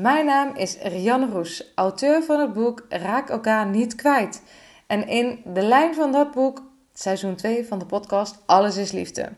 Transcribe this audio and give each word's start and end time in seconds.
Mijn 0.00 0.26
naam 0.26 0.54
is 0.54 0.78
Rianne 0.82 1.28
Roes, 1.30 1.72
auteur 1.74 2.22
van 2.22 2.40
het 2.40 2.52
boek 2.52 2.86
Raak 2.88 3.28
elkaar 3.28 3.66
niet 3.66 3.94
kwijt. 3.94 4.42
En 4.86 5.08
in 5.08 5.40
de 5.44 5.62
lijn 5.62 5.94
van 5.94 6.12
dat 6.12 6.30
boek, 6.30 6.62
seizoen 6.92 7.34
2 7.34 7.66
van 7.66 7.78
de 7.78 7.86
podcast 7.86 8.42
Alles 8.46 8.76
is 8.76 8.92
Liefde. 8.92 9.28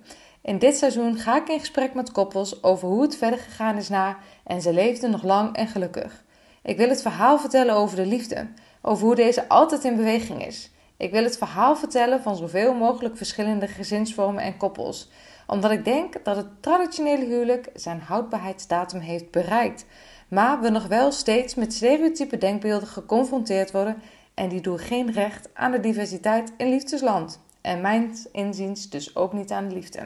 In 0.42 0.58
dit 0.58 0.76
seizoen 0.76 1.16
ga 1.16 1.36
ik 1.36 1.48
in 1.48 1.58
gesprek 1.58 1.94
met 1.94 2.12
koppels 2.12 2.62
over 2.62 2.88
hoe 2.88 3.02
het 3.02 3.16
verder 3.16 3.38
gegaan 3.38 3.76
is 3.76 3.88
na 3.88 4.16
en 4.44 4.62
ze 4.62 4.72
leefden 4.72 5.10
nog 5.10 5.22
lang 5.22 5.56
en 5.56 5.66
gelukkig. 5.66 6.24
Ik 6.62 6.76
wil 6.76 6.88
het 6.88 7.02
verhaal 7.02 7.38
vertellen 7.38 7.74
over 7.74 7.96
de 7.96 8.06
liefde, 8.06 8.48
over 8.82 9.06
hoe 9.06 9.14
deze 9.14 9.48
altijd 9.48 9.84
in 9.84 9.96
beweging 9.96 10.46
is. 10.46 10.70
Ik 10.96 11.10
wil 11.10 11.24
het 11.24 11.38
verhaal 11.38 11.76
vertellen 11.76 12.22
van 12.22 12.36
zoveel 12.36 12.74
mogelijk 12.74 13.16
verschillende 13.16 13.66
gezinsvormen 13.66 14.42
en 14.42 14.56
koppels, 14.56 15.10
omdat 15.46 15.70
ik 15.70 15.84
denk 15.84 16.24
dat 16.24 16.36
het 16.36 16.62
traditionele 16.62 17.24
huwelijk 17.24 17.68
zijn 17.74 18.00
houdbaarheidsdatum 18.00 19.00
heeft 19.00 19.30
bereikt, 19.30 19.84
maar 20.32 20.60
we 20.60 20.68
nog 20.68 20.86
wel 20.86 21.12
steeds 21.12 21.54
met 21.54 21.72
stereotype 21.72 22.38
denkbeelden 22.38 22.88
geconfronteerd 22.88 23.70
worden 23.70 24.02
en 24.34 24.48
die 24.48 24.60
doen 24.60 24.78
geen 24.78 25.12
recht 25.12 25.48
aan 25.54 25.70
de 25.72 25.80
diversiteit 25.80 26.52
in 26.56 26.68
liefdesland. 26.68 27.40
En 27.60 27.80
mijn 27.80 28.16
inziens 28.32 28.90
dus 28.90 29.16
ook 29.16 29.32
niet 29.32 29.50
aan 29.50 29.68
de 29.68 29.74
liefde. 29.74 30.00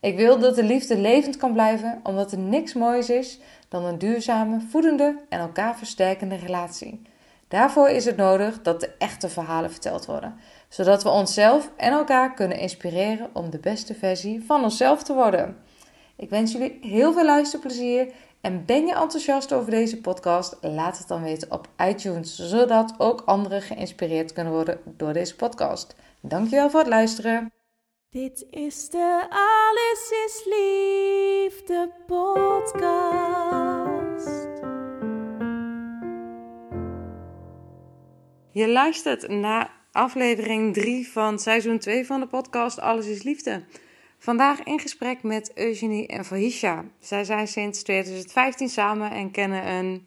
Ik 0.00 0.16
wil 0.16 0.38
dat 0.38 0.54
de 0.54 0.64
liefde 0.64 0.98
levend 0.98 1.36
kan 1.36 1.52
blijven, 1.52 2.00
omdat 2.02 2.32
er 2.32 2.38
niks 2.38 2.72
moois 2.72 3.10
is 3.10 3.40
dan 3.68 3.84
een 3.84 3.98
duurzame, 3.98 4.60
voedende 4.70 5.16
en 5.28 5.40
elkaar 5.40 5.76
versterkende 5.76 6.36
relatie. 6.36 7.02
Daarvoor 7.48 7.88
is 7.88 8.04
het 8.04 8.16
nodig 8.16 8.62
dat 8.62 8.80
de 8.80 8.90
echte 8.98 9.28
verhalen 9.28 9.70
verteld 9.70 10.06
worden, 10.06 10.34
zodat 10.68 11.02
we 11.02 11.08
onszelf 11.08 11.70
en 11.76 11.92
elkaar 11.92 12.34
kunnen 12.34 12.58
inspireren 12.58 13.30
om 13.32 13.50
de 13.50 13.58
beste 13.58 13.94
versie 13.94 14.44
van 14.44 14.62
onszelf 14.62 15.02
te 15.02 15.14
worden. 15.14 15.56
Ik 16.16 16.30
wens 16.30 16.52
jullie 16.52 16.78
heel 16.80 17.12
veel 17.12 17.24
luisterplezier 17.24 18.12
en 18.44 18.64
ben 18.64 18.86
je 18.86 18.94
enthousiast 18.94 19.52
over 19.52 19.70
deze 19.70 20.00
podcast? 20.00 20.56
Laat 20.60 20.98
het 20.98 21.08
dan 21.08 21.22
weten 21.22 21.50
op 21.50 21.68
iTunes, 21.88 22.38
zodat 22.38 22.94
ook 22.98 23.22
anderen 23.24 23.62
geïnspireerd 23.62 24.32
kunnen 24.32 24.52
worden 24.52 24.80
door 24.96 25.12
deze 25.12 25.36
podcast. 25.36 25.96
Dankjewel 26.20 26.70
voor 26.70 26.80
het 26.80 26.88
luisteren. 26.88 27.52
Dit 28.10 28.46
is 28.50 28.90
de 28.90 29.26
Alles 29.28 30.10
is 30.26 30.44
Liefde 30.44 31.90
podcast. 32.06 33.02
Je 38.50 38.68
luistert 38.68 39.28
naar 39.28 39.70
aflevering 39.92 40.74
3 40.74 41.08
van 41.08 41.38
seizoen 41.38 41.78
2 41.78 42.06
van 42.06 42.20
de 42.20 42.26
podcast 42.26 42.80
Alles 42.80 43.06
is 43.06 43.22
Liefde. 43.22 43.64
Vandaag 44.24 44.62
in 44.62 44.78
gesprek 44.78 45.22
met 45.22 45.52
Eugenie 45.54 46.06
en 46.06 46.24
Fahisha. 46.24 46.84
Zij 46.98 47.24
zijn 47.24 47.48
sinds 47.48 47.82
2015 47.82 48.68
samen 48.68 49.10
en 49.10 49.30
kennen 49.30 49.68
een 49.68 50.06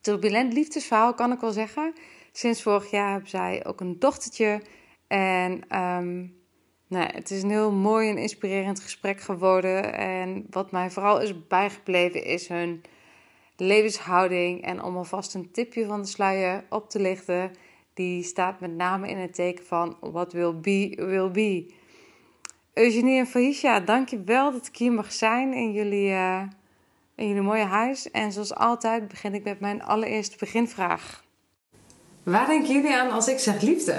turbulent 0.00 0.52
liefdesverhaal, 0.52 1.14
kan 1.14 1.32
ik 1.32 1.40
wel 1.40 1.52
zeggen. 1.52 1.92
Sinds 2.32 2.62
vorig 2.62 2.90
jaar 2.90 3.10
hebben 3.10 3.28
zij 3.28 3.66
ook 3.66 3.80
een 3.80 3.98
dochtertje. 3.98 4.62
En 5.06 5.60
ehm, 5.68 6.16
nou, 6.86 7.06
het 7.12 7.30
is 7.30 7.42
een 7.42 7.50
heel 7.50 7.72
mooi 7.72 8.08
en 8.08 8.18
inspirerend 8.18 8.80
gesprek 8.80 9.20
geworden. 9.20 9.94
En 9.94 10.46
wat 10.50 10.70
mij 10.70 10.90
vooral 10.90 11.20
is 11.20 11.46
bijgebleven 11.46 12.24
is 12.24 12.48
hun 12.48 12.82
levenshouding. 13.56 14.62
En 14.62 14.82
om 14.82 14.96
alvast 14.96 15.34
een 15.34 15.50
tipje 15.50 15.86
van 15.86 16.00
de 16.00 16.08
sluier 16.08 16.64
op 16.68 16.90
te 16.90 17.00
lichten, 17.00 17.50
die 17.94 18.22
staat 18.22 18.60
met 18.60 18.76
name 18.76 19.08
in 19.08 19.18
het 19.18 19.34
teken 19.34 19.64
van 19.64 19.96
what 20.00 20.32
will 20.32 20.60
be, 20.60 20.92
will 20.96 21.30
be. 21.30 21.77
Eugenie 22.78 23.18
en 23.18 23.26
Fahisha, 23.26 23.80
dankjewel 23.80 24.52
dat 24.52 24.66
ik 24.66 24.76
hier 24.76 24.92
mag 24.92 25.12
zijn 25.12 25.52
in 25.52 25.72
jullie, 25.72 26.08
uh, 26.08 26.42
in 27.14 27.28
jullie 27.28 27.42
mooie 27.42 27.64
huis. 27.64 28.10
En 28.10 28.32
zoals 28.32 28.54
altijd 28.54 29.08
begin 29.08 29.34
ik 29.34 29.44
met 29.44 29.60
mijn 29.60 29.82
allereerste 29.82 30.36
beginvraag. 30.38 31.24
Waar 32.22 32.46
denken 32.46 32.74
jullie 32.74 32.96
aan 32.96 33.10
als 33.10 33.28
ik 33.28 33.38
zeg 33.38 33.60
liefde? 33.60 33.96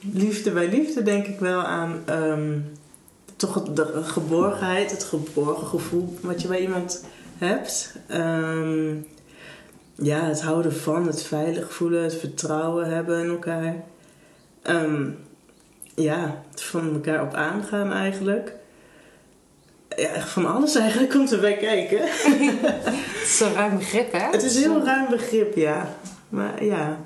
Liefde 0.00 0.50
bij 0.50 0.68
liefde 0.68 1.02
denk 1.02 1.26
ik 1.26 1.38
wel 1.38 1.62
aan 1.62 2.02
um, 2.10 2.72
toch 3.36 3.62
de 3.62 4.02
geborgenheid, 4.02 4.90
het 4.90 5.04
geborgen 5.04 5.66
gevoel 5.66 6.18
wat 6.20 6.42
je 6.42 6.48
bij 6.48 6.60
iemand 6.60 7.04
hebt. 7.38 7.96
Um, 8.10 9.06
ja, 9.94 10.24
het 10.24 10.42
houden 10.42 10.74
van, 10.74 11.06
het 11.06 11.22
veilig 11.22 11.72
voelen, 11.72 12.02
het 12.02 12.18
vertrouwen 12.18 12.90
hebben 12.90 13.24
in 13.24 13.30
elkaar. 13.30 13.74
Um, 14.62 15.18
ja, 16.00 16.42
van 16.54 16.92
elkaar 16.94 17.22
op 17.22 17.34
aangaan 17.34 17.92
eigenlijk. 17.92 18.52
Ja, 19.96 20.20
van 20.20 20.46
alles 20.54 20.74
eigenlijk 20.74 21.10
komt 21.10 21.32
erbij 21.32 21.56
kijken. 21.56 22.00
het 22.80 23.22
is 23.22 23.40
een 23.40 23.52
ruim 23.52 23.78
begrip, 23.78 24.12
hè? 24.12 24.30
Het 24.30 24.42
is 24.42 24.54
een 24.54 24.62
heel 24.62 24.84
ruim 24.84 25.10
begrip, 25.10 25.56
ja. 25.56 25.96
Maar 26.28 26.64
ja, 26.64 26.98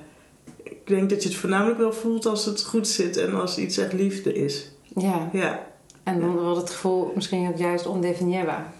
ik 0.63 0.87
denk 0.87 1.11
dat 1.11 1.23
je 1.23 1.29
het 1.29 1.39
voornamelijk 1.39 1.79
wel 1.79 1.93
voelt 1.93 2.27
als 2.27 2.45
het 2.45 2.63
goed 2.63 2.89
zit 2.89 3.17
en 3.17 3.35
als 3.35 3.59
iets 3.59 3.77
echt 3.77 3.93
liefde 3.93 4.33
is. 4.33 4.71
Ja. 4.95 5.29
Ja. 5.33 5.67
En 6.03 6.21
dan 6.21 6.37
wordt 6.37 6.61
het 6.61 6.71
gevoel 6.71 7.13
misschien 7.15 7.49
ook 7.49 7.57
juist 7.57 7.87
ondefinieerbaar. 7.87 8.73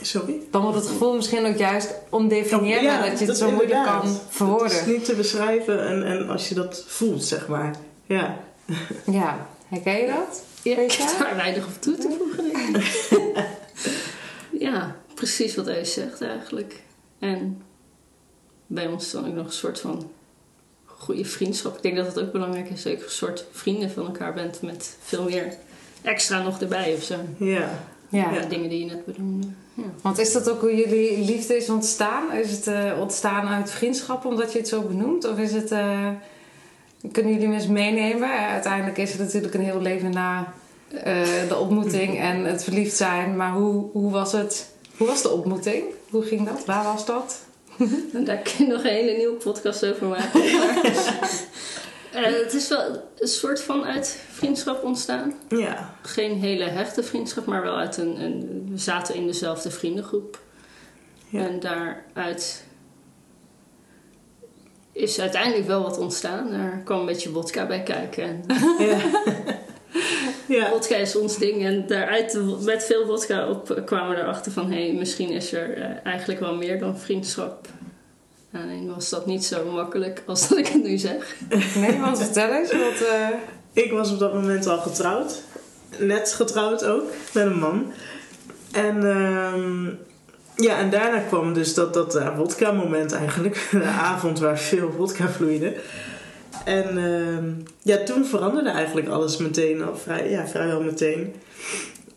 Sorry? 0.00 0.40
Dan 0.50 0.62
wordt 0.62 0.76
het 0.76 0.86
gevoel 0.86 1.14
misschien 1.14 1.46
ook 1.46 1.56
juist 1.56 1.94
ondefinieerbaar, 2.10 3.04
ja, 3.04 3.10
dat 3.10 3.18
je 3.18 3.18
het 3.18 3.26
dat 3.26 3.36
zo 3.36 3.50
moeilijk 3.50 3.84
kan 3.84 4.18
verwoorden. 4.28 4.66
Het 4.66 4.86
is 4.86 4.86
niet 4.86 5.04
te 5.04 5.14
beschrijven 5.14 5.86
en, 5.86 6.02
en 6.06 6.28
als 6.28 6.48
je 6.48 6.54
dat 6.54 6.84
voelt, 6.86 7.24
zeg 7.24 7.48
maar. 7.48 7.76
Ja. 8.06 8.38
Ja, 9.10 9.48
herken 9.68 9.96
je 9.96 10.06
dat? 10.06 10.44
Ja, 10.62 10.78
ik 10.78 10.92
heb 10.92 11.18
daar 11.18 11.36
weinig 11.36 11.66
op 11.66 11.80
toe 11.80 11.96
te 11.96 12.16
voegen. 12.18 13.44
ja, 14.68 14.96
precies 15.14 15.54
wat 15.54 15.66
hij 15.66 15.84
zegt 15.84 16.22
eigenlijk. 16.22 16.82
En 17.18 17.62
bij 18.66 18.86
ons 18.86 19.10
dan 19.10 19.26
ook 19.26 19.34
nog 19.34 19.46
een 19.46 19.52
soort 19.52 19.80
van 19.80 20.10
goede 20.84 21.24
vriendschap. 21.24 21.76
Ik 21.76 21.82
denk 21.82 21.96
dat 21.96 22.06
het 22.06 22.20
ook 22.20 22.32
belangrijk 22.32 22.68
is 22.68 22.82
dat 22.82 22.92
je 22.92 23.04
een 23.04 23.10
soort 23.10 23.46
vrienden 23.50 23.90
van 23.90 24.06
elkaar 24.06 24.34
bent 24.34 24.62
met 24.62 24.96
veel 25.00 25.24
meer 25.24 25.54
extra 26.02 26.42
nog 26.42 26.60
erbij 26.60 26.94
of 26.94 27.02
zo. 27.02 27.16
Ja. 27.36 27.70
Ja. 28.08 28.32
ja. 28.32 28.46
dingen 28.46 28.68
die 28.68 28.78
je 28.78 28.92
net 28.92 29.04
bedoelde. 29.04 29.46
Ja. 29.74 29.82
Want 30.02 30.18
is 30.18 30.32
dat 30.32 30.50
ook 30.50 30.60
hoe 30.60 30.76
jullie 30.76 31.24
liefde 31.24 31.56
is 31.56 31.68
ontstaan? 31.68 32.32
Is 32.32 32.50
het 32.50 32.66
uh, 32.66 33.00
ontstaan 33.00 33.46
uit 33.46 33.70
vriendschap 33.70 34.24
omdat 34.24 34.52
je 34.52 34.58
het 34.58 34.68
zo 34.68 34.82
benoemt? 34.82 35.28
Of 35.28 35.38
is 35.38 35.52
het... 35.52 35.72
Uh, 35.72 36.08
kunnen 37.12 37.32
jullie 37.32 37.48
me 37.48 37.54
eens 37.54 37.66
meenemen? 37.66 38.28
Uiteindelijk 38.28 38.98
is 38.98 39.10
het 39.10 39.20
natuurlijk 39.20 39.54
een 39.54 39.64
heel 39.64 39.80
leven 39.80 40.10
na 40.10 40.52
uh, 40.94 41.02
de 41.48 41.56
ontmoeting 41.56 42.18
en 42.30 42.44
het 42.44 42.64
verliefd 42.64 42.96
zijn. 42.96 43.36
Maar 43.36 43.52
hoe, 43.52 43.90
hoe 43.92 44.10
was 44.12 44.32
het? 44.32 44.74
Hoe 44.96 45.06
was 45.06 45.22
de 45.22 45.30
ontmoeting? 45.30 45.84
Hoe 46.10 46.22
ging 46.22 46.46
dat? 46.46 46.64
Waar 46.64 46.84
was 46.84 47.06
dat? 47.06 47.44
Daar 48.26 48.36
kun 48.36 48.66
je 48.66 48.72
nog 48.72 48.84
een 48.84 48.90
hele 48.90 49.16
nieuwe 49.16 49.36
podcast 49.36 49.86
over 49.86 50.06
maken. 50.06 50.44
uh, 50.44 50.64
het 52.44 52.54
is 52.54 52.68
wel 52.68 53.02
een 53.18 53.28
soort 53.28 53.60
van 53.60 53.84
uit 53.84 54.20
vriendschap 54.30 54.84
ontstaan. 54.84 55.34
Ja. 55.48 55.94
Geen 56.02 56.38
hele 56.38 56.64
hechte 56.64 57.02
vriendschap, 57.02 57.46
maar 57.46 57.62
wel 57.62 57.76
uit 57.76 57.96
een... 57.96 58.20
een 58.20 58.54
we 58.70 58.78
zaten 58.78 59.14
in 59.14 59.26
dezelfde 59.26 59.70
vriendengroep. 59.70 60.40
Ja. 61.28 61.40
En 61.40 61.60
daaruit 61.60 62.64
is 64.96 65.20
uiteindelijk 65.20 65.66
wel 65.66 65.82
wat 65.82 65.98
ontstaan. 65.98 66.52
Er 66.52 66.80
kwam 66.84 67.00
een 67.00 67.06
beetje 67.06 67.30
vodka 67.30 67.66
bij 67.66 67.82
kijken. 67.82 68.44
Ja. 68.78 68.98
ja. 70.56 70.68
Vodka 70.68 70.96
is 70.96 71.16
ons 71.16 71.38
ding. 71.38 71.64
En 71.64 71.86
daaruit, 71.86 72.38
met 72.60 72.84
veel 72.84 73.06
vodka 73.06 73.48
op, 73.48 73.82
kwamen 73.84 74.16
we 74.16 74.22
erachter 74.22 74.52
van... 74.52 74.70
hé, 74.70 74.86
hey, 74.86 74.94
misschien 74.94 75.30
is 75.30 75.52
er 75.52 75.78
uh, 75.78 75.84
eigenlijk 76.04 76.40
wel 76.40 76.54
meer 76.54 76.78
dan 76.78 76.98
vriendschap. 76.98 77.68
Alleen 78.52 78.94
was 78.94 79.08
dat 79.08 79.26
niet 79.26 79.44
zo 79.44 79.70
makkelijk 79.70 80.22
als 80.26 80.48
dat 80.48 80.58
ik 80.66 80.66
het 80.66 80.82
nu 80.82 80.98
zeg. 80.98 81.36
Nee, 81.74 82.00
want 82.00 82.18
vertel 82.18 82.52
eens. 82.52 82.72
Wat, 82.72 83.08
uh... 83.08 83.28
Ik 83.72 83.92
was 83.92 84.12
op 84.12 84.18
dat 84.18 84.34
moment 84.34 84.66
al 84.66 84.78
getrouwd. 84.78 85.42
Net 85.98 86.32
getrouwd 86.32 86.84
ook, 86.84 87.10
met 87.32 87.46
een 87.46 87.58
man. 87.58 87.92
En... 88.72 88.96
Uh, 88.96 89.94
ja, 90.56 90.78
en 90.78 90.90
daarna 90.90 91.18
kwam 91.18 91.52
dus 91.54 91.74
dat, 91.74 91.94
dat 91.94 92.16
uh, 92.16 92.36
vodka-moment 92.36 93.12
eigenlijk. 93.12 93.68
De 93.70 93.82
avond 93.84 94.38
waar 94.38 94.58
veel 94.58 94.92
vodka 94.96 95.28
vloeide. 95.28 95.74
En 96.64 96.88
ehm, 96.98 97.44
ja, 97.82 97.96
toen 98.04 98.24
veranderde 98.24 98.70
eigenlijk 98.70 99.08
alles 99.08 99.36
meteen, 99.36 99.84
al 99.84 99.96
vrij, 99.96 100.30
ja, 100.30 100.46
vrijwel 100.46 100.82
meteen. 100.82 101.34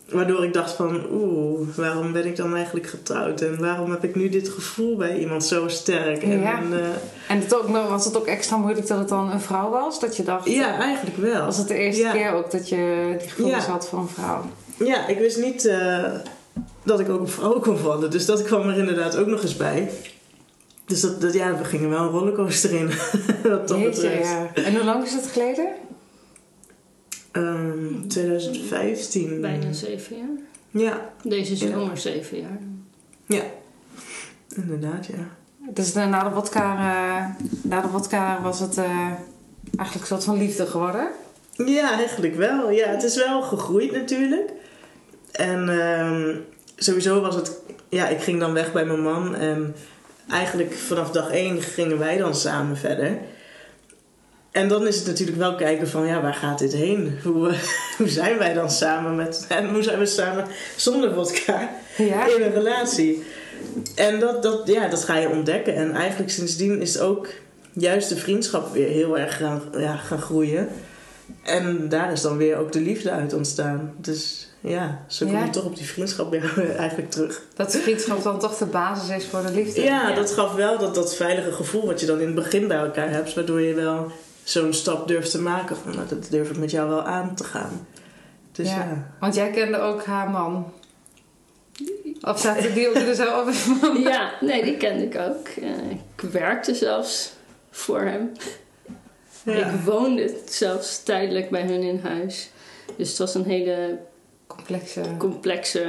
Waardoor 0.08 0.44
ik 0.44 0.52
dacht 0.52 0.72
van, 0.72 1.06
oeh, 1.12 1.68
waarom 1.76 2.12
ben 2.12 2.26
ik 2.26 2.36
dan 2.36 2.54
eigenlijk 2.54 2.86
getrouwd? 2.86 3.40
En 3.40 3.60
waarom 3.60 3.90
heb 3.90 4.04
ik 4.04 4.14
nu 4.14 4.28
dit 4.28 4.48
gevoel 4.48 4.96
bij 4.96 5.18
iemand 5.18 5.44
zo 5.44 5.68
sterk? 5.68 6.22
En, 6.22 6.40
Ja. 6.40 6.58
en, 6.58 6.72
eh, 6.72 6.86
En 7.28 7.38
het 7.40 7.54
ook, 7.54 7.68
was 7.68 8.04
het 8.04 8.16
ook 8.16 8.26
extra 8.26 8.56
moeilijk 8.56 8.86
dat 8.86 8.98
het 8.98 9.08
dan 9.08 9.30
een 9.30 9.40
vrouw 9.40 9.70
was? 9.70 10.00
Dat 10.00 10.16
je 10.16 10.22
dacht, 10.22 10.48
ja, 10.50 10.78
eigenlijk 10.78 11.16
wel. 11.16 11.44
was 11.44 11.56
het 11.56 11.68
de 11.68 11.74
eerste 11.74 12.02
Ja. 12.02 12.12
keer 12.12 12.32
ook 12.32 12.50
dat 12.50 12.68
je 12.68 13.14
die 13.18 13.28
gevoelens 13.28 13.64
Ja. 13.64 13.70
had 13.70 13.88
voor 13.88 13.98
een 13.98 14.08
vrouw? 14.08 14.44
Ja, 14.78 15.06
ik 15.06 15.18
wist 15.18 15.38
niet 15.38 15.66
eh, 15.66 16.04
dat 16.90 17.00
ik 17.00 17.08
ook 17.08 17.20
op 17.20 17.30
vrouwen 17.30 17.60
kon 17.62 17.78
vallen. 17.78 18.10
Dus 18.10 18.26
dat 18.26 18.42
kwam 18.42 18.68
er 18.68 18.78
inderdaad 18.78 19.16
ook 19.16 19.26
nog 19.26 19.42
eens 19.42 19.56
bij. 19.56 19.90
Dus 20.86 21.00
dat, 21.00 21.20
dat, 21.20 21.32
ja, 21.34 21.56
we 21.58 21.64
gingen 21.64 21.90
wel 21.90 22.00
een 22.02 22.08
rollercoaster 22.08 22.72
in. 22.72 22.86
wat 23.50 23.68
dat 23.68 23.78
Jeetje, 23.78 23.84
betreft. 23.90 24.28
ja. 24.28 24.50
En 24.54 24.74
hoe 24.74 24.84
lang 24.84 25.04
is 25.04 25.12
het 25.12 25.26
geleden? 25.26 25.68
Ehm, 27.32 28.06
2015. 28.08 29.40
Bijna 29.40 29.72
zeven 29.72 30.16
jaar. 30.16 30.28
Ja, 30.70 31.10
Deze 31.22 31.66
Ja. 31.66 31.72
zomer 31.72 31.98
zeven 31.98 32.40
jaar. 32.40 32.58
ja. 33.26 33.42
Inderdaad, 34.56 35.06
ja. 35.06 35.28
Dus 35.72 35.92
de- 35.92 36.00
na 36.04 36.28
de 36.28 36.34
vodka, 36.34 36.72
eh, 36.74 37.44
na 37.62 37.80
de 37.80 37.88
vodka 37.88 38.40
was 38.42 38.60
het 38.60 38.78
eh, 38.78 38.84
eigenlijk 39.76 40.00
een 40.00 40.06
soort 40.06 40.24
van 40.24 40.38
liefde 40.38 40.66
geworden. 40.66 41.08
Ja, 41.66 41.92
eigenlijk 41.92 42.34
wel. 42.36 42.70
Ja, 42.70 42.88
het 42.88 43.02
is 43.02 43.16
wel 43.16 43.42
gegroeid 43.42 43.92
natuurlijk. 43.92 44.50
En 45.32 45.68
ehm, 45.80 46.36
sowieso 46.84 47.20
was 47.20 47.34
het... 47.34 47.58
Ja, 47.88 48.08
ik 48.08 48.20
ging 48.20 48.40
dan 48.40 48.52
weg 48.52 48.72
bij 48.72 48.84
mijn 48.84 49.02
man. 49.02 49.34
En 49.34 49.74
eigenlijk 50.30 50.72
vanaf 50.74 51.10
dag 51.10 51.30
één 51.30 51.62
gingen 51.62 51.98
wij 51.98 52.16
dan 52.16 52.34
samen 52.34 52.76
verder. 52.76 53.18
En 54.50 54.68
dan 54.68 54.86
is 54.86 54.96
het 54.96 55.06
natuurlijk 55.06 55.38
wel 55.38 55.54
kijken 55.54 55.88
van... 55.88 56.06
Ja, 56.06 56.22
waar 56.22 56.34
gaat 56.34 56.58
dit 56.58 56.72
heen? 56.72 57.18
Hoe, 57.24 57.54
hoe 57.98 58.08
zijn 58.08 58.38
wij 58.38 58.52
dan 58.52 58.70
samen 58.70 59.16
met... 59.16 59.46
En 59.48 59.70
hoe 59.70 59.82
zijn 59.82 59.98
we 59.98 60.06
samen 60.06 60.46
zonder 60.76 61.14
vodka 61.14 61.70
Ja. 61.96 62.26
in 62.26 62.42
een 62.42 62.52
relatie? 62.52 63.24
En 63.94 64.20
dat, 64.20 64.42
dat, 64.42 64.62
ja, 64.64 64.88
dat 64.88 65.04
ga 65.04 65.16
je 65.16 65.28
ontdekken. 65.28 65.74
En 65.74 65.92
eigenlijk 65.92 66.30
sindsdien 66.30 66.80
is 66.80 66.98
ook 66.98 67.28
juist 67.72 68.08
de 68.08 68.16
vriendschap 68.16 68.72
weer 68.72 68.88
heel 68.88 69.18
erg 69.18 69.36
gaan, 69.36 69.62
ja, 69.76 69.96
gaan 69.96 70.20
groeien. 70.20 70.68
En 71.42 71.88
daar 71.88 72.12
is 72.12 72.20
dan 72.20 72.36
weer 72.36 72.56
ook 72.56 72.72
de 72.72 72.80
liefde 72.80 73.10
uit 73.10 73.32
ontstaan. 73.32 73.94
Dus 73.96 74.49
ja, 74.60 75.04
zo 75.08 75.26
kom 75.26 75.34
Ja. 75.34 75.44
je 75.44 75.50
toch 75.50 75.64
op 75.64 75.76
die 75.76 75.86
vriendschap 75.86 76.30
weer 76.30 76.76
eigenlijk 76.76 77.10
terug. 77.10 77.42
Dat 77.54 77.76
vriendschap 77.76 78.22
dan 78.22 78.38
toch 78.38 78.56
de 78.56 78.66
basis 78.66 79.16
is 79.16 79.26
voor 79.26 79.42
de 79.42 79.50
liefde. 79.52 79.80
Ja, 79.82 80.08
Ja. 80.08 80.14
dat 80.14 80.30
gaf 80.30 80.54
wel 80.54 80.78
dat, 80.78 80.94
dat 80.94 81.14
veilige 81.16 81.52
gevoel 81.52 81.86
wat 81.86 82.00
je 82.00 82.06
dan 82.06 82.18
in 82.20 82.26
het 82.26 82.34
begin 82.34 82.68
bij 82.68 82.78
elkaar 82.78 83.10
hebt. 83.10 83.34
Waardoor 83.34 83.60
je 83.60 83.74
wel 83.74 84.12
zo'n 84.44 84.72
stap 84.72 85.08
durft 85.08 85.30
te 85.30 85.40
maken. 85.40 85.76
Van, 85.76 85.94
nou, 85.94 86.08
dat 86.08 86.26
durf 86.30 86.50
ik 86.50 86.56
met 86.56 86.70
jou 86.70 86.88
wel 86.88 87.02
aan 87.02 87.34
te 87.34 87.44
gaan. 87.44 87.86
Dus 88.52 88.68
ja. 88.68 88.76
Ja. 88.76 89.10
Want 89.20 89.34
jij 89.34 89.50
kende 89.50 89.78
ook 89.78 90.04
haar 90.04 90.30
man. 90.30 90.72
Of 92.20 92.40
zaten 92.40 92.74
die 92.74 92.88
ook 92.88 92.94
er 92.94 93.14
zo 93.14 93.40
op? 93.40 93.50
Ja, 94.08 94.30
nee, 94.40 94.64
die 94.64 94.76
kende 94.76 95.04
ik 95.04 95.16
ook. 95.18 95.48
Eh, 95.48 95.90
ik 95.90 96.30
werkte 96.30 96.74
zelfs 96.74 97.32
voor 97.70 98.00
hem. 98.00 98.32
Ja. 99.42 99.52
Ik 99.52 99.80
woonde 99.84 100.34
zelfs 100.48 101.02
tijdelijk 101.02 101.50
bij 101.50 101.62
hun 101.62 101.82
in 101.82 102.00
huis. 102.02 102.50
Dus 102.96 103.08
het 103.08 103.18
was 103.18 103.34
een 103.34 103.44
hele 103.44 103.98
Complexe. 104.66 105.00
complexe 105.18 105.80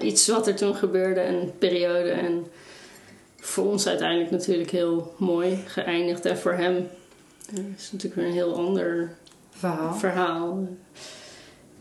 eh, 0.00 0.06
iets 0.08 0.28
wat 0.28 0.46
er 0.46 0.54
toen 0.54 0.74
gebeurde, 0.74 1.20
een 1.24 1.52
periode. 1.58 2.10
En 2.10 2.46
voor 3.40 3.66
ons 3.66 3.86
uiteindelijk 3.86 4.30
natuurlijk 4.30 4.70
heel 4.70 5.14
mooi 5.16 5.62
geëindigd. 5.66 6.24
En 6.24 6.38
voor 6.38 6.52
hem 6.52 6.76
eh, 6.76 7.58
is 7.76 7.82
het 7.82 7.92
natuurlijk 7.92 8.14
weer 8.14 8.24
een 8.26 8.32
heel 8.32 8.54
ander 8.56 9.14
verhaal. 9.50 9.94
verhaal. 9.94 10.68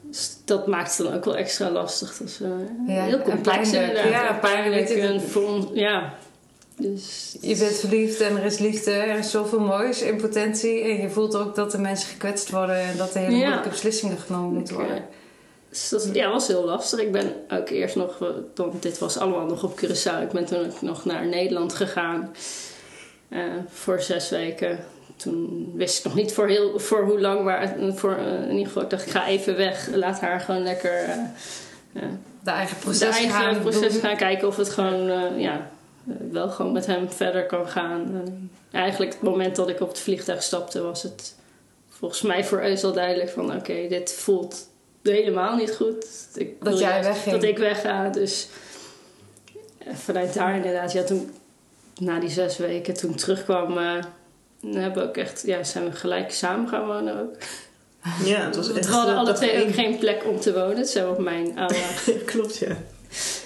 Dus 0.02 0.38
dat 0.46 0.68
maakt 0.68 0.98
het 0.98 1.06
dan 1.08 1.16
ook 1.16 1.26
wel 1.26 1.36
extra 1.38 1.70
lastig. 1.72 2.18
Dat 2.18 2.28
is 2.28 2.40
eh, 2.42 2.50
Ja, 2.96 3.04
heel 3.04 3.18
en 3.18 3.24
complex 3.24 3.72
inderdaad. 3.72 4.10
Ja, 4.10 4.34
pijnlijk. 4.42 4.90
En 4.90 5.22
voor 5.22 5.70
ja. 5.74 6.14
Dus 6.78 7.38
Je 7.42 7.58
bent 7.58 7.76
verliefd 7.76 8.20
en 8.22 8.38
er 8.38 8.44
is 8.44 8.58
liefde, 8.60 8.92
er 8.92 9.18
is 9.18 9.32
zoveel 9.32 9.60
moois 9.60 10.02
in 10.02 10.18
potentie. 10.18 10.82
En 10.82 11.02
je 11.02 11.10
voelt 11.10 11.36
ook 11.36 11.56
dat 11.56 11.72
de 11.72 11.78
mensen 11.78 12.10
gekwetst 12.10 12.50
worden 12.50 12.76
en 12.80 12.98
dat 12.98 13.14
er 13.16 13.20
hele 13.22 13.32
Ja. 13.36 13.38
moeilijke 13.42 13.70
beslissingen 13.70 14.18
genomen 14.18 14.54
moeten 14.54 14.76
worden. 14.76 15.06
Dus 15.76 15.90
dat 15.90 16.10
ja, 16.14 16.30
was 16.30 16.48
heel 16.48 16.66
lastig. 16.66 17.00
Ik 17.00 17.12
ben 17.12 17.34
ook 17.50 17.70
eerst 17.70 17.96
nog, 17.96 18.22
eh, 18.22 18.28
want 18.56 18.82
dit 18.82 19.00
was 19.00 19.18
allemaal 19.18 19.46
nog 19.46 19.64
op 19.64 19.82
Curaçao. 19.82 20.22
Ik 20.22 20.32
ben 20.32 20.46
toen 20.46 20.66
ook 20.66 20.82
nog 20.82 21.06
naar 21.06 21.26
Nederland 21.26 21.74
gegaan 21.74 22.36
eh, 23.30 23.42
voor 23.70 24.02
zes 24.02 24.30
weken. 24.30 24.80
Toen 25.16 25.72
wist 25.76 25.98
ik 25.98 26.04
nog 26.04 26.16
niet 26.16 26.34
voor, 26.34 26.48
heel, 26.48 26.80
voor 26.80 27.04
hoe 27.04 27.20
lang, 27.20 27.44
maar 27.44 27.76
voor, 27.94 28.16
eh, 28.16 28.34
in 28.34 28.52
ieder 28.52 28.66
geval, 28.66 28.84
ik 28.84 28.90
dacht 28.90 29.06
ik 29.06 29.12
ga 29.12 29.28
even 29.28 29.58
weg. 29.58 29.90
Laat 29.94 30.20
haar 30.20 30.40
gewoon 30.40 30.64
lekker 30.64 31.04
eh, 31.04 31.18
eh, 31.96 32.10
De 32.44 32.52
eigen 32.52 32.76
de 32.76 32.82
proces 32.82 33.02
eigen 33.16 33.30
gaan 33.30 33.62
proces 33.62 33.98
gaan 33.98 34.18
kijken 34.18 34.48
of 34.48 34.58
het 34.58 34.70
gewoon, 34.70 35.10
eh, 35.10 35.40
ja, 35.40 35.72
eh, 36.08 36.16
wel 36.32 36.50
gewoon 36.50 36.72
met 36.72 36.86
hem 36.86 37.12
verder 37.12 37.46
kan 37.46 37.68
gaan. 37.68 38.22
En 38.26 38.52
eigenlijk 38.72 39.14
het 39.14 39.22
moment 39.22 39.56
dat 39.56 39.70
ik 39.70 39.82
op 39.82 39.88
het 39.88 40.00
vliegtuig 40.00 40.44
stapte 40.44 40.82
was 40.82 41.04
het 41.04 41.36
volgens 41.90 42.22
mij 42.22 42.46
voor 42.46 42.62
Eus 42.62 42.84
al 42.84 42.94
duidelijk 42.94 43.30
van 43.30 43.56
oké, 43.56 43.88
dit 43.88 44.14
voelt 44.14 44.68
helemaal 45.12 45.56
niet 45.56 45.76
goed. 45.76 46.28
Ik 46.34 46.64
Dat 46.64 46.80
jij 46.80 47.04
wegging. 47.04 47.36
Dat 47.36 47.44
ik 47.44 47.58
wegga. 47.58 48.10
Dus 48.10 48.48
eh, 49.78 49.94
vanuit 49.94 50.34
daar 50.34 50.56
inderdaad, 50.56 50.92
ja, 50.92 51.04
toen 51.04 51.32
na 52.00 52.20
die 52.20 52.30
zes 52.30 52.58
weken 52.58 52.94
toen 52.94 53.12
ik 53.12 53.18
terugkwam, 53.18 53.78
eh, 53.78 54.04
hebben 54.74 55.04
we 55.04 55.10
ook 55.10 55.18
echt, 55.18 55.44
ja, 55.46 55.64
zijn 55.64 55.84
we 55.84 55.92
gelijk 55.92 56.32
samen 56.32 56.70
gaan 56.70 56.88
wonen 56.88 57.20
ook. 57.22 57.36
Ja, 58.24 58.46
het 58.46 58.56
was 58.56 58.74
echt... 58.74 58.88
we 58.88 58.94
hadden 58.94 59.16
alle 59.16 59.34
twee 59.34 59.64
ook 59.64 59.74
geen 59.74 59.98
plek 59.98 60.24
om 60.28 60.40
te 60.40 60.54
wonen. 60.54 60.78
Het 60.78 60.90
zijn 60.90 61.08
op 61.08 61.18
mijn 61.18 61.58
oude 61.60 61.76
Klopt, 62.26 62.58
ja. 62.58 62.78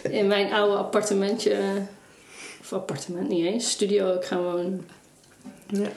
in 0.09 0.27
mijn 0.27 0.53
oude 0.53 0.75
appartementje, 0.75 1.51
eh, 1.51 1.81
of 2.61 2.73
appartement 2.73 3.29
niet 3.29 3.45
eens, 3.45 3.69
studio 3.69 4.13
ook 4.13 4.25
gaan 4.25 4.43
wonen. 4.43 4.89
ja. 5.67 5.89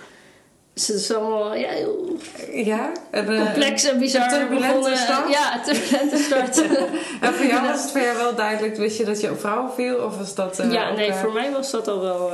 Dus 0.75 0.87
het 0.87 0.97
is 0.97 1.15
allemaal 1.15 1.55
ja, 1.55 1.69
heel 1.69 2.17
Ja, 2.53 2.93
en, 3.11 3.29
eh, 3.29 3.45
complex 3.45 3.85
en 3.85 3.99
bizar. 3.99 4.29
turbulente 4.29 4.67
begonnen. 4.67 4.99
start? 4.99 5.31
Ja, 5.31 5.63
turbulente 5.63 6.17
start. 6.17 6.57
En 7.21 7.35
voor 7.35 7.47
jou 7.47 7.67
was 7.67 7.83
het 7.83 7.91
voor 7.91 8.01
jou 8.01 8.17
wel 8.17 8.35
duidelijk, 8.35 8.77
wist 8.77 8.97
je 8.97 9.05
dat 9.05 9.21
je 9.21 9.31
op 9.31 9.41
vrouwen 9.41 9.73
viel? 9.73 9.97
Of 9.97 10.17
was 10.17 10.35
dat 10.35 10.59
eh, 10.59 10.73
ja, 10.73 10.93
nee, 10.93 11.09
eh, 11.09 11.21
voor 11.21 11.33
mij 11.33 11.53
was 11.53 11.71
dat 11.71 11.89
al 11.89 12.01
wel, 12.01 12.33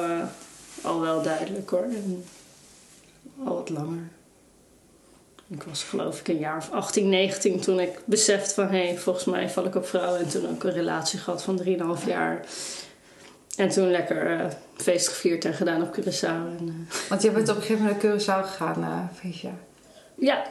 al 0.83 1.01
wel 1.01 1.23
duidelijk 1.23 1.71
hoor. 1.71 1.83
En 1.83 2.25
al 3.45 3.55
wat 3.55 3.71
langer. 3.71 4.09
Ik 5.51 5.63
was 5.63 5.83
geloof 5.83 6.21
ik 6.21 6.29
een 6.29 6.39
jaar 6.39 6.57
of 6.57 6.71
18, 6.71 7.09
19 7.09 7.61
toen 7.61 7.81
ik 7.81 8.01
besefte 8.05 8.55
van... 8.55 8.69
hé, 8.69 8.87
hey, 8.87 8.99
volgens 8.99 9.25
mij 9.25 9.51
val 9.51 9.65
ik 9.65 9.75
op 9.75 9.87
vrouwen. 9.87 10.21
En 10.21 10.29
toen 10.29 10.49
ook 10.49 10.65
een 10.65 10.73
relatie 10.73 11.19
gehad 11.19 11.43
van 11.43 11.63
3,5 12.01 12.07
jaar. 12.07 12.45
En 13.57 13.69
toen 13.69 13.91
lekker 13.91 14.57
feest 14.83 15.09
gevierd 15.09 15.45
en 15.45 15.55
gedaan 15.55 15.83
op 15.83 15.99
Curaçao. 16.01 16.59
En, 16.59 16.87
eh, 16.89 16.95
Want 17.09 17.23
je 17.23 17.31
bent 17.31 17.49
op 17.49 17.57
een 17.57 17.63
gegeven 17.63 17.83
moment 17.85 18.03
naar 18.03 18.13
Curaçao 18.13 18.47
gegaan, 18.47 18.81
uh, 18.81 19.19
Felicia. 19.19 19.53
Ja, 20.15 20.45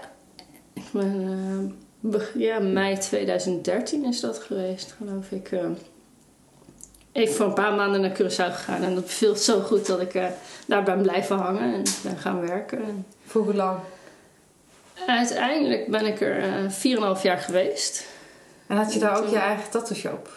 ik 0.74 0.84
ben, 0.92 1.74
eh, 2.12 2.22
ja, 2.36 2.60
mei 2.60 2.98
2013 2.98 4.06
is 4.06 4.20
dat 4.20 4.38
geweest, 4.40 4.96
geloof 4.98 5.32
ik. 5.32 5.52
eh. 5.52 5.60
even 7.12 7.36
voor 7.36 7.46
een 7.46 7.54
paar 7.54 7.74
maanden 7.74 8.02
naar 8.02 8.12
Curaçao 8.22 8.54
gegaan 8.54 8.84
en 8.84 8.96
dat 8.96 9.04
beviel 9.04 9.36
zo 9.36 9.62
goed 9.62 9.86
dat 9.86 10.02
ik 10.02 10.14
eh, 10.14 10.26
daar 10.66 10.84
ben 10.84 11.02
blijven 11.02 11.38
hangen 11.38 11.74
en 11.74 11.84
ben 12.04 12.18
gaan 12.18 12.40
werken. 12.42 12.78
En 12.84 13.06
Voor 13.26 13.44
hoe 13.44 13.54
lang? 13.54 13.80
uiteindelijk 15.08 15.88
ben 15.88 16.06
ik 16.06 16.22
er 16.22 16.38
eh 16.44 17.16
4,5 17.18 17.22
jaar 17.24 17.38
geweest. 17.38 18.06
En 18.68 18.78
had 18.78 18.94
je 18.94 19.00
daar 19.00 19.18
ook 19.18 19.28
je 19.30 19.38
eigen 19.38 19.70
tattoo 19.70 19.96
shop? 19.98 20.37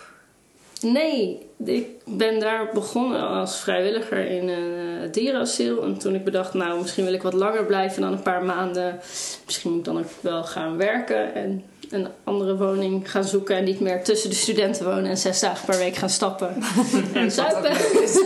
Nee, 0.80 1.46
ik 1.64 1.86
ben 2.04 2.40
daar 2.40 2.70
begonnen 2.72 3.28
als 3.28 3.60
vrijwilliger 3.60 4.26
in 4.26 4.48
een 4.48 5.02
uh, 5.02 5.12
dierenasiel. 5.12 5.82
En 5.82 5.98
toen 5.98 6.14
ik 6.14 6.24
bedacht, 6.24 6.54
nou, 6.54 6.80
misschien 6.80 7.04
wil 7.04 7.12
ik 7.12 7.22
wat 7.22 7.32
langer 7.32 7.64
blijven 7.64 8.02
dan 8.02 8.12
een 8.12 8.22
paar 8.22 8.44
maanden. 8.44 9.00
Misschien 9.44 9.70
moet 9.70 9.78
ik 9.78 9.84
dan 9.84 9.98
ook 9.98 10.10
wel 10.20 10.44
gaan 10.44 10.76
werken 10.76 11.34
en 11.34 11.64
een 11.90 12.08
andere 12.24 12.56
woning 12.56 13.10
gaan 13.10 13.24
zoeken. 13.24 13.56
En 13.56 13.64
niet 13.64 13.80
meer 13.80 14.04
tussen 14.04 14.30
de 14.30 14.36
studenten 14.36 14.84
wonen 14.84 15.10
en 15.10 15.16
zes 15.16 15.40
dagen 15.40 15.66
per 15.66 15.78
week 15.78 15.96
gaan 15.96 16.10
stappen. 16.10 16.56
en 17.14 17.30
zuipen. 17.30 17.72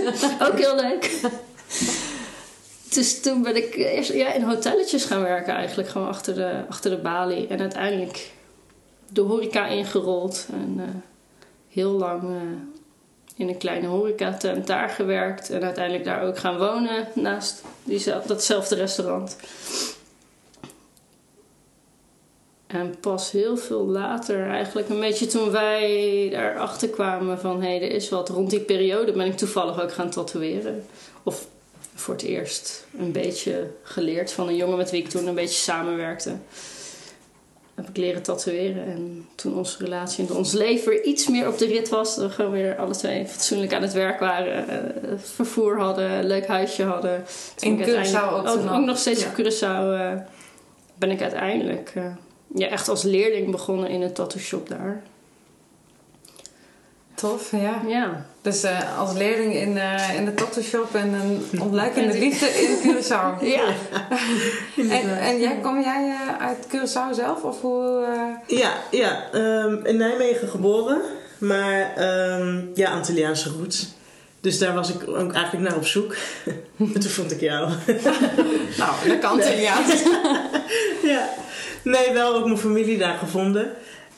ook 0.46 0.58
heel 0.58 0.76
leuk. 0.76 1.20
Dus 2.90 3.20
toen 3.20 3.42
ben 3.42 3.56
ik 3.56 3.74
eerst 3.74 4.12
ja, 4.12 4.32
in 4.32 4.42
hotelletjes 4.42 5.04
gaan 5.04 5.22
werken 5.22 5.54
eigenlijk. 5.54 5.88
Gewoon 5.88 6.08
achter 6.08 6.34
de, 6.34 6.62
achter 6.68 6.90
de 6.90 6.98
balie. 6.98 7.46
En 7.46 7.60
uiteindelijk 7.60 8.30
de 9.08 9.20
horeca 9.20 9.66
ingerold. 9.66 10.46
En... 10.52 10.74
eh, 10.78 10.84
heel 11.74 11.90
lang 11.90 12.22
uh, 12.22 12.40
in 13.36 13.48
een 13.48 13.58
kleine 13.58 13.86
horecatent 13.86 14.66
daar 14.66 14.88
gewerkt. 14.88 15.50
En 15.50 15.62
uiteindelijk 15.62 16.04
daar 16.04 16.22
ook 16.22 16.38
gaan 16.38 16.58
wonen 16.58 17.08
naast 17.14 17.62
diezelfde, 17.84 18.28
datzelfde 18.28 18.74
restaurant. 18.74 19.36
En 22.66 22.94
pas 23.00 23.30
heel 23.30 23.56
veel 23.56 23.86
later, 23.86 24.48
eigenlijk 24.48 24.88
een 24.88 25.00
beetje 25.00 25.26
toen 25.26 25.50
wij 25.50 26.28
daarachter 26.30 26.88
kwamen 26.88 27.38
van... 27.38 27.62
hé, 27.62 27.68
hey, 27.68 27.82
er 27.82 27.94
is 27.94 28.08
wat. 28.08 28.28
Rond 28.28 28.50
die 28.50 28.60
periode 28.60 29.12
ben 29.12 29.26
ik 29.26 29.36
toevallig 29.36 29.82
ook 29.82 29.92
gaan 29.92 30.10
tatoeëren. 30.10 30.84
Of 31.22 31.46
voor 31.94 32.14
het 32.14 32.22
eerst 32.22 32.86
een 32.98 33.12
beetje 33.12 33.70
geleerd 33.82 34.32
van 34.32 34.48
een 34.48 34.56
jongen 34.56 34.76
met 34.76 34.90
wie 34.90 35.02
ik 35.02 35.08
toen 35.08 35.26
een 35.26 35.34
beetje 35.34 35.60
samenwerkte. 35.60 36.36
Heb 37.74 37.88
ik 37.88 37.96
leren 37.96 38.22
tatoeëren. 38.22 38.84
En 38.84 39.26
toen 39.34 39.56
onze 39.56 39.84
relatie 39.84 40.26
en 40.28 40.34
ons 40.34 40.52
leven 40.52 40.88
weer 40.90 41.02
iets 41.04 41.28
meer 41.28 41.48
op 41.48 41.58
de 41.58 41.66
rit 41.66 41.88
was. 41.88 42.16
Dat 42.16 42.26
we 42.26 42.30
gewoon 42.34 42.50
weer 42.50 42.76
alle 42.76 42.94
twee 42.94 43.26
fatsoenlijk 43.26 43.74
aan 43.74 43.82
het 43.82 43.92
werk 43.92 44.20
waren. 44.20 44.68
eh, 44.68 44.78
vervoer 45.16 45.78
hadden, 45.78 46.10
een 46.10 46.26
leuk 46.26 46.46
huisje 46.46 46.82
hadden. 46.84 47.24
Toen 47.54 47.70
In 47.70 47.84
Curaçao 47.86 48.32
ook 48.32 48.46
toen 48.46 48.58
ook, 48.58 48.64
nog? 48.64 48.84
nog 48.84 48.98
steeds 48.98 49.22
Ja. 49.22 49.28
op 49.28 49.34
Curaçao 49.40 50.00
eh, 50.00 50.12
ben 50.98 51.10
ik 51.10 51.22
uiteindelijk 51.22 51.92
eh, 51.94 52.04
ja, 52.54 52.66
echt 52.68 52.88
als 52.88 53.02
leerling 53.02 53.50
begonnen 53.50 53.88
in 53.88 54.02
een 54.02 54.12
tattoo 54.12 54.40
shop 54.40 54.68
daar. 54.68 55.02
Tof, 57.14 57.50
ja. 57.50 57.82
Ja. 57.86 58.26
Dus 58.42 58.62
eh, 58.62 58.98
als 58.98 59.12
leerling 59.12 59.54
in, 59.54 59.78
eh, 59.78 60.14
in 60.16 60.24
de 60.24 60.34
tattoo 60.34 60.62
shop 60.62 60.94
en 60.94 61.12
een 61.12 61.60
ontluikende 61.60 62.18
liefde 62.18 62.46
in 62.46 62.76
Curaçao. 62.82 63.42
Ja. 63.56 63.64
En, 64.90 65.18
en 65.20 65.38
jij, 65.40 65.58
kom 65.62 65.80
jij 65.82 66.10
eh, 66.10 66.46
uit 66.46 66.66
Curaçao 66.68 67.14
zelf? 67.14 67.42
Of 67.42 67.60
hoe... 67.60 68.04
eh, 68.48 68.58
Ja, 68.58 68.72
ja 68.90 69.30
ehm, 69.32 69.86
in 69.86 69.96
Nijmegen 69.96 70.48
geboren, 70.48 71.00
maar 71.38 71.92
ehm, 71.96 72.62
ja, 72.74 72.90
Antilliaanse 72.90 73.48
roots. 73.58 73.92
Dus 74.40 74.58
daar 74.58 74.74
was 74.74 74.94
ik 74.94 75.08
ook 75.08 75.32
eigenlijk 75.32 75.68
naar 75.68 75.76
op 75.76 75.86
zoek. 75.86 76.14
en 76.78 76.92
toen 76.92 77.02
vond 77.02 77.32
ik 77.32 77.40
jou. 77.40 77.70
Nou, 78.78 79.08
dat 79.08 79.18
kan 79.20 79.36
Nee. 79.36 79.60
ja. 79.60 79.78
ja. 81.02 81.28
Nee, 81.84 82.12
wel 82.12 82.34
ook 82.34 82.44
mijn 82.44 82.58
familie 82.58 82.98
daar 82.98 83.18
gevonden. 83.18 83.72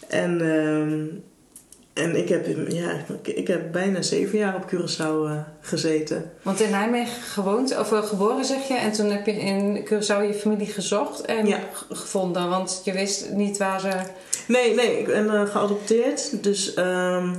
En, 0.09 0.41
ehm, 0.41 1.05
en 1.97 2.17
ik, 2.17 2.29
heb, 2.29 2.47
ja, 2.69 3.05
ik, 3.23 3.47
heb 3.47 3.73
bijna 3.73 4.03
zeven 4.03 4.38
jaar 4.38 4.55
op 4.55 4.73
Curaçao 4.75 5.26
eh, 5.26 5.38
gezeten. 5.61 6.31
Want 6.43 6.61
in 6.61 6.71
Nijmegen 6.71 7.23
gewoond, 7.23 7.79
of 7.79 7.93
eh, 7.93 8.03
geboren 8.03 8.45
zeg 8.45 8.69
je, 8.69 8.75
en 8.75 8.93
toen 8.93 9.11
heb 9.11 9.26
je 9.26 9.33
in 9.33 9.85
Curaçao 9.85 10.26
je 10.26 10.35
familie 10.41 10.67
gezocht 10.67 11.21
en 11.21 11.47
Ja. 11.47 11.61
gevonden, 11.91 12.49
want 12.49 12.81
je 12.85 12.93
wist 12.93 13.31
niet 13.33 13.57
waar 13.57 13.81
ze. 13.81 13.91
Nee, 14.49 14.75
nee, 14.75 14.99
ik 14.99 15.07
ben 15.07 15.31
eh, 15.31 15.47
geadopteerd. 15.47 16.43
Dus, 16.43 16.75
ehm, 16.75 17.35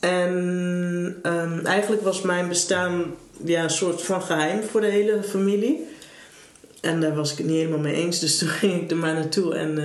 en 0.00 1.18
ehm, 1.22 1.66
eigenlijk 1.66 2.02
was 2.02 2.22
mijn 2.22 2.48
bestaan 2.48 3.04
ja, 3.44 3.62
een 3.62 3.70
soort 3.70 4.02
van 4.02 4.22
geheim 4.22 4.62
voor 4.62 4.80
de 4.80 4.86
hele 4.86 5.22
familie. 5.22 5.86
En 6.80 7.00
daar 7.00 7.14
was 7.14 7.32
ik 7.32 7.38
het 7.38 7.46
niet 7.46 7.56
helemaal 7.56 7.78
mee 7.78 7.94
eens. 7.94 8.18
Dus 8.18 8.38
toen 8.38 8.48
ging 8.48 8.82
ik 8.82 8.90
er 8.90 8.96
maar 8.96 9.14
naartoe 9.14 9.54
en 9.54 9.78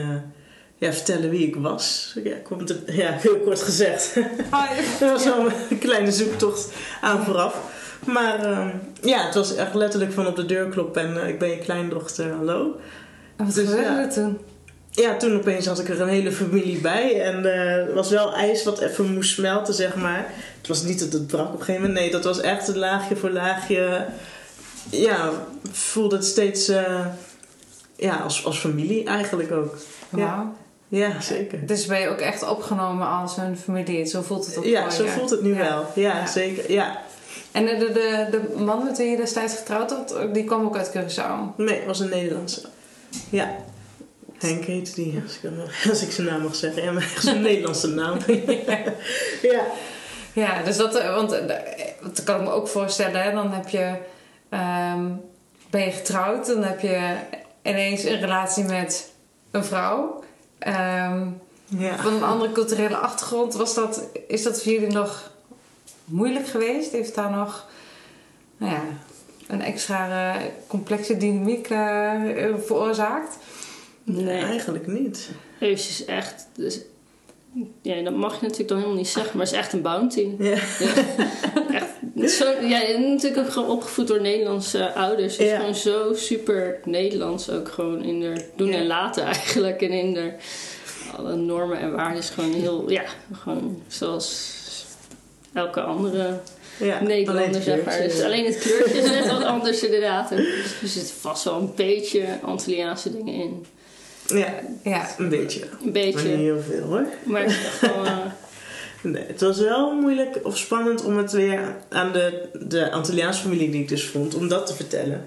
ja, 0.83 0.93
vertellen 0.93 1.29
wie 1.29 1.47
ik 1.47 1.55
was. 1.55 2.15
Ja, 2.23 2.35
komt 2.43 2.75
ja 2.85 3.11
heel 3.11 3.39
kort 3.39 3.61
gezegd. 3.61 4.15
Er 4.15 5.11
was 5.11 5.23
wel 5.23 5.45
een 5.69 5.79
kleine 5.79 6.11
zoektocht 6.11 6.71
aan 7.01 7.25
vooraf. 7.25 7.61
Maar 8.05 8.39
ehm, 8.45 8.69
ja, 9.01 9.25
het 9.25 9.35
was 9.35 9.55
echt 9.55 9.73
letterlijk 9.73 10.13
van 10.13 10.27
op 10.27 10.35
de 10.35 10.45
deur 10.45 10.69
kloppen 10.69 11.01
en 11.01 11.21
eh, 11.21 11.27
ik 11.27 11.39
ben 11.39 11.49
je 11.49 11.57
kleindochter, 11.57 12.31
hallo. 12.31 12.79
En 13.35 13.45
wat 13.45 13.55
Dus, 13.55 13.67
gebeurde 13.67 13.89
ja. 13.89 14.01
er 14.01 14.13
toen? 14.13 14.39
Ja, 14.91 15.17
toen 15.17 15.35
opeens 15.35 15.65
had 15.65 15.79
ik 15.79 15.89
er 15.89 16.01
een 16.01 16.07
hele 16.07 16.31
familie 16.31 16.81
bij. 16.81 17.21
En 17.21 17.53
eh, 17.53 17.85
het 17.85 17.93
was 17.93 18.09
wel 18.09 18.33
ijs 18.33 18.63
wat 18.63 18.79
even 18.79 19.13
moest 19.13 19.33
smelten, 19.33 19.73
zeg 19.73 19.95
maar. 19.95 20.33
Het 20.57 20.67
was 20.67 20.83
niet 20.83 20.99
dat 20.99 21.13
het 21.13 21.27
brak 21.27 21.47
op 21.47 21.59
een 21.59 21.65
gegeven 21.65 21.81
moment. 21.81 21.99
Nee, 21.99 22.11
dat 22.11 22.23
was 22.23 22.41
echt 22.41 22.67
een 22.67 22.77
laagje 22.77 23.15
voor 23.15 23.29
laagje. 23.29 24.05
Ja, 24.89 25.31
voelde 25.71 26.15
het 26.15 26.25
steeds 26.25 26.67
eh, 26.67 27.05
ja, 27.95 28.15
als, 28.15 28.45
als 28.45 28.59
familie 28.59 29.05
eigenlijk 29.05 29.51
ook. 29.51 29.75
Ja. 30.15 30.53
Ja, 30.95 31.21
zeker. 31.21 31.65
Dus 31.65 31.85
ben 31.85 31.99
je 31.99 32.07
ook 32.09 32.19
echt 32.19 32.49
opgenomen 32.49 33.07
als 33.07 33.37
een 33.37 33.57
familie. 33.57 34.05
Zo 34.05 34.21
voelt 34.21 34.45
het 34.45 34.57
ook 34.57 34.63
Ja, 34.65 34.81
voor 34.83 34.91
zo 34.91 35.03
je. 35.03 35.09
voelt 35.09 35.29
het 35.29 35.41
nu 35.41 35.53
Ja. 35.53 35.59
wel. 35.59 35.85
Ja, 35.95 36.17
Ja. 36.17 36.25
zeker. 36.27 36.71
Ja. 36.71 36.97
En 37.51 37.65
de, 37.65 37.77
de, 37.77 38.27
de, 38.31 38.63
man 38.63 38.83
met 38.83 38.97
wie 38.97 39.07
je 39.09 39.17
destijds 39.17 39.55
getrouwd 39.55 39.91
had, 39.91 40.15
die 40.33 40.43
kwam 40.43 40.65
ook 40.65 40.77
uit 40.77 40.91
Curaçao. 40.97 41.55
Nee, 41.57 41.81
was 41.85 41.99
een 41.99 42.09
Nederlandse. 42.09 42.61
Ja. 43.29 43.55
Henk 44.37 44.63
heette 44.63 44.93
die, 44.95 45.21
als 45.25 45.35
ik, 45.35 45.41
hem- 45.41 45.59
als 45.91 46.01
ik 46.01 46.11
zijn 46.11 46.27
naam 46.27 46.41
mag 46.41 46.55
zeggen. 46.55 46.83
Ja, 46.83 46.91
maar 46.91 47.03
echt 47.03 47.23
zo'n 47.23 47.41
Nederlandse 47.41 47.87
naam. 47.87 48.17
ja. 49.51 49.61
Ja, 50.33 50.63
dus 50.63 50.77
dat, 50.77 50.95
eh, 50.95 51.15
want 51.15 51.31
eh, 51.31 51.55
dat 52.01 52.23
kan 52.23 52.35
ik 52.35 52.41
me 52.41 52.51
ook 52.51 52.67
voorstellen. 52.67 53.21
Hè? 53.23 53.31
Dan 53.31 53.51
heb 53.51 53.67
je, 53.69 53.95
ehm, 54.49 55.05
ben 55.69 55.81
je 55.81 55.91
getrouwd, 55.91 56.45
dan 56.47 56.63
heb 56.63 56.79
je 56.79 57.13
ineens 57.63 58.03
een 58.03 58.19
relatie 58.19 58.63
met 58.63 59.11
een 59.51 59.63
vrouw. 59.65 60.22
Ehm, 60.63 61.27
Ja. 61.67 61.97
van 61.97 62.13
een 62.13 62.23
andere 62.23 62.51
culturele 62.51 62.97
achtergrond. 62.97 63.53
Was 63.53 63.73
dat, 63.73 64.03
is 64.27 64.43
dat 64.43 64.61
voor 64.63 64.71
jullie 64.71 64.91
nog 64.91 65.31
moeilijk 66.05 66.47
geweest? 66.47 66.91
Heeft 66.91 67.15
daar 67.15 67.31
nog 67.31 67.67
nou 68.57 68.71
ja, 68.73 68.81
een 69.47 69.61
extra 69.61 70.33
eh, 70.35 70.41
complexe 70.67 71.17
dynamiek 71.17 71.69
eh, 71.69 72.21
veroorzaakt? 72.65 73.37
Nee. 74.03 74.43
Eigenlijk 74.43 74.87
niet. 74.87 75.29
Heeft 75.57 75.89
is 75.89 76.05
echt. 76.05 76.47
Dus, 76.55 76.79
ja, 77.81 78.01
dat 78.01 78.15
mag 78.15 78.33
je 78.35 78.41
natuurlijk 78.41 78.69
dan 78.69 78.77
helemaal 78.77 78.97
niet 78.97 79.07
zeggen, 79.07 79.37
maar 79.37 79.45
het 79.45 79.55
is 79.55 79.59
echt 79.61 79.73
een 79.73 79.81
bounty. 79.81 80.27
Ja. 80.39 80.51
Echt, 81.79 82.31
zo, 82.31 82.51
ja, 82.61 82.97
natuurlijk 82.99 83.37
ook 83.37 83.51
gewoon 83.53 83.69
opgevoed 83.69 84.07
door 84.07 84.21
Nederlandse 84.21 84.93
ouders. 84.93 85.37
Dus 85.37 85.47
Ja. 85.47 85.57
gewoon 85.57 85.75
zo 85.75 86.13
super 86.13 86.79
Nederlands 86.85 87.49
ook 87.49 87.69
gewoon 87.69 88.03
in 88.03 88.19
de 88.19 88.45
doen 88.55 88.71
en 88.71 88.87
laten 88.87 89.23
eigenlijk. 89.33 89.81
En 89.81 89.91
in 89.91 90.13
de 90.13 90.31
alle 91.17 91.35
normen 91.35 91.79
en 91.79 91.95
waarden 91.95 92.17
is 92.17 92.29
gewoon 92.29 92.53
heel, 92.53 92.89
ja, 92.89 93.03
gewoon 93.33 93.81
zoals 93.87 94.51
elke 95.53 95.81
andere 95.81 96.39
Ja, 96.77 97.01
Nederlander, 97.03 97.53
het 97.55 97.63
zeg 97.63 97.83
maar. 97.85 98.01
Dus 98.01 98.21
alleen 98.21 98.45
het 98.45 98.57
kleurtje 98.57 98.97
is 98.97 99.09
net 99.09 99.31
wat 99.31 99.43
anders 99.43 99.83
inderdaad. 99.83 100.31
En 100.31 100.37
Er 100.37 100.87
zitten 100.87 101.15
vast 101.15 101.43
wel 101.43 101.59
een 101.59 101.71
beetje 101.75 102.25
Antilliaanse 102.41 103.11
dingen 103.11 103.33
in. 103.33 103.65
Ja, 104.27 104.53
Ja, 104.83 105.07
een 105.17 105.29
beetje. 105.29 105.61
Een 105.61 105.67
Maar 105.71 105.81
niet 105.83 105.93
beetje. 105.93 106.27
heel 106.27 106.61
veel 106.61 106.81
hoor. 106.87 107.05
Maar 107.23 107.41
echt 107.41 107.77
gewoon... 107.77 108.05
eh, 108.05 108.17
Nee, 109.01 109.23
het 109.27 109.41
was 109.41 109.59
wel 109.59 109.93
moeilijk 109.95 110.39
of 110.43 110.57
spannend 110.57 111.03
om 111.03 111.17
het 111.17 111.31
weer 111.31 111.75
aan 111.89 112.11
de, 112.11 112.49
de 112.67 112.91
Antilliaanse 112.91 113.41
familie 113.41 113.69
die 113.71 113.81
ik 113.81 113.87
dus 113.87 114.05
vond, 114.05 114.35
om 114.35 114.47
dat 114.47 114.65
te 114.67 114.73
vertellen. 114.75 115.25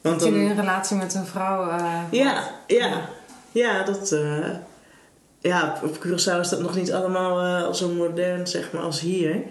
Want 0.00 0.20
dan, 0.20 0.34
een 0.34 0.56
relatie 0.56 0.96
met 0.96 1.14
een 1.14 1.26
vrouw 1.26 1.70
eh, 1.70 2.00
ja, 2.10 2.50
ja, 2.66 3.08
ja, 3.52 3.82
dat, 3.82 4.12
eh, 4.12 4.48
ja, 5.40 5.80
op 5.82 5.96
Curaçao 6.06 6.40
is 6.40 6.48
dat 6.48 6.60
nog 6.60 6.76
niet 6.76 6.92
allemaal 6.92 7.40
eh, 7.66 7.72
zo 7.72 7.88
modern, 7.88 8.46
zeg 8.46 8.72
maar, 8.72 8.82
als 8.82 9.00
hier. 9.00 9.42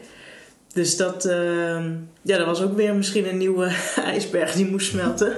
Dus 0.73 0.97
dat, 0.97 1.25
eh, 1.25 1.83
ja, 2.21 2.37
dat 2.37 2.45
was 2.45 2.61
ook 2.61 2.75
weer 2.75 2.95
misschien 2.95 3.27
een 3.29 3.37
nieuwe 3.37 3.75
ijsberg 4.05 4.53
die 4.53 4.69
moest 4.71 4.87
smelten. 4.89 5.33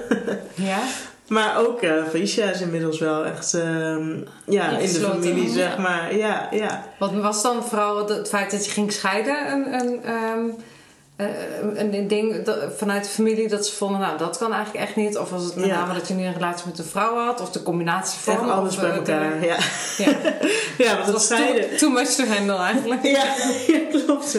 Ja? 0.56 0.80
Maar 1.28 1.58
ook 1.60 1.82
eh 1.82 1.94
Felicia 2.10 2.50
is 2.50 2.62
inmiddels 2.62 3.00
wel 3.00 3.26
echt 3.26 3.54
ehm, 3.54 4.16
ja, 4.46 4.70
in 4.78 4.94
de 4.94 5.00
familie, 5.00 5.50
zeg 5.50 5.78
maar. 5.78 6.16
Ja, 6.16 6.48
ja. 6.52 6.86
Wat 7.00 7.14
was 7.14 7.42
dan 7.44 7.64
vooral 7.64 8.08
het- 8.10 8.28
feit 8.30 8.52
dat 8.52 8.66
je 8.66 8.72
ging 8.72 8.92
scheiden 8.92 9.52
een, 9.52 9.74
een, 9.74 10.04
ehm, 10.04 10.40
eh, 11.16 11.26
een, 11.76 11.94
een 11.94 12.08
ding 12.08 12.44
dat- 12.44 12.58
vanuit 12.78 13.04
de 13.04 13.10
familie 13.10 13.48
dat 13.48 13.68
ze 13.68 13.76
vonden, 13.76 14.00
nou 14.00 14.18
dat 14.18 14.38
kan 14.38 14.54
eigenlijk 14.54 14.86
echt 14.86 14.96
niet? 14.96 15.18
Of 15.18 15.30
was 15.30 15.44
het 15.44 15.56
met 15.56 15.66
Ja. 15.66 15.80
name 15.80 15.94
dat 15.94 16.08
je 16.08 16.14
nu 16.14 16.26
een 16.26 16.34
relatie 16.34 16.66
met 16.68 16.80
een 16.80 16.86
vrouw 16.86 17.16
had? 17.26 17.42
Of 17.42 17.50
de 17.52 17.64
combinatie 17.64 18.20
van? 18.20 18.34
Echt 18.34 18.50
alles 18.50 18.76
of, 18.76 18.82
bij 18.82 18.90
eh, 18.90 18.96
elkaar. 18.96 19.40
de- 19.40 19.46
Ja, 19.46 19.58
ja. 19.98 20.12
ja 20.86 20.96
want 20.98 21.08
Het 21.08 21.22
scheiden... 21.22 21.68
too, 21.70 21.78
too 21.78 21.90
much 21.90 22.08
to 22.10 22.24
handle 22.26 22.58
eigenlijk. 22.58 23.04
Ja, 23.04 23.24
ja, 23.74 23.80
klopt. 23.92 24.38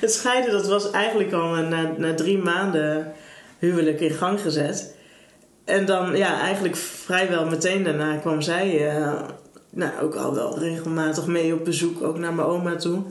Het 0.00 0.12
scheiden 0.12 0.52
dat 0.52 0.66
was 0.66 0.90
eigenlijk 0.90 1.32
al 1.32 1.46
na, 1.54 1.90
na 1.96 2.14
drie 2.14 2.38
maanden 2.38 3.12
huwelijk 3.58 4.00
in 4.00 4.10
gang 4.10 4.40
gezet. 4.40 4.96
En 5.68 5.84
dan, 5.84 6.16
ja, 6.16 6.40
eigenlijk 6.40 6.76
vrijwel 6.76 7.46
meteen 7.46 7.84
daarna 7.84 8.16
kwam 8.16 8.42
zij 8.42 8.88
eh, 8.88 9.12
nou, 9.70 9.92
ook 10.02 10.14
al 10.14 10.34
wel 10.34 10.58
regelmatig 10.58 11.26
mee 11.26 11.54
op 11.54 11.64
bezoek, 11.64 12.02
ook 12.02 12.18
naar 12.18 12.34
mijn 12.34 12.48
oma 12.48 12.76
toe. 12.76 13.02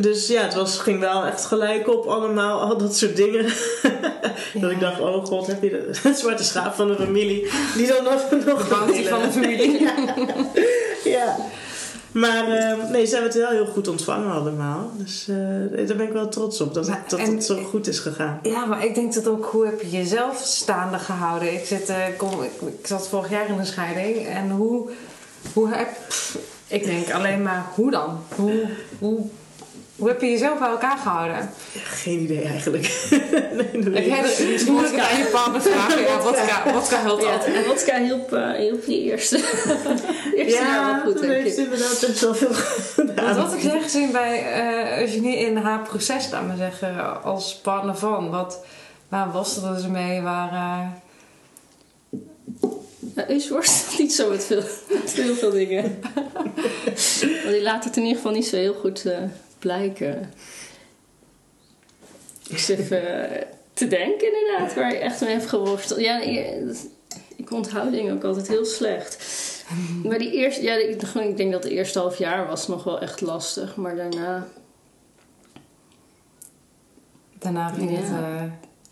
Dus 0.00 0.26
ja, 0.26 0.42
het 0.42 0.54
was, 0.54 0.78
ging 0.78 1.00
wel 1.00 1.24
echt 1.24 1.44
gelijk 1.44 1.88
op 1.88 2.06
allemaal, 2.06 2.60
al 2.60 2.78
dat 2.78 2.96
soort 2.96 3.16
dingen. 3.16 3.44
Dat 4.54 4.70
ik 4.70 4.80
dacht, 4.80 5.00
oh 5.00 5.24
god, 5.24 5.46
heb 5.46 5.62
je 5.62 5.70
de, 5.70 6.12
zwarte 6.20 6.44
schaap 6.44 6.74
van 6.74 6.86
de 6.88 6.96
familie. 6.96 7.50
Die 7.74 7.86
dan 7.86 8.04
nog, 8.04 8.30
nog 8.46 8.68
De 8.68 9.04
van 9.08 9.22
de 9.22 9.30
familie. 9.30 9.80
ja. 9.84 9.94
ja. 11.04 11.36
Maar 12.20 12.48
eh, 12.48 12.90
nee, 12.90 13.04
ze 13.06 13.12
hebben 13.14 13.30
het 13.32 13.40
wel 13.40 13.50
heel 13.50 13.66
goed 13.66 13.88
ontvangen 13.88 14.32
allemaal. 14.32 14.90
Dus 14.96 15.26
eh, 15.28 15.36
daar 15.86 15.96
ben 15.96 16.06
ik 16.06 16.12
wel 16.12 16.28
trots 16.28 16.60
op 16.60 16.74
dat, 16.74 16.88
Maar- 16.88 16.98
het, 16.98 17.10
dat 17.10 17.18
en- 17.20 17.30
het 17.34 17.44
zo 17.44 17.62
goed 17.62 17.86
is 17.86 17.98
gegaan. 17.98 18.38
Ja, 18.42 18.64
maar 18.64 18.84
ik 18.84 18.94
denk 18.94 19.14
dat 19.14 19.26
ook, 19.28 19.44
hoe 19.44 19.66
heb 19.66 19.80
je 19.80 19.90
jezelf 19.90 20.40
staande 20.44 20.98
gehouden? 20.98 21.52
Ik, 21.54 21.64
zit, 21.66 21.88
eh, 21.88 21.96
kom, 22.16 22.42
ik, 22.42 22.50
ik 22.78 22.86
zat 22.86 23.08
vorig 23.08 23.30
jaar 23.30 23.48
in 23.48 23.58
een 23.58 23.66
scheiding 23.66 24.26
en 24.26 24.50
hoe, 24.50 24.90
hoe 25.52 25.68
heb... 25.74 25.88
pff, 26.08 26.38
ik 26.66 26.84
denk 26.84 27.10
alleen 27.12 27.42
maar, 27.42 27.64
hoe 27.74 27.90
dan? 27.90 28.18
Hoe, 28.36 28.62
hoe, 28.98 29.20
hoe 29.98 30.08
heb 30.08 30.20
je 30.20 30.30
jezelf 30.30 30.58
bij 30.58 30.68
elkaar 30.68 30.96
gehouden? 30.98 31.50
Geen 31.84 32.20
idee 32.20 32.42
eigenlijk. 32.42 33.06
nee, 33.58 33.82
dat 33.82 33.84
weet 33.84 33.84
Heb 33.84 33.96
ik 33.96 34.06
jij 34.06 34.22
niet. 34.22 34.38
er, 34.38 34.46
misschien 34.48 34.72
moet 34.72 34.84
ik 34.84 34.90
het 34.96 35.10
aan 35.10 35.18
je 35.18 35.24
partner 35.32 35.62
vragen. 35.62 36.00
Ja, 36.02 36.20
wodka, 36.28 36.72
wodka 36.72 37.00
helpt 37.00 37.22
Ja, 37.22 37.32
altijd. 37.32 37.54
en 37.56 37.64
vodka 37.64 38.00
hielp, 38.00 38.32
eh, 38.32 38.50
hielp 38.52 38.84
die 38.84 39.02
eerste. 39.02 39.36
de 39.36 40.32
eerste 40.36 40.58
jaar 40.62 40.66
Ja, 40.72 40.94
wel 40.94 41.04
goed, 41.12 41.16
toen 41.20 41.30
heeft 41.30 41.58
ik. 41.58 41.64
inderdaad 41.64 42.00
best 42.06 42.20
wel 42.20 42.34
veel 42.34 42.48
Want 42.48 42.58
gedaan. 42.94 43.36
wat 43.36 43.50
heb 43.50 43.60
jij 43.60 43.80
gezien 43.80 44.12
bij 44.12 44.42
eh 44.52 45.00
Eugenie 45.00 45.36
in 45.36 45.56
haar 45.56 45.82
proces, 45.82 46.30
laat 46.30 46.46
maar 46.46 46.56
zeggen, 46.56 47.22
als 47.22 47.54
partner 47.56 47.96
van? 47.96 48.30
Wat, 48.30 48.64
waar 49.08 49.32
worstelden 49.32 49.80
ze 49.80 49.88
mee? 49.90 50.20
Waar, 50.20 50.52
eh, 50.52 50.86
Ja, 53.14 53.28
Eus 53.30 53.48
worstelt 53.48 53.98
niet 53.98 54.12
zo 54.14 54.30
met 54.30 54.44
veel, 54.44 54.62
met 54.88 55.12
heel 55.12 55.34
veel 55.34 55.50
dingen. 55.50 56.00
die 57.48 57.62
laat 57.62 57.84
het 57.84 57.96
in 57.96 58.02
ieder 58.02 58.16
geval 58.16 58.32
niet 58.32 58.46
zo 58.46 58.56
heel 58.56 58.74
goed 58.74 59.04
eh, 59.06 59.16
blijken. 59.58 60.32
Ik 62.48 62.58
zit 62.58 62.78
even 62.78 63.30
eh, 63.30 63.44
te 63.72 63.88
denken 63.88 64.32
inderdaad, 64.32 64.74
waar 64.74 64.92
je 64.92 64.98
echt 64.98 65.20
mee 65.20 65.30
heeft 65.30 65.48
geworsteld. 65.48 66.00
Ja, 66.00 66.20
ik, 66.20 66.76
ik 67.36 67.50
onthoud 67.50 67.90
dingen 67.92 68.14
ook 68.14 68.24
altijd 68.24 68.48
heel 68.48 68.64
slecht. 68.64 69.18
Maar 70.04 70.18
die 70.18 70.32
eerste, 70.32 70.62
ja, 70.62 70.74
ik, 70.74 71.02
ik 71.02 71.36
denk 71.36 71.52
dat 71.52 71.62
het 71.62 71.72
eerste 71.72 71.98
half 71.98 72.18
jaar 72.18 72.46
was 72.46 72.68
nog 72.68 72.84
wel 72.84 73.00
echt 73.00 73.20
lastig. 73.20 73.76
Maar 73.76 73.96
daarna, 73.96 74.46
daarna 77.38 77.68
ging 77.68 77.96
het... 77.96 78.08
Ja. 78.08 78.20
eh, 78.20 78.42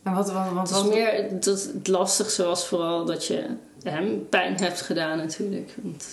en 0.02 0.14
wat, 0.14 0.32
wat, 0.32 0.46
het 0.46 0.70
was 0.70 0.84
meer, 0.84 1.40
dat, 1.40 1.70
het 1.74 1.88
lastigste 1.88 2.44
was 2.44 2.66
vooral 2.66 3.04
dat 3.04 3.26
je 3.26 3.46
hem 3.82 4.28
pijn 4.28 4.56
hebt 4.56 4.80
gedaan 4.80 5.18
natuurlijk. 5.18 5.74
Want 5.82 6.04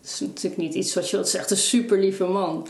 het 0.00 0.10
is 0.10 0.20
natuurlijk 0.20 0.56
niet 0.56 0.74
iets 0.74 0.94
wat 0.94 1.10
je, 1.10 1.16
het 1.16 1.26
is 1.26 1.34
echt 1.34 1.50
een 1.50 1.56
super 1.56 1.98
lieve 1.98 2.24
man. 2.24 2.66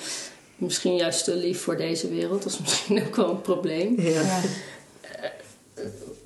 Misschien 0.62 0.96
juist 0.96 1.24
te 1.24 1.36
lief 1.36 1.60
voor 1.60 1.76
deze 1.76 2.08
wereld, 2.08 2.42
dat 2.42 2.52
is 2.52 2.58
misschien 2.58 3.06
ook 3.06 3.16
wel 3.16 3.30
een 3.30 3.40
probleem. 3.40 4.00
Ja. 4.00 4.20
Ja. 4.20 4.40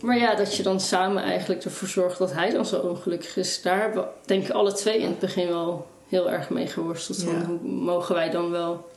Maar 0.00 0.18
ja, 0.18 0.34
dat 0.34 0.56
je 0.56 0.62
dan 0.62 0.80
samen 0.80 1.22
eigenlijk 1.22 1.64
ervoor 1.64 1.88
zorgt 1.88 2.18
dat 2.18 2.32
hij 2.32 2.50
dan 2.50 2.66
zo 2.66 2.76
ongelukkig 2.80 3.36
is. 3.36 3.62
Daar 3.62 3.80
hebben 3.80 4.02
we, 4.02 4.08
denk 4.26 4.44
ik 4.44 4.50
alle 4.50 4.72
twee 4.72 4.98
in 4.98 5.06
het 5.08 5.18
begin 5.18 5.48
wel 5.48 5.86
heel 6.08 6.30
erg 6.30 6.50
mee 6.50 6.66
geworsteld. 6.66 7.22
Van, 7.22 7.32
Ja. 7.32 7.44
hoe 7.46 7.58
mogen 7.68 8.14
wij 8.14 8.30
dan 8.30 8.50
wel 8.50 8.88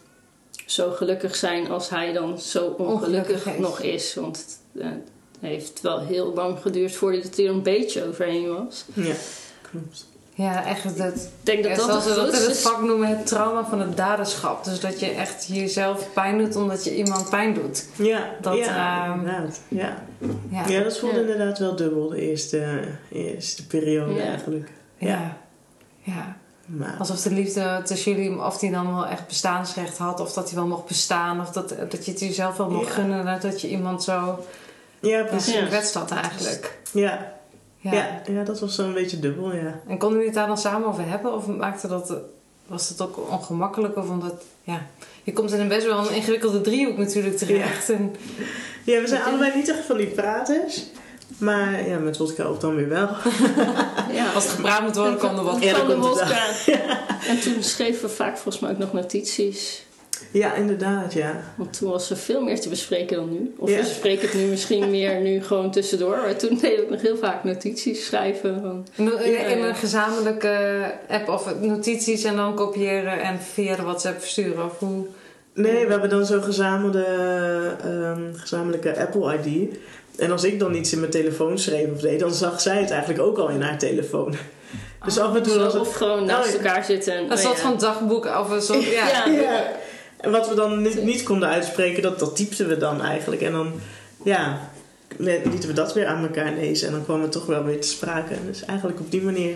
zo 0.65 0.91
gelukkig 0.91 1.36
zijn 1.36 1.69
als 1.69 1.89
hij 1.89 2.13
dan 2.13 2.39
zo 2.39 2.75
ongelukkig, 2.77 3.58
nog 3.58 3.79
is? 3.79 4.13
Want 4.15 4.38
het 4.38 4.60
eh, 4.84 4.88
heeft 5.39 5.81
wel 5.81 6.00
heel 6.00 6.34
lang 6.34 6.60
geduurd 6.62 6.96
voordat 6.96 7.24
het 7.24 7.39
er 7.39 7.50
een 7.50 7.63
beetje 7.63 8.08
overheen 8.08 8.48
was. 8.48 8.86
ja, 8.93 9.15
klopt. 9.72 10.05
Ja, 10.43 10.65
echt 10.65 10.98
dat... 10.98 11.13
Ik 11.15 11.29
denk 11.41 11.63
dat 11.63 11.72
ja, 11.72 11.77
dat 11.88 12.03
zoals 12.03 12.41
in 12.41 12.48
het 12.50 12.60
vak 12.60 12.81
noemen, 12.81 13.08
het 13.08 13.25
trauma 13.27 13.65
van 13.65 13.79
het 13.79 13.98
daderschap. 13.98 14.63
Dus 14.63 14.79
dat 14.79 15.00
je 15.00 15.10
echt 15.10 15.46
jezelf 15.48 16.13
pijn 16.13 16.38
doet 16.38 16.55
omdat 16.55 16.84
je 16.84 16.96
iemand 16.96 17.29
pijn 17.29 17.53
doet. 17.53 17.86
Ja, 17.96 18.29
Dat, 18.41 18.58
ja 18.58 19.05
ehm, 19.05 19.19
inderdaad. 19.19 19.62
Ja. 19.67 20.03
Ja, 20.50 20.63
ja, 20.67 20.84
dat 20.84 20.98
voelde 20.98 21.15
Ja. 21.15 21.22
inderdaad 21.22 21.60
wel 21.60 21.75
dubbel 21.75 22.10
de 22.10 22.22
eerste, 22.29 22.79
eerste 23.12 23.67
periode 23.67 24.13
Ja. 24.13 24.24
eigenlijk. 24.24 24.69
ja. 24.98 25.38
ja. 26.01 26.38
Maar, 26.65 26.96
Alsof 27.00 27.22
de 27.22 27.31
liefde 27.34 27.81
tussen 27.84 28.12
jullie, 28.15 28.43
of 28.43 28.58
die 28.58 28.72
dan 28.72 28.93
wel 28.93 29.08
echt 29.08 29.27
bestaansrecht 29.27 29.98
had, 29.98 30.19
of 30.19 30.34
dat 30.34 30.50
hij 30.50 30.60
wel 30.60 30.67
mocht 30.67 30.86
bestaan, 30.86 31.41
of 31.41 31.50
dat, 31.51 31.69
dat 31.89 32.05
je 32.05 32.12
het 32.12 32.19
jezelf 32.19 32.58
wel 32.58 32.69
mocht 32.69 32.88
Ja. 32.88 32.93
gunnen 32.93 33.41
dat 33.41 33.62
je 33.62 33.69
iemand 33.69 34.03
zo 34.03 34.39
ja, 35.00 35.24
precies. 35.24 35.53
Ja. 35.53 35.62
gekwetst 35.62 35.93
had 35.93 36.12
eigenlijk. 36.12 36.77
Ja. 36.91 37.38
Ja. 37.79 37.93
Ja. 37.93 38.21
Ja, 38.25 38.43
dat 38.43 38.59
was 38.59 38.75
zo'n 38.75 38.93
beetje 38.93 39.19
dubbel, 39.19 39.53
ja. 39.55 39.79
En 39.88 39.98
konden 39.98 40.09
jullie 40.09 40.25
het 40.25 40.33
daar 40.36 40.48
dan 40.48 40.57
samen 40.57 40.88
over 40.88 41.09
hebben, 41.09 41.33
of 41.33 41.48
maakte 41.48 41.88
dat, 41.88 42.13
was 42.67 42.89
het 42.89 43.01
ook 43.01 43.31
ongemakkelijk, 43.31 43.95
of 43.98 44.09
omdat, 44.09 44.43
ja, 44.63 44.86
je 45.24 45.33
komt 45.33 45.51
in 45.51 45.59
een 45.59 45.67
best 45.67 45.86
wel 45.86 46.07
een 46.07 46.15
ingewikkelde 46.15 46.62
driehoek 46.62 46.98
natuurlijk 46.98 47.38
terecht. 47.38 47.89
En, 47.89 48.15
Ja, 48.83 49.01
we 49.01 49.07
zijn 49.07 49.24
allebei 49.24 49.51
niet 49.55 49.69
echt 49.69 49.86
van 49.86 49.98
die 49.98 50.07
praters. 50.07 50.83
Maar 51.38 51.88
ja, 51.88 51.98
met 51.98 52.17
wodka 52.17 52.43
ook 52.43 52.62
dan 52.62 52.75
weer 52.75 52.89
wel. 52.89 53.09
Ja. 54.12 54.31
als 54.33 54.43
het 54.43 54.53
gepraat 54.53 54.81
moet 54.81 54.95
worden, 54.95 55.17
kwam 55.17 55.38
er 55.38 55.43
wat. 55.43 55.63
Ja, 55.63 55.74
dan 55.74 55.86
komt 55.88 56.05
het 56.05 56.13
wodka. 56.13 56.48
En 57.27 57.39
toen 57.39 57.63
schreven 57.63 58.01
we 58.01 58.09
vaak 58.09 58.38
volgens 58.38 58.59
mij 58.59 58.71
ook 58.71 58.77
nog 58.77 58.93
notities. 58.93 59.86
Ja, 60.31 60.53
inderdaad, 60.55 61.13
ja. 61.13 61.41
Want 61.55 61.77
toen 61.77 61.89
was 61.91 62.09
er 62.09 62.17
veel 62.17 62.41
meer 62.41 62.59
te 62.59 62.69
bespreken 62.69 63.15
dan 63.17 63.31
nu. 63.31 63.53
Of 63.57 63.69
Ja. 63.69 63.77
we 63.77 63.85
spreken 63.85 64.27
het 64.29 64.33
nu 64.38 64.45
misschien 64.45 64.89
meer 64.97 65.19
nu 65.19 65.43
gewoon 65.43 65.71
tussendoor. 65.71 66.17
Maar 66.17 66.35
toen 66.35 66.57
deden 66.61 66.85
we 66.85 66.91
nog 66.91 67.01
heel 67.01 67.17
vaak 67.17 67.43
notities 67.43 68.05
schrijven. 68.05 68.61
Van, 68.61 68.88
In, 68.95 69.23
in- 69.23 69.47
in 69.49 69.57
Ja. 69.59 69.67
een 69.67 69.75
gezamenlijke 69.75 70.81
app 71.09 71.29
of 71.29 71.59
notities 71.61 72.23
en 72.23 72.35
dan 72.35 72.55
kopiëren 72.55 73.21
en 73.21 73.39
via 73.53 73.75
de 73.75 73.81
WhatsApp 73.81 74.19
versturen. 74.19 74.65
Of 74.65 74.79
hoe? 74.79 75.05
Nee, 75.53 75.86
we 75.86 75.91
hebben 75.91 76.10
dan 76.10 76.25
zo'n 76.25 76.43
gezamenlijke, 76.43 77.75
ehm, 77.84 78.34
gezamenlijke 78.34 78.97
Apple-ID. 78.99 79.77
En 80.17 80.32
als 80.32 80.43
ik 80.43 80.60
dan 80.60 80.75
iets 80.75 80.93
in 80.93 80.99
mijn 80.99 81.12
telefoon 81.12 81.58
schreef 81.60 81.91
of 81.93 81.99
deed, 82.01 82.19
dan 82.19 82.34
zag 82.34 82.62
zij 82.62 82.82
het 82.82 82.91
eigenlijk 82.91 83.21
ook 83.21 83.38
al 83.38 83.49
in 83.49 83.62
haar 83.62 83.77
telefoon. 83.77 84.36
Dus 85.05 85.19
af 85.19 85.36
en 85.36 85.43
toe 85.43 85.53
zo, 85.53 85.60
was 85.60 85.73
het... 85.73 85.82
of 85.82 85.93
gewoon 85.95 86.25
naast 86.25 86.47
Oh, 86.55 86.62
ja. 86.62 86.67
elkaar 86.67 86.84
zitten. 86.86 87.13
En, 87.13 87.23
Een 87.23 87.32
oh 87.32 87.38
soort 87.38 87.55
ja. 87.55 87.62
van 87.62 87.77
dagboek 87.77 88.25
of 88.25 88.49
een 88.49 88.62
soort, 88.62 88.84
ja. 88.99 89.08
Ja. 89.08 89.32
Ja. 89.32 89.71
En 90.19 90.32
wat 90.32 90.49
we 90.49 90.55
dan 90.55 90.82
niet, 90.82 91.03
niet 91.03 91.23
konden 91.23 91.49
uitspreken, 91.49 92.01
dat, 92.03 92.19
dat 92.19 92.36
typten 92.36 92.67
we 92.67 92.77
dan 92.77 93.01
eigenlijk. 93.01 93.41
En 93.41 93.51
dan, 93.51 93.71
ja, 94.23 94.60
lieten 95.17 95.67
we 95.69 95.73
dat 95.73 95.93
weer 95.93 96.05
aan 96.08 96.23
elkaar 96.23 96.53
lezen. 96.53 96.88
En 96.88 96.93
dan 96.93 97.03
kwam 97.03 97.21
het 97.21 97.32
toch 97.32 97.45
wel 97.45 97.63
weer 97.63 97.82
te 97.82 97.88
sprake. 97.88 98.34
Dus 98.45 98.65
eigenlijk 98.65 98.99
op 98.99 99.12
die 99.12 99.21
manier 99.21 99.55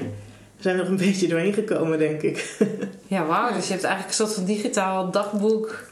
zijn 0.59 0.75
we 0.77 0.83
er 0.83 0.89
een 0.89 0.97
beetje 1.07 1.27
doorheen 1.27 1.53
gekomen, 1.53 1.97
denk 1.99 2.21
ik. 2.21 2.55
Ja, 3.07 3.25
wauw. 3.25 3.53
Dus 3.53 3.65
je 3.67 3.71
hebt 3.71 3.83
eigenlijk 3.83 4.19
een 4.19 4.25
soort 4.25 4.35
van 4.37 4.45
digitaal 4.45 5.11
dagboek 5.11 5.83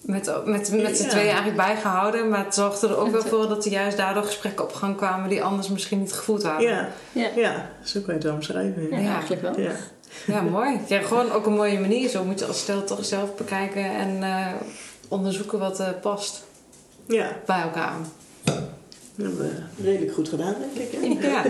met, 0.00 0.32
met, 0.44 0.70
met 0.82 0.96
z'n 0.96 1.02
Ja. 1.02 1.08
tweeën 1.08 1.26
eigenlijk 1.26 1.56
bijgehouden. 1.56 2.28
Maar 2.28 2.44
het 2.44 2.54
zorgde 2.54 2.88
er 2.88 2.96
ook 2.96 3.10
wel 3.10 3.22
voor 3.22 3.48
dat 3.48 3.64
er 3.64 3.70
juist 3.70 3.96
daardoor 3.96 4.22
gesprekken 4.22 4.64
op 4.64 4.72
gang 4.72 4.96
kwamen 4.96 5.28
die 5.28 5.42
anders 5.42 5.68
misschien 5.68 5.98
niet 5.98 6.12
gevoeld 6.12 6.42
waren. 6.42 6.62
Ja, 6.68 6.88
Ja. 7.12 7.28
ja 7.36 7.70
zo 7.84 8.00
kan 8.00 8.08
je 8.08 8.14
het 8.14 8.22
wel 8.22 8.34
omschrijven. 8.34 8.82
Ja, 8.90 8.96
Ja. 8.96 9.02
Ja. 9.02 9.12
eigenlijk 9.14 9.42
wel. 9.42 9.54
Ja, 10.26 10.40
mooi. 10.40 10.80
Ja, 10.88 11.00
gewoon 11.00 11.30
ook 11.32 11.46
een 11.46 11.52
mooie 11.52 11.80
manier. 11.80 12.08
Zo 12.08 12.24
moet 12.24 12.38
je 12.38 12.46
als 12.46 12.58
stel 12.58 12.84
toch 12.84 13.04
zelf 13.04 13.34
bekijken 13.34 13.84
en 13.84 14.22
eh, 14.22 14.52
onderzoeken 15.08 15.58
wat 15.58 15.80
eh, 15.80 15.88
past 16.00 16.44
ja. 17.08 17.36
bij 17.46 17.60
elkaar. 17.60 17.96
Dat 18.44 18.54
hebben 19.16 19.38
we 19.38 19.82
redelijk 19.82 20.12
goed 20.12 20.28
gedaan, 20.28 20.54
denk 20.74 21.04
ik. 21.04 21.22
Ja. 21.22 21.44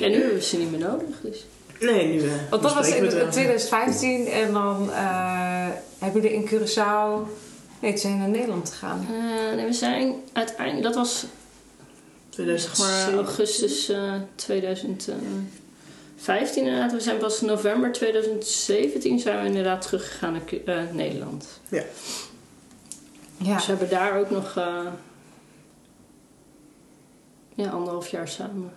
en 0.00 0.10
nu 0.10 0.22
hebben 0.22 0.42
ze 0.42 0.58
niet 0.58 0.70
meer 0.70 0.80
nodig. 0.80 1.20
Dus. 1.22 1.46
Nee, 1.80 2.06
nu. 2.06 2.22
Uh, 2.22 2.32
Want 2.50 2.62
dat 2.62 2.74
was 2.74 2.88
in 2.88 3.08
2015 3.08 4.26
en 4.26 4.52
dan 4.52 4.90
hebben 5.98 6.22
jullie 6.22 6.32
in 6.32 6.48
Curaçao. 6.48 7.28
Nee, 7.80 7.92
je, 7.92 7.98
zijn 7.98 8.18
naar 8.18 8.28
Nederland 8.28 8.70
gegaan. 8.70 9.06
nee, 9.56 9.66
we 9.66 9.72
zijn 9.72 10.14
uiteindelijk. 10.32 10.82
Dat 10.82 10.94
was. 10.94 11.24
Zeg 12.30 12.78
maar 12.78 13.14
augustus 13.14 13.92
2000. 14.34 15.08
15 16.16 16.64
inderdaad. 16.64 16.92
We 16.92 17.00
zijn 17.00 17.18
pas 17.18 17.40
november 17.40 17.92
2017 17.92 19.18
zijn 19.18 19.40
we 19.40 19.46
inderdaad 19.46 19.82
teruggegaan 19.82 20.32
naar 20.32 20.42
eh, 20.64 20.92
Nederland. 20.92 21.60
Ja. 21.68 21.84
ja. 23.36 23.54
Dus 23.54 23.66
we 23.66 23.70
hebben 23.70 23.90
daar 23.90 24.18
ook 24.18 24.30
nog 24.30 24.56
uh, 24.56 24.86
ja, 27.54 27.70
anderhalf 27.70 28.08
jaar 28.08 28.28
samen 28.28 28.72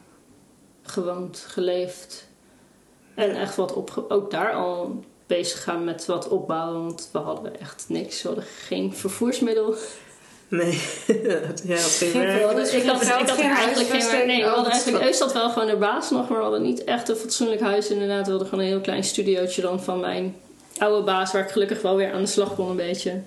gewoond, 0.82 1.46
geleefd. 1.48 2.28
En 3.16 3.36
echt 3.36 3.56
wat 3.56 3.74
op, 3.74 4.06
ook 4.08 4.32
daar 4.32 4.54
al 4.54 5.04
bezig 5.28 5.64
gaan 5.64 5.84
met 5.84 6.06
wat 6.06 6.28
opbouwen. 6.28 6.84
Want 6.84 7.10
we 7.12 7.20
hadden 7.20 7.60
echt 7.60 7.86
niks. 7.88 8.22
We 8.22 8.28
hadden 8.28 8.46
geen 8.46 8.94
vervoersmiddel. 8.94 9.76
Nee, 10.50 10.80
ja, 11.28 11.40
dat 11.48 11.62
ging 11.62 12.12
Geen 12.12 12.22
werk. 12.22 12.56
Dus 12.56 12.72
ik 12.72 12.84
had, 12.86 13.02
ik 13.02 13.08
had 13.08 13.32
geen 13.32 13.50
eigenlijk 13.52 13.90
geen 13.90 14.02
huisvesting. 14.02 14.26
Nee, 14.26 14.42
we 14.42 14.48
Oh, 14.48 14.54
hadden 14.54 14.72
eigenlijk... 14.72 14.98
wel- 15.04 15.08
Eus 15.12 15.20
had 15.20 15.34
wel 15.34 15.50
gewoon 15.50 15.68
de 15.68 15.76
baas 15.76 16.10
nog, 16.10 16.28
maar 16.30 16.38
we 16.38 16.44
hadden 16.44 16.62
niet 16.62 16.84
echt 16.84 17.10
een 17.10 17.16
fatsoenlijk 17.16 17.62
huis 17.62 17.88
inderdaad. 17.90 18.24
We 18.26 18.30
hadden 18.30 18.48
gewoon 18.48 18.64
een 18.64 18.70
heel 18.72 18.82
klein 18.82 19.04
studiootje 19.04 19.62
dan 19.62 19.84
van 19.84 20.00
mijn 20.00 20.36
oude 20.78 21.04
baas... 21.04 21.32
waar 21.32 21.42
ik 21.44 21.50
gelukkig 21.50 21.82
wel 21.82 21.96
weer 21.96 22.12
aan 22.12 22.22
de 22.22 22.28
slag 22.28 22.56
kon 22.56 22.70
een 22.70 22.76
beetje. 22.76 23.22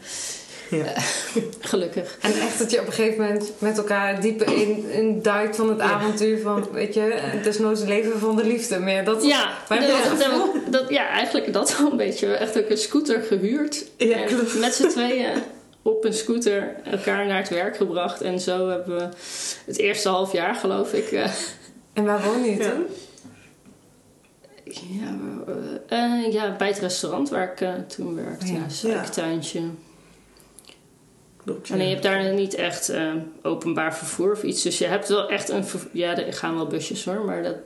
Ja. 0.71 0.93
Gelukkig. 1.61 2.17
En 2.21 2.33
echt 2.41 2.59
dat 2.59 2.71
je 2.71 2.81
op 2.81 2.87
een 2.87 2.93
gegeven 2.93 3.21
moment 3.25 3.53
met 3.59 3.79
elkaar 3.79 4.21
dieper 4.21 4.47
in, 4.57 4.91
in 4.91 5.23
duikt 5.23 5.57
van 5.57 5.69
het 5.69 5.81
avontuur 5.81 6.41
van, 6.41 6.69
weet 6.73 6.95
je, 6.95 7.01
het 7.15 7.47
is 7.47 7.59
nooit 7.59 7.79
het 7.79 7.89
leven 7.89 8.19
van 8.19 8.37
de 8.37 8.45
liefde 8.45 8.79
meer. 8.79 9.05
Dat, 9.05 9.25
Ja, 9.25 9.51
dat, 9.69 9.79
heb 9.79 9.87
je 9.89 10.09
dat 10.09 10.19
dat, 10.19 10.73
dat- 10.73 10.89
ja, 10.91 11.09
eigenlijk 11.09 11.53
dat 11.53 11.79
wel 11.79 11.91
een 11.91 11.97
beetje. 11.97 12.27
We 12.27 12.33
hebben 12.33 12.49
echt 12.49 12.59
ook 12.65 12.71
een 12.71 12.79
scooter 12.79 13.21
gehuurd. 13.23 13.85
Ja, 13.97 14.17
en 14.17 14.27
klopt. 14.27 14.59
met 14.59 14.75
z'n 14.75 14.89
tweeën 14.89 15.31
op 15.83 16.05
een 16.05 16.12
scooter 16.14 16.75
elkaar 16.85 17.27
naar 17.27 17.38
het 17.38 17.49
werk 17.49 17.77
gebracht. 17.77 18.21
En 18.21 18.40
zo 18.40 18.68
hebben 18.68 18.97
we 18.97 19.09
het 19.66 19.79
eerste 19.79 20.09
half 20.09 20.33
jaar, 20.33 20.55
geloof 20.55 20.92
ik... 20.92 21.11
eh, 21.12 21.31
En 21.92 22.05
waar 22.05 22.23
woon 22.25 22.45
je 22.45 22.57
Ja. 22.57 22.71
toen? 22.71 22.85
ja, 24.64 25.16
eh, 25.88 26.25
eh, 26.25 26.33
ja, 26.33 26.57
bij 26.57 26.68
het 26.68 26.79
restaurant 26.79 27.29
waar 27.31 27.53
ik 27.53 27.88
toen 27.88 28.14
werkte. 28.14 28.47
Ja. 28.47 28.53
Ja, 28.53 28.68
suikertuintje. 28.68 29.61
Klopt, 31.45 31.68
ja. 31.68 31.75
Alleen 31.75 31.87
je 31.87 31.92
hebt 31.92 32.07
daar 32.07 32.33
niet 32.35 32.55
echt 32.55 32.92
openbaar 33.42 33.97
vervoer 33.97 34.33
of 34.33 34.42
iets. 34.42 34.62
Dus 34.62 34.79
je 34.79 34.87
hebt 34.87 35.09
wel 35.09 35.29
echt 35.29 35.49
een... 35.49 35.64
Ja, 35.92 36.16
er 36.16 36.33
gaan 36.33 36.55
wel 36.55 36.66
busjes 36.66 37.05
hoor, 37.05 37.25
maar 37.25 37.42
dat... 37.42 37.57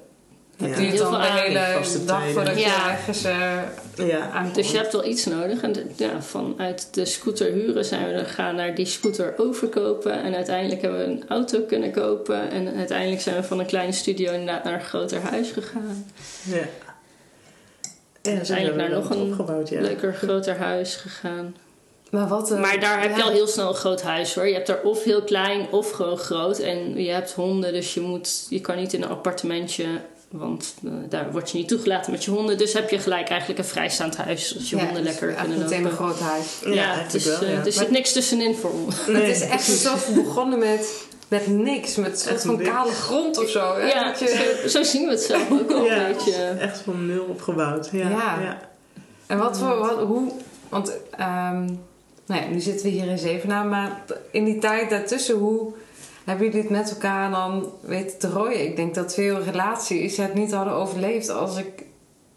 Ja. 0.58 0.66
Duurt 0.66 0.78
heel 0.78 0.96
dan 1.10 1.22
veel 1.22 1.32
de 1.32 1.38
hele 1.38 2.04
dag 2.06 2.28
voordat 2.32 2.58
Ja. 2.60 2.66
je 2.66 2.90
ergens 2.90 3.24
eh 3.24 3.58
Ja, 4.06 4.30
aankomt. 4.30 4.54
Dus 4.54 4.70
je 4.70 4.76
hebt 4.76 4.92
wel 4.92 5.04
iets 5.04 5.24
nodig. 5.24 5.62
En 5.62 5.72
de- 5.72 5.86
ja, 5.96 6.22
vanuit 6.22 6.94
de 6.94 7.04
scooter 7.04 7.52
huren 7.52 7.84
zijn 7.84 8.12
we 8.14 8.18
gegaan 8.24 8.54
naar 8.54 8.74
die 8.74 8.86
scooter 8.86 9.34
overkopen. 9.36 10.22
En 10.22 10.34
uiteindelijk 10.34 10.80
hebben 10.82 10.98
we 11.00 11.04
een 11.06 11.24
auto 11.28 11.60
kunnen 11.60 11.92
kopen. 11.92 12.50
En 12.50 12.74
uiteindelijk 12.76 13.20
zijn 13.20 13.36
we 13.36 13.42
van 13.42 13.58
een 13.58 13.66
kleine 13.66 13.92
studio 13.92 14.32
inderdaad 14.32 14.64
naar 14.64 14.74
een 14.74 14.80
groter 14.84 15.20
huis 15.20 15.50
gegaan. 15.50 16.06
ja. 16.42 16.56
Ja, 18.22 18.32
uiteindelijk 18.32 18.76
naar 18.76 18.90
nog 18.90 19.10
een 19.10 19.20
opgebouwd. 19.30 19.70
Leuker 19.70 20.14
groter 20.14 20.56
huis 20.56 20.94
gegaan. 20.96 21.56
Maar, 22.10 22.28
wat, 22.28 22.52
uh, 22.52 22.60
maar 22.60 22.80
daar 22.80 23.00
heb 23.00 23.10
ja. 23.10 23.16
je 23.16 23.22
al 23.22 23.30
heel 23.30 23.46
snel 23.46 23.68
een 23.68 23.74
groot 23.74 24.02
huis 24.02 24.34
hoor. 24.34 24.46
Je 24.48 24.54
hebt 24.54 24.68
er 24.68 24.80
of 24.82 25.04
heel 25.04 25.22
klein 25.22 25.66
of 25.70 25.90
gewoon 25.90 26.16
groot. 26.18 26.58
En 26.58 27.02
je 27.02 27.10
hebt 27.10 27.32
honden, 27.32 27.72
dus 27.72 27.94
je, 27.94 28.00
moet, 28.00 28.46
je 28.48 28.60
kan 28.60 28.76
niet 28.76 28.92
in 28.92 29.02
een 29.02 29.08
appartementje. 29.08 29.84
Want 30.30 30.74
uh, 30.82 30.92
daar 31.08 31.32
word 31.32 31.50
je 31.50 31.58
niet 31.58 31.68
toegelaten 31.68 32.12
met 32.12 32.24
je 32.24 32.30
honden. 32.30 32.58
Dus 32.58 32.72
heb 32.72 32.90
je 32.90 32.98
gelijk 32.98 33.28
eigenlijk 33.28 33.58
een 33.58 33.66
vrijstaand 33.66 34.16
huis. 34.16 34.48
Zodat 34.48 34.68
je 34.68 34.76
ja, 34.76 34.84
honden 34.84 35.02
dus 35.02 35.12
lekker 35.12 35.32
kunnen 35.32 35.58
lopen. 35.58 35.70
meteen 35.70 35.84
een 35.84 35.96
groot 35.96 36.20
huis. 36.20 36.60
Ja, 36.64 36.72
ja 36.72 36.94
het 36.94 37.14
is, 37.14 37.24
wel, 37.24 37.44
ja. 37.44 37.64
er 37.64 37.72
zit 37.72 37.90
niks 37.90 38.12
tussenin 38.12 38.54
voor 38.54 38.70
ons. 38.70 38.96
Nee, 39.06 39.22
het 39.22 39.36
is 39.36 39.42
echt 39.42 39.64
zo 39.64 39.94
begonnen 40.14 40.58
met 40.58 41.04
met 41.28 41.46
niks, 41.46 41.96
met 41.96 42.10
een 42.10 42.16
soort 42.16 42.42
van 42.42 42.62
kale 42.62 42.92
grond 42.92 43.38
of 43.38 43.48
zo. 43.48 43.74
Hè? 43.74 43.86
Ja, 43.86 44.14
je... 44.18 44.58
zo, 44.62 44.68
zo, 44.68 44.82
zien 44.82 45.04
we 45.04 45.10
het 45.10 45.20
zelf 45.20 45.50
ook 45.50 45.70
al 45.70 45.84
ja, 45.84 46.06
een 46.06 46.12
beetje. 46.12 46.34
Echt 46.34 46.80
van 46.80 47.06
nul 47.06 47.24
opgebouwd. 47.24 47.88
Ja. 47.92 48.08
ja. 48.08 48.40
ja. 48.40 48.60
En 49.26 49.38
wat 49.38 49.58
voor, 49.58 49.78
wat, 49.78 49.98
hoe, 49.98 50.32
want 50.68 50.88
um, 51.20 51.80
nou 52.26 52.42
ja, 52.42 52.46
nu 52.50 52.60
zitten 52.60 52.86
we 52.86 52.92
hier 52.92 53.06
in 53.06 53.18
Zevenaar, 53.18 53.66
maar 53.66 54.02
in 54.30 54.44
die 54.44 54.58
tijd 54.58 54.90
daartussen, 54.90 55.36
hoe 55.36 55.72
hebben 56.26 56.46
jullie 56.46 56.60
het 56.60 56.70
met 56.70 56.90
elkaar 56.90 57.30
dan 57.30 57.72
weten 57.80 58.18
te 58.18 58.28
rooien? 58.28 58.64
Ik 58.64 58.76
denk 58.76 58.94
dat 58.94 59.14
veel 59.14 59.42
relaties 59.42 60.16
het 60.16 60.34
niet 60.34 60.52
hadden 60.52 60.74
overleefd 60.74 61.28
als 61.28 61.56
ik 61.56 61.84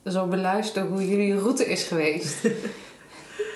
zo 0.05 0.25
beluister 0.25 0.83
hoe 0.83 1.09
jullie 1.09 1.39
route 1.39 1.65
is 1.65 1.83
geweest. 1.83 2.37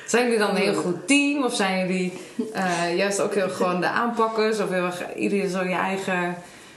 Zijn 0.07 0.23
jullie 0.23 0.39
dan 0.39 0.49
een 0.49 0.55
heel 0.55 0.73
goed 0.73 1.07
team? 1.07 1.43
Of 1.43 1.55
zijn 1.55 1.87
jullie 1.87 2.13
uh, 2.55 2.97
juist 2.97 3.21
ook 3.21 3.33
heel 3.33 3.49
gewoon 3.49 3.79
de 3.79 3.87
aanpakkers? 3.87 4.59
Of 4.59 4.69
heel 4.69 4.85
erg 4.85 5.15
iedereen 5.15 5.49
zo 5.49 5.63
je 5.63 5.73
eigen, 5.73 6.35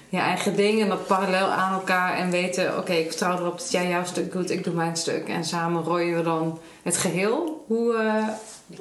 je 0.08 0.18
eigen 0.18 0.56
ding 0.56 0.80
en 0.80 0.88
dat 0.88 1.06
parallel 1.06 1.46
aan 1.46 1.72
elkaar 1.72 2.16
en 2.16 2.30
weten: 2.30 2.68
oké, 2.68 2.78
okay, 2.78 2.98
ik 2.98 3.06
vertrouw 3.06 3.38
erop 3.38 3.58
dat 3.58 3.70
jij 3.70 3.88
jouw 3.88 4.04
stuk 4.04 4.32
doet, 4.32 4.50
ik 4.50 4.64
doe 4.64 4.74
mijn 4.74 4.96
stuk. 4.96 5.28
En 5.28 5.44
samen 5.44 5.82
rooien 5.82 6.16
we 6.16 6.22
dan 6.22 6.58
het 6.82 6.96
geheel. 6.96 7.64
Hoe, 7.66 7.94
uh, 7.94 8.28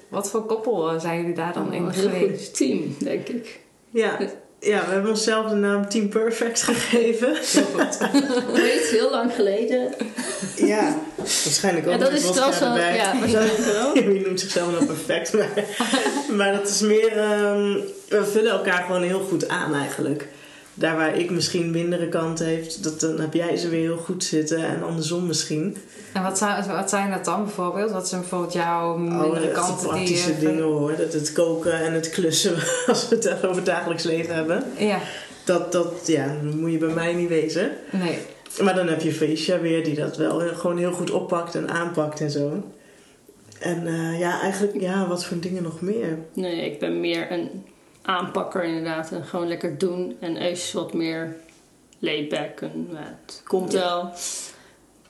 wat 0.08 0.30
voor 0.30 0.46
koppel 0.46 1.00
zijn 1.00 1.20
jullie 1.20 1.36
daar 1.36 1.54
dan 1.54 1.68
oh, 1.68 1.74
in 1.74 1.84
een 1.84 1.94
geweest? 1.94 2.18
Heel 2.18 2.30
goed 2.30 2.56
team, 2.56 2.96
denk 3.00 3.28
ik. 3.28 3.60
Ja. 3.90 4.18
Ja, 4.60 4.86
we 4.86 4.92
hebben 4.92 5.12
onszelf 5.12 5.50
de 5.50 5.56
naam 5.56 5.90
Team 5.90 6.10
Perfect 6.10 6.62
gegeven. 6.62 7.34
Weet, 8.54 8.88
heel 8.98 9.10
lang 9.10 9.34
geleden. 9.34 9.94
Ja, 10.56 10.98
waarschijnlijk 11.18 11.86
ook. 11.88 11.94
En 11.94 12.00
dat 12.00 12.12
is 12.12 12.32
trouwens 12.32 12.60
wel, 12.70 12.78
ja, 12.78 13.20
waarschijnlijk 13.20 13.58
wel. 13.58 13.94
Wie 13.94 14.26
noemt 14.26 14.40
zichzelf 14.40 14.72
nou 14.72 14.86
perfect? 14.86 15.34
Maar, 15.34 15.50
maar 16.38 16.52
dat 16.52 16.70
is 16.70 16.82
meer, 16.82 17.18
um, 17.18 17.84
we 18.08 18.26
vullen 18.26 18.52
elkaar 18.52 18.84
gewoon 18.84 19.04
heel 19.04 19.20
goed 19.30 19.48
aan 19.48 19.74
eigenlijk. 19.74 20.28
Daar 20.78 20.96
waar 20.96 21.18
ik 21.18 21.30
misschien 21.30 21.72
mindere 21.72 22.10
kanten 22.10 22.46
heeft, 22.46 22.84
dat, 22.84 23.00
dan 23.00 23.20
heb 23.20 23.34
jij 23.34 23.58
ze 23.58 23.70
weer 23.70 23.82
heel 23.82 23.98
goed 23.98 24.24
zitten 24.24 24.66
en 24.66 24.84
andersom 24.84 25.26
misschien. 25.26 25.78
En 26.14 26.24
wat 26.24 26.38
zijn, 26.38 26.68
wat 26.68 26.90
zijn 26.90 27.12
dat 27.12 27.26
dan 27.26 27.44
bijvoorbeeld? 27.44 27.92
Wat 27.92 28.08
zijn 28.08 28.22
bijvoorbeeld 28.22 28.54
jouw 28.54 28.98
mindere 28.98 29.48
oh, 29.48 29.54
kanten? 29.54 29.88
praktische 29.88 30.38
die, 30.38 30.48
dingen 30.48 30.64
hoor. 30.64 30.96
Dat 30.96 31.14
het 31.14 31.34
koken 31.34 31.74
en 31.74 31.94
het 31.94 32.10
klussen, 32.10 32.56
als 32.88 33.10
we 33.10 33.16
het 33.16 33.34
over 33.36 33.56
het 33.56 33.66
dagelijks 33.66 34.04
leven 34.04 34.36
hebben. 34.36 34.64
Ja. 34.78 35.00
Dat, 35.46 35.72
dat 35.72 35.94
ja, 36.06 36.36
moet 36.56 36.72
je 36.72 36.78
bij 36.78 36.94
mij 36.94 37.14
niet 37.14 37.30
wezen. 37.30 37.72
Nee. 37.92 38.18
Maar 38.62 38.76
dan 38.76 38.88
heb 38.88 39.02
je 39.02 39.12
Felicia 39.12 39.60
weer 39.60 39.84
die 39.84 39.96
dat 39.96 40.18
wel 40.18 40.40
gewoon 40.40 40.78
heel 40.78 40.92
goed 40.92 41.12
oppakt 41.12 41.56
en 41.56 41.70
aanpakt 41.70 42.22
en 42.22 42.32
zo. 42.32 42.64
En 43.60 43.88
uh, 43.88 44.20
ja, 44.20 44.42
eigenlijk, 44.42 44.80
ja, 44.80 45.08
wat 45.08 45.26
voor 45.26 45.40
dingen 45.40 45.64
nog 45.64 45.82
meer? 45.82 46.18
Nee, 46.34 46.72
ik 46.72 46.80
ben 46.80 47.00
meer 47.00 47.32
een 47.32 47.50
aanpakker 48.06 48.64
inderdaad. 48.64 49.12
En 49.12 49.26
gewoon 49.26 49.48
lekker 49.48 49.78
doen. 49.78 50.18
En 50.20 50.42
Eus 50.42 50.74
wat 50.74 50.94
meer 50.94 51.36
laidback. 52.00 52.62
En 52.62 52.90
uh, 52.92 53.00
het 53.26 53.42
komt 53.44 53.72
ja. 53.72 53.80
wel. 53.80 54.12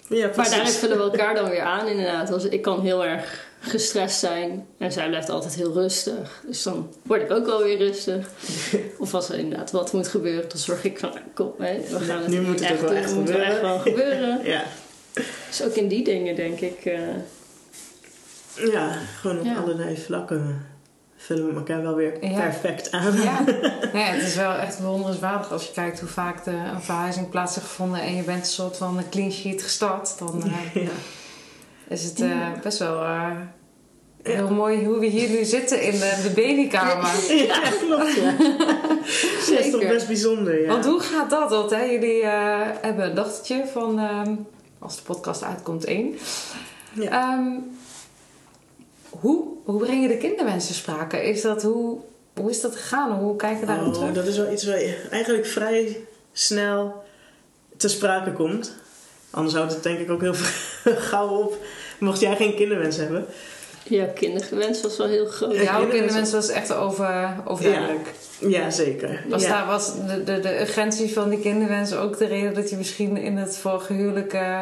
Ja, 0.09 0.31
maar 0.35 0.49
daarin 0.49 0.71
vullen 0.71 0.97
we 0.97 1.03
elkaar 1.11 1.35
dan 1.35 1.49
weer 1.49 1.61
aan 1.61 1.87
inderdaad. 1.87 2.31
Als, 2.31 2.43
ik 2.45 2.61
kan 2.61 2.81
heel 2.81 3.05
erg 3.05 3.47
gestrest 3.59 4.19
zijn. 4.19 4.67
En 4.77 4.91
zij 4.91 5.07
blijft 5.07 5.29
altijd 5.29 5.55
heel 5.55 5.73
rustig. 5.73 6.43
Dus 6.47 6.63
dan 6.63 6.93
word 7.03 7.21
ik 7.21 7.31
ook 7.31 7.45
wel 7.45 7.63
weer 7.63 7.77
rustig. 7.77 8.29
of 8.97 9.13
als 9.13 9.29
er 9.29 9.37
inderdaad 9.39 9.71
wat 9.71 9.93
moet 9.93 10.07
gebeuren, 10.07 10.49
dan 10.49 10.57
zorg 10.57 10.83
ik 10.83 10.99
van... 10.99 11.11
Kom, 11.33 11.53
hè, 11.57 11.79
we 11.89 11.99
gaan 11.99 12.21
het 12.21 12.27
nu 12.27 12.41
moet 12.41 12.59
het 12.59 12.69
echt 12.69 12.81
wel 12.81 12.89
doen. 12.89 12.97
echt 12.97 13.15
moet 13.15 13.29
gebeuren. 13.29 13.51
echt 13.51 13.61
wel 13.61 13.79
gebeuren. 13.79 14.39
ja. 14.53 14.63
Dus 15.47 15.63
ook 15.63 15.73
in 15.73 15.87
die 15.87 16.03
dingen 16.03 16.35
denk 16.35 16.59
ik... 16.59 16.85
Uh, 16.85 16.99
ja, 18.71 18.99
gewoon 19.19 19.39
op 19.39 19.45
Ja. 19.45 19.55
allerlei 19.55 19.97
vlakken 19.97 20.65
vullen 21.25 21.47
we 21.47 21.55
elkaar 21.55 21.81
wel 21.81 21.95
weer 21.95 22.25
Ja. 22.25 22.39
perfect 22.39 22.91
aan. 22.91 23.21
Ja. 23.21 23.43
Nee, 23.93 24.03
het 24.03 24.23
is 24.23 24.35
wel 24.35 24.51
echt 24.53 24.79
bewonderenswaardig 24.79 25.51
als 25.51 25.65
je 25.65 25.71
kijkt 25.73 25.99
hoe 25.99 26.09
vaak 26.09 26.43
de, 26.43 26.51
een 26.51 26.81
verhuizing 26.81 27.29
plaats 27.29 27.55
heeft 27.55 27.67
gevonden 27.67 28.01
en 28.01 28.15
je 28.15 28.21
bent 28.23 28.39
een 28.39 28.45
soort 28.45 28.77
van 28.77 28.97
een 28.97 29.09
clean 29.09 29.31
sheet 29.31 29.61
gestart. 29.63 30.19
Dan 30.19 30.43
uh, 30.45 30.73
Ja. 30.83 30.89
is 31.87 32.03
het 32.03 32.19
uh, 32.21 32.47
best 32.63 32.79
wel 32.79 33.03
uh, 33.03 33.31
heel 34.23 34.49
mooi 34.49 34.85
hoe 34.85 34.99
we 34.99 35.05
hier 35.05 35.29
nu 35.29 35.43
zitten 35.43 35.81
in 35.81 35.91
de, 35.91 36.19
de 36.23 36.29
babykamer. 36.35 37.33
Ja, 37.35 37.59
klopt. 37.85 38.15
Ja. 38.15 38.33
Dat 38.37 39.59
is 39.65 39.71
toch 39.71 39.87
best 39.87 40.07
bijzonder, 40.07 40.61
ja. 40.61 40.67
Want 40.67 40.85
hoe 40.85 40.99
gaat 40.99 41.29
dat? 41.29 41.49
Want, 41.49 41.69
hè, 41.69 41.83
jullie 41.83 42.25
hebben 42.81 43.05
een 43.05 43.15
dochtertje 43.15 43.63
van, 43.73 43.99
um, 43.99 44.47
als 44.79 44.95
de 44.95 45.01
podcast 45.01 45.43
uitkomt, 45.43 45.83
één. 45.85 46.15
Ja. 46.93 47.33
Um, 47.33 47.74
hoe, 49.21 49.43
hoe 49.63 49.79
breng 49.79 50.01
je 50.01 50.07
de 50.07 50.17
kinderwensen 50.17 50.75
sprake? 50.75 51.17
Is 51.17 51.41
dat, 51.41 51.63
hoe, 51.63 51.99
hoe 52.35 52.49
is 52.49 52.61
dat 52.61 52.75
gegaan? 52.75 53.11
Hoe 53.11 53.35
kijk 53.35 53.59
je 53.59 53.65
daarop 53.65 53.87
oh, 53.87 53.93
terug? 53.93 54.13
Dat 54.13 54.27
is 54.27 54.37
wel 54.37 54.51
iets 54.51 54.65
waar 54.65 54.79
je 54.79 55.07
eigenlijk 55.11 55.45
vrij 55.45 55.97
snel 56.31 57.03
te 57.77 57.87
sprake 57.87 58.31
komt. 58.31 58.73
Anders 59.29 59.55
houdt 59.55 59.73
het 59.73 59.83
denk 59.83 59.99
ik 59.99 60.09
ook 60.09 60.21
heel 60.21 60.35
gauw 61.09 61.27
op. 61.27 61.57
Mocht 61.99 62.19
jij 62.19 62.35
geen 62.35 62.55
kinderwens 62.55 62.97
hebben. 62.97 63.25
Ja, 63.87 64.05
kinderwens 64.05 64.81
was 64.81 64.97
wel 64.97 65.07
heel 65.07 65.25
groot. 65.25 65.55
Ja, 65.55 65.61
Jouw 65.61 65.87
kinderwens 65.87 66.31
was 66.31 66.49
echt 66.49 66.73
over, 66.73 67.35
overduidelijk. 67.45 68.13
Ja, 68.39 68.47
ja 68.47 68.69
zeker. 68.69 69.23
Was, 69.29 69.43
ja. 69.43 69.49
daar, 69.49 69.67
was 69.67 69.93
de, 70.07 70.23
de, 70.23 70.39
de 70.39 70.59
urgentie 70.59 71.13
van 71.13 71.29
die 71.29 71.39
kinderwens 71.39 71.93
ook 71.93 72.17
de 72.17 72.25
reden 72.25 72.53
dat 72.53 72.69
je 72.69 72.75
misschien 72.75 73.17
in 73.17 73.37
het 73.37 73.57
vorige 73.57 73.93
huwelijk... 73.93 74.33
Uh, 74.33 74.61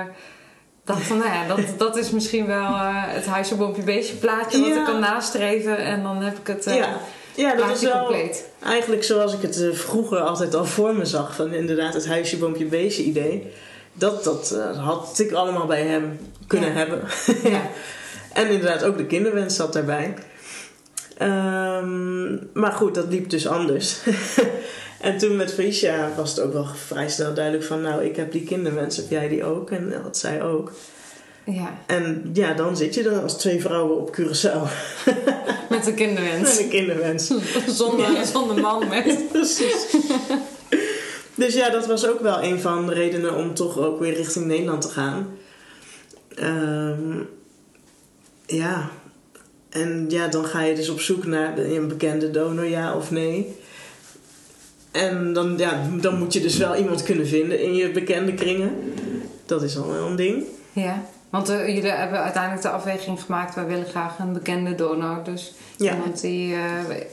dacht 0.85 1.01
van, 1.01 1.17
nou 1.17 1.29
ja, 1.29 1.47
dat, 1.47 1.59
dat 1.77 1.97
is 1.97 2.09
misschien 2.09 2.45
wel 2.45 2.61
uh, 2.69 2.89
het 2.91 3.25
huisje, 3.25 3.55
boompje, 3.55 3.83
beestje 3.83 4.15
plaatje 4.15 4.59
wat 4.59 4.67
Ja. 4.69 4.79
ik 4.79 4.85
kan 4.85 4.99
nastreven. 4.99 5.77
En 5.77 6.03
dan 6.03 6.21
heb 6.21 6.37
ik 6.37 6.47
het 6.47 6.67
uh, 6.67 6.75
ja. 6.75 6.97
ja, 7.35 7.55
dat 7.55 7.69
is 7.69 7.81
wel 7.81 7.99
compleet. 7.99 8.49
eigenlijk 8.63 9.03
zoals 9.03 9.33
ik 9.33 9.41
het 9.41 9.57
uh, 9.59 9.73
vroeger 9.73 10.19
altijd 10.19 10.55
al 10.55 10.65
voor 10.65 10.95
me 10.95 11.05
zag. 11.05 11.35
Van 11.35 11.53
inderdaad 11.53 11.93
het 11.93 12.07
huisje, 12.07 12.37
boompje, 12.37 12.65
beestje 12.65 13.03
idee. 13.03 13.51
Dat, 13.93 14.23
dat 14.23 14.57
had 14.77 15.19
ik 15.19 15.31
allemaal 15.31 15.65
bij 15.65 15.83
hem 15.83 16.19
kunnen 16.47 16.69
Ja. 16.69 16.75
hebben. 16.75 17.01
Ja. 17.51 17.61
En 18.33 18.49
inderdaad 18.49 18.83
ook 18.83 18.97
de 18.97 19.05
kinderwens 19.05 19.55
zat 19.55 19.73
daarbij. 19.73 20.13
Ehm, 21.17 22.33
maar 22.53 22.71
goed, 22.71 22.95
dat 22.95 23.05
liep 23.09 23.29
dus 23.29 23.47
anders. 23.47 23.97
en 25.03 25.17
toen 25.17 25.35
met 25.35 25.53
Felicia 25.53 26.11
was 26.15 26.29
het 26.29 26.39
ook 26.39 26.53
wel 26.53 26.65
vrij 26.65 27.09
snel 27.09 27.33
duidelijk 27.33 27.65
van... 27.65 27.81
nou, 27.81 28.03
ik 28.03 28.15
heb 28.15 28.31
die 28.31 28.43
kinderwens, 28.43 28.97
heb 28.97 29.09
jij 29.09 29.27
die 29.27 29.43
ook? 29.43 29.71
En 29.71 29.93
dat 30.03 30.17
zij 30.17 30.41
ook. 30.41 30.71
Ja, 31.45 31.77
En 31.85 32.29
ja, 32.33 32.53
dan 32.53 32.77
zit 32.77 32.93
je 32.93 33.09
er 33.09 33.21
als 33.21 33.37
twee 33.37 33.61
vrouwen 33.61 33.97
op 33.97 34.17
Curaçao. 34.17 34.61
met 35.69 35.87
een 35.87 35.95
kinderwens. 35.95 36.49
Met 36.49 36.59
een 36.59 36.69
kinderwens. 36.69 37.31
zonder, 37.79 38.25
zonder 38.25 38.61
man 38.61 38.87
met. 38.87 39.19
Precies. 39.31 39.85
Dus 41.35 41.53
ja, 41.53 41.69
dat 41.69 41.85
was 41.85 42.07
ook 42.07 42.19
wel 42.19 42.43
een 42.43 42.59
van 42.59 42.87
de 42.87 42.93
redenen 42.93 43.35
om 43.35 43.53
toch 43.53 43.77
ook 43.77 43.99
weer 43.99 44.13
richting 44.13 44.45
Nederland 44.45 44.81
te 44.81 44.89
gaan. 44.89 45.37
Ehm, 46.35 47.19
ja. 48.45 48.89
En 49.69 50.05
ja, 50.09 50.27
dan 50.27 50.45
ga 50.45 50.61
je 50.61 50.75
dus 50.75 50.89
op 50.89 50.99
zoek 50.99 51.25
naar 51.25 51.57
een 51.57 51.87
bekende 51.87 52.31
donor, 52.31 52.65
ja 52.65 52.95
of 52.95 53.11
nee. 53.11 53.55
En 54.93 55.33
dan, 55.33 55.57
ja, 55.57 55.81
dan 56.01 56.17
moet 56.17 56.33
je 56.33 56.41
dus 56.41 56.57
wel 56.57 56.75
iemand 56.75 57.03
kunnen 57.03 57.27
vinden 57.27 57.61
in 57.61 57.75
je 57.75 57.91
bekende 57.91 58.33
kringen. 58.33 58.93
Dat 59.45 59.63
is 59.63 59.77
al 59.77 59.87
wel 59.87 60.07
een 60.07 60.15
ding. 60.15 60.43
Ja, 60.73 61.01
want 61.29 61.49
uh, 61.49 61.67
jullie 61.67 61.91
hebben 61.91 62.23
uiteindelijk 62.23 62.61
de 62.61 62.69
afweging 62.69 63.21
gemaakt... 63.21 63.55
wij 63.55 63.65
willen 63.65 63.85
graag 63.85 64.19
een 64.19 64.33
bekende 64.33 64.75
donor. 64.75 65.19
Dus 65.23 65.53
Ja. 65.77 65.93
iemand 65.93 66.21
die 66.21 66.53
uh, 66.53 66.61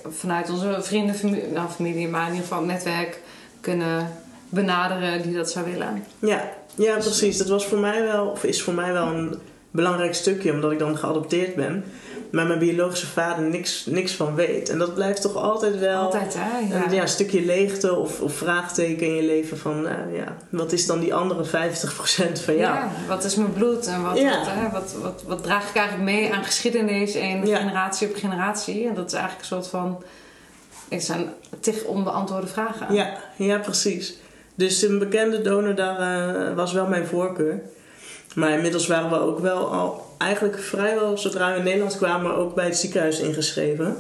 vanuit 0.09 0.51
onze 0.51 0.79
vrienden, 0.81 1.15
familie, 1.15 1.47
nou, 1.53 1.69
familie... 1.69 2.09
maar 2.09 2.27
in 2.27 2.33
ieder 2.35 2.47
geval 2.49 2.65
netwerk 2.65 3.21
kunnen 3.61 4.09
benaderen 4.49 5.23
die 5.23 5.35
dat 5.35 5.51
zou 5.51 5.71
willen. 5.71 6.05
Ja, 6.19 6.51
ja, 6.75 6.95
precies. 6.95 7.37
Dat 7.39 7.49
was 7.49 7.67
voor 7.67 7.79
mij 7.79 8.03
wel, 8.03 8.27
of 8.27 8.45
is 8.45 8.63
voor 8.63 8.75
mij 8.75 8.93
wel 8.93 9.07
een 9.07 9.39
belangrijk 9.71 10.15
stukje, 10.15 10.53
omdat 10.53 10.73
ik 10.73 10.79
dan 10.79 10.97
geadopteerd 10.97 11.55
ben. 11.55 11.85
Maar 12.31 12.47
mijn 12.47 12.59
biologische 12.59 13.07
vader 13.07 13.45
niks, 13.45 13.87
niks 13.87 14.13
van 14.13 14.35
weet. 14.35 14.69
En 14.69 14.79
dat 14.79 14.95
blijft 14.95 15.23
toch 15.23 15.35
altijd 15.37 15.79
wel 15.79 16.01
Altijd, 16.01 16.37
hè? 16.39 16.59
Ja. 16.75 16.85
een, 16.87 16.93
ja, 16.95 17.07
stukje 17.07 17.45
leegte 17.45 17.95
of, 17.95 18.21
of 18.21 18.33
vraagteken 18.33 19.07
in 19.07 19.15
je 19.15 19.23
leven 19.23 19.59
van, 19.59 19.83
nou 19.83 20.15
ja, 20.15 20.37
wat 20.49 20.73
is 20.73 20.87
dan 20.87 21.01
die 21.01 21.15
andere 21.15 21.45
50% 21.45 21.49
van 22.45 22.57
jou? 22.57 22.75
Ja, 22.75 22.91
wat 23.09 23.25
is 23.25 23.35
mijn 23.35 23.53
bloed 23.53 23.87
en 23.87 24.03
wat, 24.03 24.19
Ja. 24.19 24.39
wat, 24.39 24.47
hè, 24.51 24.71
wat, 24.71 24.95
wat, 25.03 25.23
wat 25.27 25.43
draag 25.43 25.69
ik 25.69 25.77
eigenlijk 25.77 26.11
mee 26.11 26.33
aan 26.33 26.45
geschiedenis 26.45 27.15
en 27.15 27.47
Ja. 27.47 27.59
generatie 27.59 28.09
op 28.09 28.15
generatie? 28.17 28.89
En 28.89 28.95
dat 28.95 29.07
is 29.07 29.13
eigenlijk 29.13 29.43
een 29.43 29.57
soort 29.57 29.67
van. 29.69 30.03
Het 30.89 31.05
zijn 31.05 31.33
tig 31.61 31.85
onbeantwoorde 31.85 32.47
vragen. 32.47 32.95
Ja, 32.95 33.17
ja, 33.37 33.59
precies. 33.59 34.15
Dus 34.55 34.83
een 34.83 34.99
bekende 34.99 35.43
donor, 35.43 35.75
daar 35.75 35.99
eh, 36.49 36.55
was 36.55 36.73
wel 36.73 36.87
mijn 36.87 37.07
voorkeur. 37.07 37.61
Maar 38.35 38.51
inmiddels 38.51 38.87
waren 38.87 39.11
we 39.11 39.19
ook 39.19 39.39
wel 39.39 39.73
al 39.73 40.10
eigenlijk 40.21 40.59
vrijwel 40.59 41.19
zodra 41.19 41.51
we 41.53 41.59
in 41.59 41.65
Nederland 41.65 41.97
kwamen 41.97 42.35
ook 42.37 42.55
bij 42.55 42.65
het 42.65 42.77
ziekenhuis 42.77 43.21
ingeschreven. 43.21 43.97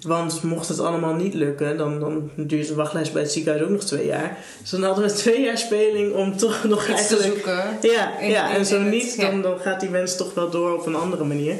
Want 0.00 0.42
mocht 0.42 0.68
het 0.68 0.78
allemaal 0.80 1.14
niet 1.14 1.34
lukken, 1.34 1.76
dan, 1.76 2.00
dan 2.00 2.30
duurt 2.36 2.66
de 2.68 2.74
wachtlijst 2.74 3.12
bij 3.12 3.22
het 3.22 3.32
ziekenhuis 3.32 3.64
ook 3.64 3.70
nog 3.70 3.84
twee 3.84 4.06
jaar. 4.06 4.36
Dus 4.60 4.70
dan 4.70 4.82
hadden 4.82 5.04
we 5.04 5.12
twee 5.12 5.40
jaar 5.42 5.58
speling 5.58 6.14
om 6.14 6.36
toch 6.36 6.64
nog 6.64 6.88
Iets 6.88 7.06
te 7.06 7.16
eigenlijk... 7.16 7.32
zoeken. 7.44 7.90
Ja, 7.90 8.18
In- 8.20 8.30
ja 8.30 8.48
in- 8.50 8.56
en 8.56 8.66
zo 8.66 8.78
het- 8.78 8.90
niet, 8.90 9.14
ja. 9.14 9.30
dan, 9.30 9.42
dan 9.42 9.58
gaat 9.60 9.80
die 9.80 9.88
wens 9.88 10.16
toch 10.16 10.34
wel 10.34 10.50
door 10.50 10.72
op 10.78 10.86
een 10.86 10.94
andere 10.94 11.24
manier. 11.24 11.54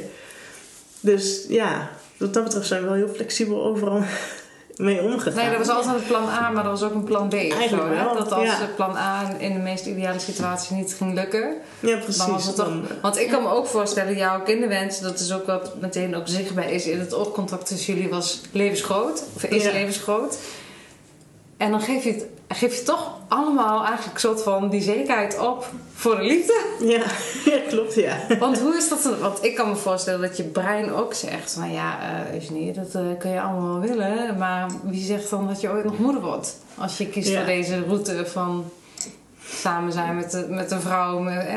Dus 0.99 1.45
ja, 1.49 1.89
wat 2.17 2.33
dat 2.33 2.43
betreft 2.43 2.67
zijn 2.67 2.81
we 2.81 2.87
wel 2.87 2.95
heel 2.95 3.13
flexibel 3.15 3.63
overal 3.63 4.03
mee 4.81 5.01
omgegaan. 5.01 5.35
Nee, 5.45 5.57
dat 5.57 5.67
was 5.67 5.75
altijd 5.75 5.95
een 5.95 6.07
plan 6.07 6.29
A, 6.29 6.49
maar 6.49 6.63
dat 6.63 6.79
was 6.79 6.89
ook 6.89 6.93
een 6.95 7.03
plan 7.03 7.29
B. 7.29 7.33
Eigenlijk 7.33 7.69
zo, 7.69 7.89
wel, 7.89 8.13
Dat 8.15 8.31
als 8.31 8.43
ja. 8.43 8.53
eh, 8.61 8.75
plan 8.75 8.95
A 8.95 9.29
in 9.37 9.53
de 9.53 9.59
meest 9.59 9.85
ideale 9.85 10.19
situatie 10.19 10.75
niet 10.75 10.93
ging 10.97 11.13
lukken, 11.13 11.53
ja, 11.79 11.95
precies. 11.97 12.17
dan 12.17 12.31
was 12.31 12.45
het 12.45 12.55
toch... 12.55 12.65
Dan- 12.65 12.85
Want 13.01 13.17
ik 13.19 13.29
kan 13.29 13.43
me 13.43 13.49
ook 13.49 13.67
voorstellen, 13.67 14.15
jouw 14.17 14.41
kinderwens, 14.41 14.99
dat 14.99 15.19
is 15.19 15.33
ook 15.33 15.45
wat 15.45 15.71
meteen 15.81 16.15
ook 16.15 16.27
zichtbaar 16.27 16.69
is 16.71 16.85
in 16.87 16.99
het 16.99 17.13
oogcontact 17.13 17.65
tussen 17.65 17.93
jullie, 17.93 18.09
was 18.09 18.41
levensgroot. 18.51 19.23
Of 19.35 19.43
is 19.43 19.63
Ja. 19.63 19.71
levensgroot. 19.71 20.37
En 21.61 21.71
dan 21.71 21.81
geef 21.81 22.03
je, 22.03 22.11
het, 22.11 22.25
geef 22.47 22.77
je 22.77 22.83
toch 22.83 23.17
allemaal 23.27 23.85
eigenlijk 23.85 24.13
een 24.13 24.19
soort 24.19 24.41
van 24.43 24.69
die 24.69 24.81
zekerheid 24.81 25.39
op 25.39 25.69
voor 25.93 26.15
de 26.15 26.21
liefde. 26.23 26.63
ja, 26.79 27.03
ja, 27.53 27.59
klopt, 27.67 27.93
ja. 27.93 28.17
Want 28.39 28.59
hoe 28.59 28.75
is 28.77 28.89
dat? 28.89 29.03
dan? 29.03 29.19
Want 29.19 29.43
ik 29.43 29.55
kan 29.55 29.69
me 29.69 29.75
voorstellen 29.75 30.21
dat 30.21 30.37
je 30.37 30.43
brein 30.43 30.91
ook 30.93 31.13
zegt 31.13 31.53
van 31.53 31.71
ja, 31.71 31.97
eh 32.01 32.33
Eugenie, 32.33 32.73
dat 32.73 32.95
eh, 32.95 33.01
kun 33.19 33.29
je 33.29 33.41
allemaal 33.41 33.79
wel 33.79 33.89
willen. 33.89 34.37
Maar 34.37 34.69
wie 34.83 35.03
zegt 35.03 35.29
dan 35.29 35.47
dat 35.47 35.61
je 35.61 35.69
ooit 35.69 35.83
nog 35.85 35.99
moeder 35.99 36.21
wordt? 36.21 36.57
Als 36.77 36.97
je 36.97 37.07
kiest 37.07 37.29
Ja. 37.29 37.37
voor 37.37 37.45
deze 37.45 37.83
route 37.87 38.25
van 38.25 38.71
samen 39.45 39.91
zijn 39.91 40.15
met, 40.15 40.31
de, 40.31 40.45
met 40.49 40.71
een 40.71 40.81
vrouw. 40.81 41.19
Met, 41.19 41.45
eh, 41.45 41.55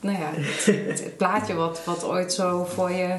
nou 0.00 0.18
ja, 0.18 0.30
het, 0.34 0.64
het 1.04 1.16
plaatje 1.16 1.54
wat, 1.54 1.80
wat 1.84 2.04
ooit 2.04 2.32
zo 2.32 2.64
voor 2.74 2.90
je 2.90 3.16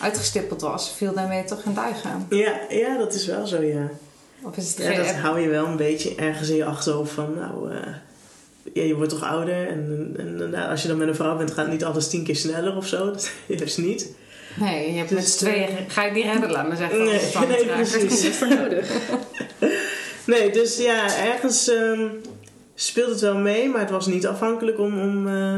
uitgestippeld 0.00 0.60
was, 0.60 0.90
viel 0.96 1.14
daarmee 1.14 1.44
toch 1.44 1.62
in 1.64 1.74
duigen. 1.74 2.26
Ja, 2.28 2.60
ja, 2.68 2.98
dat 2.98 3.14
is 3.14 3.26
wel 3.26 3.46
zo, 3.46 3.62
ja. 3.62 3.88
Of 4.44 4.56
is 4.56 4.68
het 4.68 4.86
Ja, 4.86 4.96
dat 4.96 5.14
hou 5.14 5.40
je 5.40 5.48
wel 5.48 5.66
een 5.66 5.76
beetje 5.76 6.14
ergens 6.14 6.48
in 6.48 6.56
je 6.56 6.64
achterhoofd 6.64 7.12
van, 7.12 7.34
nou, 7.34 7.72
eh, 7.72 7.94
ja, 8.72 8.82
je 8.82 8.94
wordt 8.94 9.10
toch 9.10 9.24
ouder 9.24 9.68
en, 9.68 10.14
en, 10.16 10.40
en, 10.40 10.50
nou, 10.50 10.70
als 10.70 10.82
je 10.82 10.88
dan 10.88 10.96
met 10.96 11.08
een 11.08 11.14
vrouw 11.14 11.36
bent, 11.36 11.50
gaat 11.50 11.68
niet 11.68 11.84
alles 11.84 12.08
tien 12.08 12.24
keer 12.24 12.36
sneller 12.36 12.76
of 12.76 12.86
zo. 12.86 13.04
Dat 13.48 13.60
is 13.60 13.76
niet. 13.76 14.14
Nee, 14.56 14.92
je 14.92 14.98
hebt 14.98 15.08
Dus, 15.08 15.18
met 15.18 15.28
z'n 15.28 15.44
tweeën, 15.44 15.68
ga 15.88 16.04
je 16.04 16.12
niet 16.12 16.24
redden, 16.24 16.50
laat 16.50 16.68
maar 16.68 16.76
zeggen. 16.76 17.04
Nee, 17.04 17.20
nee, 17.48 17.66
precies. 17.66 18.22
Niet 18.22 18.32
voor 18.32 18.48
nodig. 18.48 18.90
Nee, 20.26 20.52
dus 20.52 20.76
ja, 20.76 21.18
ergens 21.24 21.68
ehm, 21.68 22.08
speelt 22.74 23.10
het 23.10 23.20
wel 23.20 23.36
mee, 23.36 23.68
maar 23.68 23.80
het 23.80 23.90
was 23.90 24.06
niet 24.06 24.26
afhankelijk 24.26 24.78
om, 24.78 25.00
om 25.00 25.28
eh, 25.28 25.54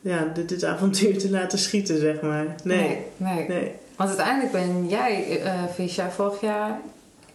ja, 0.00 0.30
dit, 0.34 0.48
dit 0.48 0.64
avontuur 0.64 1.18
te 1.18 1.30
laten 1.30 1.58
schieten, 1.58 1.98
zeg 1.98 2.20
maar. 2.20 2.54
Nee, 2.64 2.78
nee. 2.78 2.98
nee. 3.16 3.48
nee. 3.48 3.72
Want 3.96 4.08
uiteindelijk 4.08 4.52
ben 4.52 4.88
jij, 4.88 5.40
eh 5.44 5.52
Visha, 5.74 6.10
vorig 6.10 6.40
jaar 6.40 6.80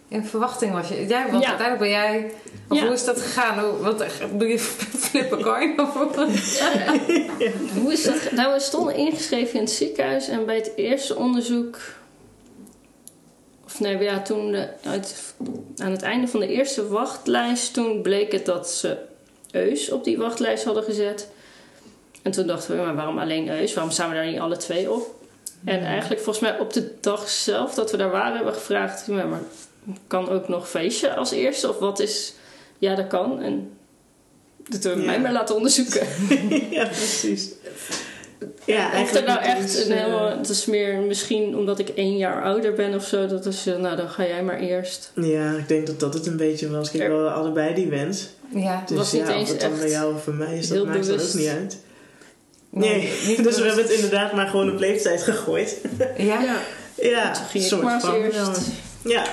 in 0.07 0.25
verwachting 0.25 0.71
was 0.73 0.87
je. 0.87 1.05
Jij, 1.05 1.31
want 1.31 1.43
Ja. 1.43 1.49
uiteindelijk 1.49 1.79
ben 1.79 1.89
jij. 1.89 2.31
Of 2.69 2.77
Ja. 2.77 2.83
hoe 2.85 2.93
is 2.93 3.05
dat 3.05 3.21
gegaan? 3.21 3.59
Hoe, 3.59 3.77
wat, 3.77 4.05
doe 4.37 4.47
je 4.47 4.59
flippen 4.59 5.41
coin? 5.41 5.79
Of, 5.79 5.93
Hoe 7.81 7.91
is 7.91 8.03
dat? 8.03 8.31
Nou, 8.31 8.53
we 8.53 8.59
stonden 8.59 8.95
ingeschreven 8.95 9.53
in 9.53 9.59
het 9.61 9.71
ziekenhuis 9.73 10.27
en 10.27 10.45
bij 10.45 10.55
het 10.55 10.71
eerste 10.75 11.15
onderzoek. 11.15 11.77
Of 13.65 13.79
nee, 13.79 13.97
ja, 13.97 14.21
toen 14.21 14.51
de, 14.51 14.67
uit, 14.85 15.33
aan 15.77 15.91
het 15.91 16.01
einde 16.01 16.27
van 16.27 16.39
de 16.39 16.47
eerste 16.47 16.87
wachtlijst, 16.87 17.73
toen 17.73 18.01
bleek 18.01 18.31
het 18.31 18.45
dat 18.45 18.69
ze 18.69 18.97
Eus 19.51 19.91
op 19.91 20.03
die 20.03 20.17
wachtlijst 20.17 20.63
hadden 20.63 20.83
gezet. 20.83 21.29
En 22.21 22.31
toen 22.31 22.47
dachten 22.47 22.75
we, 22.77 22.81
maar 22.83 22.95
waarom 22.95 23.19
alleen 23.19 23.49
Eus? 23.49 23.73
Waarom 23.73 23.91
staan 23.93 24.09
we 24.09 24.15
daar 24.15 24.25
niet 24.25 24.39
alle 24.39 24.57
twee 24.57 24.91
op? 24.91 25.15
En 25.65 25.79
eigenlijk 25.79 26.21
volgens 26.21 26.49
mij 26.49 26.59
op 26.59 26.73
de 26.73 26.93
dag 27.01 27.29
zelf 27.29 27.73
dat 27.73 27.91
we 27.91 27.97
daar 27.97 28.11
waren, 28.11 28.35
hebben 28.35 28.53
we 28.53 28.59
gevraagd, 28.59 29.07
maar 29.07 29.41
kan 30.07 30.29
ook 30.29 30.47
nog 30.47 30.69
feestje 30.69 31.15
als 31.15 31.31
eerste? 31.31 31.69
Of 31.69 31.79
wat 31.79 31.99
is... 31.99 32.33
Ja, 32.77 32.95
dat 32.95 33.07
kan. 33.07 33.41
En 33.41 33.69
dat 34.69 34.83
hebben 34.83 35.01
we 35.01 35.05
Ja. 35.07 35.11
mij 35.11 35.21
maar 35.21 35.31
laten 35.31 35.55
onderzoeken. 35.55 36.07
ja, 36.77 36.85
precies. 36.85 37.49
Ja, 38.65 39.01
of 39.01 39.13
er 39.13 39.23
nou 39.23 39.39
echt 39.39 39.85
een 39.85 39.91
eh, 39.91 39.97
helemaal... 40.03 40.29
Het 40.37 40.49
is 40.49 40.65
meer 40.65 40.99
misschien 41.01 41.55
omdat 41.55 41.79
ik 41.79 41.89
één 41.89 42.17
jaar 42.17 42.43
ouder 42.43 42.73
ben 42.73 42.93
of 42.95 43.05
zo. 43.05 43.27
Dat 43.27 43.45
is, 43.45 43.65
eh, 43.67 43.75
nou 43.77 43.95
dan 43.95 44.09
ga 44.09 44.25
jij 44.25 44.43
maar 44.43 44.59
eerst. 44.59 45.11
Ja, 45.15 45.51
ik 45.51 45.67
denk 45.67 45.87
dat 45.87 45.99
dat 45.99 46.13
het 46.13 46.25
een 46.27 46.37
beetje 46.37 46.69
was. 46.69 46.87
Ik 46.91 46.99
heb 47.01 47.09
Er- 47.09 47.17
wel 47.17 47.29
allebei 47.29 47.73
die 47.73 47.87
wens. 47.87 48.27
ja. 48.53 48.83
Dus 48.87 48.97
was 48.97 49.11
niet 49.11 49.27
ja, 49.27 49.33
eens 49.33 49.43
of 49.43 49.49
het 49.51 49.59
dan 49.61 49.71
echt 49.71 49.79
bij 49.79 49.89
jou 49.89 50.13
of 50.15 50.25
bij 50.25 50.33
mij 50.33 50.57
is, 50.57 50.67
dat 50.67 50.77
heel 50.77 50.85
maakt 50.85 51.11
ook 51.11 51.33
niet 51.33 51.47
uit. 51.47 51.77
Nee, 52.69 53.09
dus 53.43 53.57
we 53.57 53.63
hebben 53.65 53.83
het 53.83 53.93
inderdaad 53.93 54.33
maar 54.33 54.47
gewoon 54.47 54.71
op 54.71 54.79
leeftijd 54.79 55.23
gegooid. 55.23 55.77
Ja. 56.17 56.41
Ja, 56.41 56.57
Ja, 56.95 57.31
toen 57.33 57.45
ging 57.45 57.63
ik 57.63 57.69
soort 57.69 57.81
maar 57.81 58.01
als 58.01 58.13
eerst. 58.13 58.61
Ja, 59.03 59.23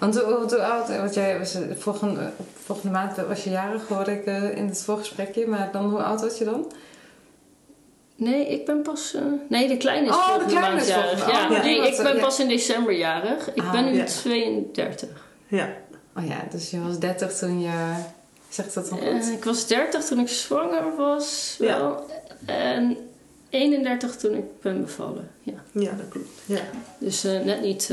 Want 0.00 0.14
hoe, 0.20 0.32
hoe, 0.34 0.48
hoe 0.48 0.62
oud? 0.62 0.88
Want 0.88 1.14
jij 1.14 1.38
was 1.38 1.54
eh, 1.54 1.60
volgende, 1.76 2.30
volgende 2.64 2.92
maand 2.92 3.16
was 3.16 3.44
je 3.44 3.50
jarig, 3.50 3.88
hoorde 3.88 4.12
ik 4.12 4.24
eh, 4.26 4.56
in 4.56 4.66
het 4.66 4.82
voorgesprekje. 4.82 5.46
Maar 5.46 5.68
dan, 5.72 5.90
hoe 5.90 6.02
oud 6.02 6.20
was 6.20 6.38
je 6.38 6.44
dan? 6.44 6.72
Nee, 8.16 8.46
ik 8.48 8.66
ben 8.66 8.82
pas... 8.82 9.14
eh, 9.14 9.22
nee, 9.48 9.68
de 9.68 9.76
kleine 9.76 10.08
is 10.08 10.14
Oh, 10.14 10.38
de 10.38 10.44
kleine 10.44 10.68
maand 10.68 10.80
is 10.82 10.88
jarig. 10.88 11.08
volgende- 11.10 11.32
Ja, 11.32 11.46
oh, 11.48 11.52
ja. 11.56 11.62
nee, 11.62 11.88
ik 11.88 11.96
ben 12.02 12.14
ja. 12.16 12.20
pas 12.22 12.40
in 12.40 12.48
december 12.48 12.92
jarig. 12.92 13.54
Ik 13.54 13.62
Ah, 13.62 13.72
ben 13.72 13.84
nu 13.84 13.96
ja. 13.96 14.04
32. 14.04 15.08
ja. 15.48 15.68
Oh 16.16 16.26
ja, 16.26 16.44
dus 16.50 16.70
je 16.70 16.80
was 16.82 16.98
30 16.98 17.38
toen 17.38 17.60
je. 17.60 17.92
Zegt 18.48 18.74
dat 18.74 18.88
dan 18.88 18.98
goed? 18.98 19.28
ik 19.28 19.44
was 19.44 19.66
30 19.66 20.04
toen 20.04 20.18
ik 20.18 20.28
zwanger 20.28 20.96
was. 20.96 21.56
Ja. 21.58 21.78
Wel. 21.78 22.06
En 22.46 22.96
31 23.50 24.16
toen 24.16 24.34
ik 24.34 24.44
ben 24.62 24.80
bevallen. 24.80 25.30
Ja. 25.42 25.52
ja, 25.72 25.90
dat 25.90 26.08
klopt. 26.08 26.28
Ja. 26.46 26.60
Dus 26.98 27.24
eh, 27.24 27.40
net 27.40 27.60
niet... 27.62 27.90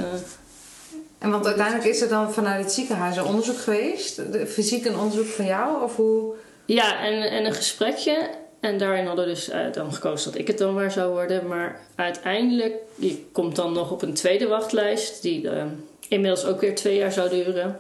En 1.17 1.32
want 1.32 1.45
uiteindelijk 1.45 1.88
is 1.88 2.01
er 2.01 2.10
dan 2.10 2.32
vanuit 2.32 2.63
het 2.63 2.73
ziekenhuis 2.73 3.17
een 3.17 3.25
onderzoek 3.25 3.58
geweest? 3.58 4.32
De, 4.32 4.47
fysiek 4.47 4.86
een 4.86 4.97
onderzoek 4.99 5.25
van 5.25 5.45
jou? 5.45 5.84
Of 5.84 5.95
hoe? 5.95 6.34
Ja, 6.65 7.01
en, 7.01 7.32
en 7.32 7.45
een 7.45 7.53
gesprekje. 7.53 8.30
En 8.60 8.77
daarin 8.77 9.06
hadden 9.06 9.25
we 9.25 9.32
dus 9.32 9.49
eh, 9.49 9.71
dan 9.71 9.93
gekozen 9.93 10.32
dat 10.32 10.39
ik 10.39 10.47
het 10.47 10.58
dan 10.58 10.73
maar 10.73 10.91
zou 10.91 11.12
worden. 11.12 11.47
Maar 11.47 11.80
uiteindelijk, 11.95 12.75
je 12.95 13.25
komt 13.32 13.56
dan 13.56 13.73
nog 13.73 13.91
op 13.91 14.01
een 14.01 14.13
tweede 14.13 14.47
wachtlijst. 14.47 15.21
Die 15.21 15.49
eh, 15.49 15.65
inmiddels 16.08 16.45
ook 16.45 16.62
weer 16.62 16.75
twee 16.75 16.97
jaar 16.97 17.12
zou 17.12 17.30
duren. 17.30 17.80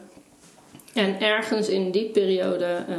En 0.93 1.21
ergens 1.21 1.69
in 1.69 1.91
die 1.91 2.09
periode 2.09 2.65
eh, 2.65 2.95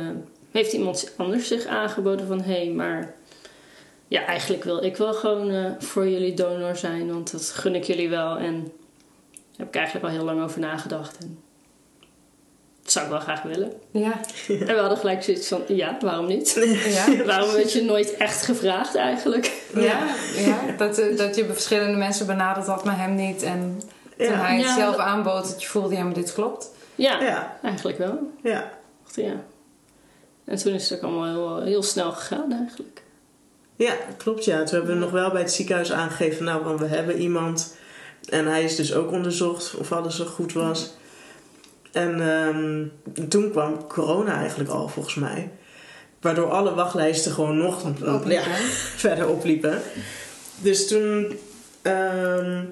heeft 0.51 0.73
iemand 0.73 1.13
anders 1.17 1.49
zich 1.49 1.67
aangeboden 1.67 2.27
van... 2.27 2.41
Hé, 2.41 2.65
hey, 2.65 2.71
maar 2.71 3.15
ja, 4.09 4.25
eigenlijk 4.25 4.65
wil 4.65 4.85
ik 4.85 4.97
wel 4.97 5.15
gewoon 5.15 5.77
voor 5.79 6.09
jullie 6.09 6.35
donor 6.35 6.77
zijn. 6.77 7.13
Want 7.13 7.33
dat 7.33 7.51
gun 7.51 7.75
ik 7.75 7.85
jullie 7.85 8.09
wel. 8.09 8.37
En 8.37 8.73
daar 9.59 9.67
heb 9.67 9.69
ik 9.69 9.75
eigenlijk 9.75 10.07
al 10.07 10.13
heel 10.13 10.25
lang 10.25 10.43
over 10.43 10.61
nagedacht. 10.61 11.19
En 11.19 11.39
dat 12.83 12.93
zou 12.93 13.05
ik 13.05 13.11
wel 13.11 13.21
graag 13.21 13.43
willen. 13.43 13.73
Ja. 13.91 14.21
En 14.49 14.59
we 14.67 14.77
hadden 14.81 14.99
gelijk 14.99 15.23
zoiets 15.23 15.49
van, 15.49 15.63
ja, 15.69 15.97
waarom 16.01 16.27
niet? 16.27 16.53
Ja. 16.87 17.25
Waarom 17.25 17.53
werd 17.53 17.73
je 17.73 17.83
nooit 17.83 18.17
echt 18.17 18.43
gevraagd 18.45 18.95
eigenlijk? 18.95 19.63
Ja, 19.75 20.07
ja. 20.37 20.59
Dat, 20.77 20.99
eh, 20.99 21.17
dat 21.17 21.37
je 21.37 21.45
verschillende 21.45 21.97
mensen 21.99 22.27
benaderd 22.27 22.67
had, 22.67 22.85
maar 22.85 22.99
hem 22.99 23.15
niet. 23.15 23.43
En 23.43 23.81
toen 24.17 24.27
Ja. 24.27 24.33
hij 24.33 24.57
het 24.57 24.67
Ja, 24.67 24.75
zelf 24.77 24.97
aanbood, 24.97 25.49
dat 25.49 25.63
je 25.63 25.69
voelde, 25.69 25.95
ja, 25.95 26.03
maar 26.05 26.13
dit 26.15 26.33
klopt. 26.33 26.71
Ja, 26.95 27.21
Ja, 27.23 27.59
eigenlijk 27.63 27.99
wel. 27.99 28.19
ja. 28.43 28.71
Ja. 29.15 29.33
En 30.45 30.57
toen 30.57 30.73
is 30.73 30.89
het 30.91 30.99
ook 30.99 31.05
allemaal 31.05 31.27
heel, 31.29 31.63
heel 31.63 31.83
snel 31.83 32.13
gegaan 32.13 32.53
eigenlijk. 32.53 33.03
Ja, 33.77 33.93
klopt 34.17 34.45
ja. 34.45 34.57
Toen 34.65 34.77
hebben 34.79 34.95
we 34.95 35.01
nog 35.01 35.11
wel 35.11 35.31
bij 35.31 35.41
het 35.41 35.53
ziekenhuis 35.53 35.93
aangegeven, 35.93 36.45
nou, 36.45 36.65
want 36.65 36.81
we 36.81 36.87
hebben 36.87 37.19
iemand. 37.19 37.77
En 38.31 38.47
hij 38.47 38.65
is 38.65 38.77
dus 38.77 38.95
ook 38.95 39.13
onderzocht 39.13 39.75
of 39.75 39.93
alles 39.93 40.17
zo 40.17 40.25
goed 40.25 40.53
was. 40.53 40.97
En 41.93 42.21
ehm, 42.21 42.87
toen 43.29 43.51
kwam 43.51 43.87
corona 43.87 44.35
eigenlijk 44.35 44.71
al, 44.71 44.89
volgens 44.89 45.15
mij. 45.15 45.51
Waardoor 46.21 46.51
alle 46.51 46.75
wachtlijsten 46.75 47.33
gewoon 47.33 47.57
nog 47.57 47.85
Opliepen. 47.85 48.31
ja, 48.31 48.43
verder 49.05 49.29
opliepen. 49.29 49.83
Dus 50.61 50.89
toen, 50.89 51.39
ehm, 51.83 52.65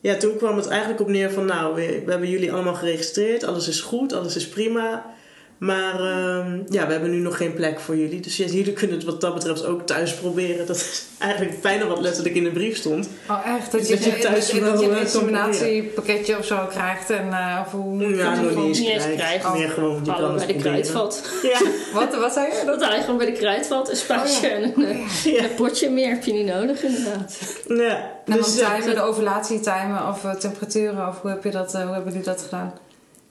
ja, 0.00 0.16
toen 0.16 0.36
kwam 0.36 0.56
het 0.56 0.66
eigenlijk 0.68 1.00
op 1.00 1.08
neer 1.08 1.30
van, 1.30 1.44
nou, 1.44 1.74
we, 1.74 2.02
we 2.04 2.10
hebben 2.10 2.28
jullie 2.28 2.52
allemaal 2.52 2.74
geregistreerd. 2.74 3.44
Alles 3.44 3.68
is 3.68 3.80
goed, 3.80 4.12
alles 4.12 4.36
is 4.36 4.48
prima. 4.48 5.14
Maar 5.60 5.94
ehm, 5.94 6.58
ja, 6.68 6.86
we 6.86 6.92
hebben 6.92 7.10
nu 7.10 7.16
nog 7.18 7.36
geen 7.36 7.54
plek 7.54 7.80
voor 7.80 7.96
jullie. 7.96 8.20
Dus 8.20 8.36
ja, 8.36 8.44
jullie 8.46 8.72
kunnen 8.72 8.96
het 8.96 9.04
wat 9.04 9.20
dat 9.20 9.34
betreft 9.34 9.64
ook 9.66 9.86
thuis 9.86 10.14
proberen. 10.14 10.66
Dat 10.66 10.76
is 10.76 11.02
eigenlijk 11.18 11.60
bijna 11.60 11.86
wat 11.86 12.00
letterlijk 12.00 12.34
in 12.34 12.44
de 12.44 12.50
brief 12.50 12.76
stond. 12.76 13.08
Oh, 13.30 13.46
echt? 13.46 13.72
Dat 13.72 13.88
je, 13.88 13.94
Dat 13.94 14.04
je 14.04 14.18
thuis 14.18 14.46
dat 14.46 14.56
je, 14.56 14.60
wel, 14.60 14.70
dat 14.72 14.80
je 14.80 14.86
een 14.86 14.92
eh, 14.92 14.96
kan 14.96 15.04
inseminatiepakketje 15.06 16.38
of 16.38 16.44
zo 16.44 16.66
krijgt. 16.70 17.10
En 17.10 17.26
uh, 17.26 17.60
of 17.66 17.72
hoe 17.72 17.94
moet 17.94 18.08
je 18.08 18.14
Ja, 18.16 18.34
dat 18.34 18.42
nog 18.44 18.52
doen? 18.52 18.58
niet 18.60 18.68
eens 18.68 18.78
Niet 18.78 18.88
eens 18.88 19.02
krijgen. 19.04 19.16
krijgen. 19.16 19.52
Meer 19.52 19.68
gewoon, 19.68 20.00
je 20.04 20.10
Hallo 20.10 20.26
kan 20.26 20.36
bij 20.36 20.46
het 20.46 20.54
de 20.56 20.62
kruidvat. 20.62 21.22
Ja, 21.42 21.58
Wat, 22.00 22.14
wat 22.18 22.32
zei 22.32 22.46
je? 22.46 22.62
Dat 22.66 22.84
hij 22.84 23.00
gewoon 23.00 23.16
bij 23.16 23.26
de 23.26 23.32
kruidvat 23.32 23.90
een 23.90 23.96
spuitje 23.96 24.36
Oh 24.36 24.52
ja. 24.52 24.56
en 24.56 24.62
een, 24.76 24.84
eh, 24.84 25.24
ja. 25.24 25.42
een 25.44 25.54
potje 25.54 25.90
meer 25.90 26.08
heb 26.08 26.24
je 26.24 26.32
niet 26.32 26.46
nodig 26.46 26.82
inderdaad. 26.82 27.38
ja. 27.68 28.10
En 28.24 28.36
Dus, 28.36 28.56
dan 28.56 28.70
ja, 28.70 28.78
timen, 28.78 28.94
de 28.94 29.02
ovulatietimen 29.02 30.08
of 30.08 30.24
uh, 30.24 30.34
temperaturen, 30.34 31.08
of 31.08 31.20
hoe, 31.20 31.30
heb 31.30 31.44
je 31.44 31.50
dat, 31.50 31.74
uh, 31.74 31.82
hoe 31.82 31.92
hebben 31.94 32.12
jullie 32.12 32.26
dat 32.26 32.42
gedaan? 32.42 32.72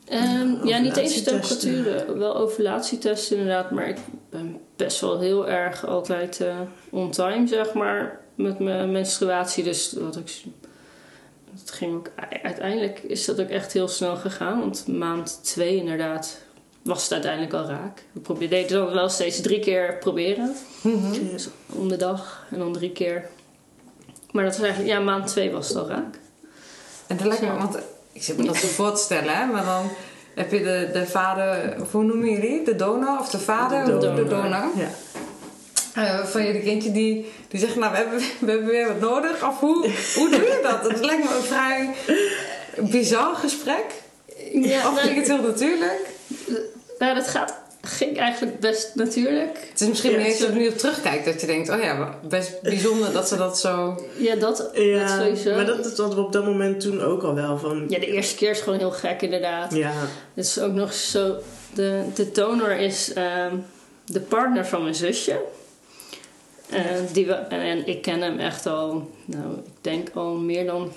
Ehm, 0.10 0.67
ja, 0.67 0.78
niet 0.78 0.98
eens 0.98 1.24
temperaturen. 1.24 2.17
Wel 2.17 2.36
ovulatietesten 2.36 3.38
inderdaad, 3.38 3.72
maar 3.72 3.89
ik 3.89 3.98
ben 4.30 4.60
best 4.76 5.02
wel 5.02 5.19
heel 5.19 5.50
erg 5.50 5.86
altijd 5.86 6.41
eh, 6.41 6.60
on 6.89 7.12
time, 7.12 7.48
zeg 7.48 7.74
maar, 7.74 8.19
met 8.36 8.60
mijn 8.60 8.91
menstruatie. 8.91 9.63
Dus 9.63 9.93
wat 9.93 10.15
ik, 10.15 10.43
het 11.60 11.72
ging 11.72 11.95
ook, 11.95 12.10
uiteindelijk 12.43 13.00
is 13.00 13.26
dat 13.26 13.41
ook 13.41 13.50
echt 13.50 13.74
heel 13.74 13.88
snel 13.88 14.15
gegaan. 14.15 14.60
Want 14.60 14.88
maand 14.88 15.39
twee 15.43 15.76
inderdaad 15.76 16.41
was 16.82 17.04
het 17.04 17.12
uiteindelijk 17.12 17.54
al 17.54 17.65
raak. 17.65 18.04
We 18.12 18.19
probeerden 18.19 18.62
deden 18.62 18.86
dan 18.86 18.93
wel 18.93 19.10
steeds 19.10 19.41
drie 19.41 19.60
keer 19.60 19.98
proberen. 19.98 20.56
Dus 21.32 21.48
om 21.74 21.88
de 21.88 21.98
dag 21.98 22.45
en 22.52 22.60
dan 22.60 22.74
drie 22.74 22.91
keer. 22.91 23.30
Maar 24.32 24.43
dat 24.43 24.58
was 24.58 24.65
eigenlijk, 24.65 24.93
ja, 24.93 25.00
maand 25.00 25.28
twee 25.28 25.52
was 25.52 25.67
het 25.67 25.78
al 25.78 25.88
raak. 25.88 26.19
En 27.08 27.17
dat 27.17 27.26
lijkt 27.26 27.41
me, 27.41 27.58
want 27.58 27.80
ik 28.13 28.24
zit 28.24 28.38
me 28.38 28.43
dat 28.45 28.56
zo 28.56 28.67
voor 28.67 28.93
te 28.93 29.02
stellen, 29.08 29.38
hè, 29.38 29.45
maar 29.45 29.65
dan 29.65 29.89
heb 30.36 30.52
je 30.52 30.63
de, 30.63 30.89
de 30.93 31.06
vader, 31.06 31.76
hoe 31.91 32.04
noemen 32.04 32.30
jullie? 32.30 32.63
De 32.63 32.76
donor 32.76 33.19
of 33.19 33.30
de 33.30 33.39
vader? 33.39 33.86
De 33.86 33.91
De 33.91 33.98
donor. 33.98 34.30
donor. 34.30 34.67
Ja. 34.76 34.89
Eh, 35.93 36.26
van 36.26 36.45
jullie 36.45 36.62
kindje 36.62 36.91
die, 36.91 37.32
die 37.48 37.60
zegt, 37.60 37.76
nou, 37.76 37.91
we 37.91 37.98
hebben, 37.98 38.19
we 38.39 38.52
hebben 38.52 38.65
weer 38.65 38.88
wat 38.88 39.00
nodig. 39.00 39.48
Of 39.48 39.60
hoe, 39.60 39.89
hoe 40.15 40.30
doe 40.30 40.41
je 40.41 40.60
dat? 40.63 40.84
Dat 40.84 41.06
lijkt 41.06 41.24
me 41.24 41.36
een 41.36 41.43
vrij 41.43 41.93
bizar 42.78 43.36
gesprek. 43.36 43.86
Ja, 44.54 44.89
of 44.89 45.00
vind 45.00 45.10
ik 45.10 45.15
het 45.15 45.28
heel 45.28 45.41
natuurlijk? 45.41 46.08
nou, 47.00 47.15
dat 47.15 47.28
gaat, 47.28 47.54
ging 47.89 48.17
eigenlijk 48.17 48.60
best 48.60 48.91
natuurlijk. 48.95 49.58
Het 49.69 49.82
is 49.82 49.88
misschien 49.88 50.12
Ja, 50.12 50.17
niet 50.17 50.25
eens 50.25 50.38
zo- 50.38 50.45
dat 50.45 50.54
je 50.54 50.60
nu 50.60 50.67
op 50.67 50.78
terugkijkt 50.78 51.25
dat 51.25 51.41
je 51.41 51.47
denkt, 51.47 51.69
oh 51.69 51.82
ja, 51.82 52.19
best 52.28 52.62
bijzonder 52.62 53.12
dat 53.13 53.28
ze 53.28 53.36
dat 53.38 53.60
zo... 53.60 54.04
Ja, 54.17 54.36
dat, 54.36 54.58
dat 54.58 54.69
Ja, 54.73 55.17
sowieso. 55.19 55.56
maar 55.56 55.65
dat, 55.65 55.84
dat 55.84 55.97
hadden 55.97 56.17
we 56.17 56.25
op 56.25 56.32
dat 56.34 56.45
moment 56.45 56.80
toen 56.82 57.02
ook 57.02 57.23
al 57.23 57.34
wel 57.36 57.58
van... 57.58 57.86
Ja, 57.89 57.99
de 57.99 58.06
eerste 58.08 58.36
keer 58.36 58.49
is 58.49 58.60
gewoon 58.62 58.80
heel 58.80 58.91
gek 58.91 59.21
inderdaad. 59.21 59.73
Ja, 59.73 59.91
Het 60.34 60.45
is 60.45 60.60
ook 60.60 60.73
nog 60.73 60.93
zo... 60.93 61.36
De, 61.73 62.04
de 62.15 62.32
donor 62.32 62.71
is 62.71 63.13
ehm, 63.13 63.56
de 64.06 64.19
partner 64.19 64.65
van 64.65 64.82
mijn 64.84 64.95
zusje. 64.95 65.41
En, 66.69 67.08
die 67.13 67.25
we, 67.25 67.34
en, 67.34 67.60
en 67.60 67.88
ik 67.88 68.02
ken 68.02 68.21
hem 68.21 68.39
echt 68.39 68.65
al, 68.65 69.10
nou, 69.25 69.54
ik 69.58 69.71
denk 69.82 70.10
al 70.13 70.34
meer 70.36 70.65
dan 70.65 70.91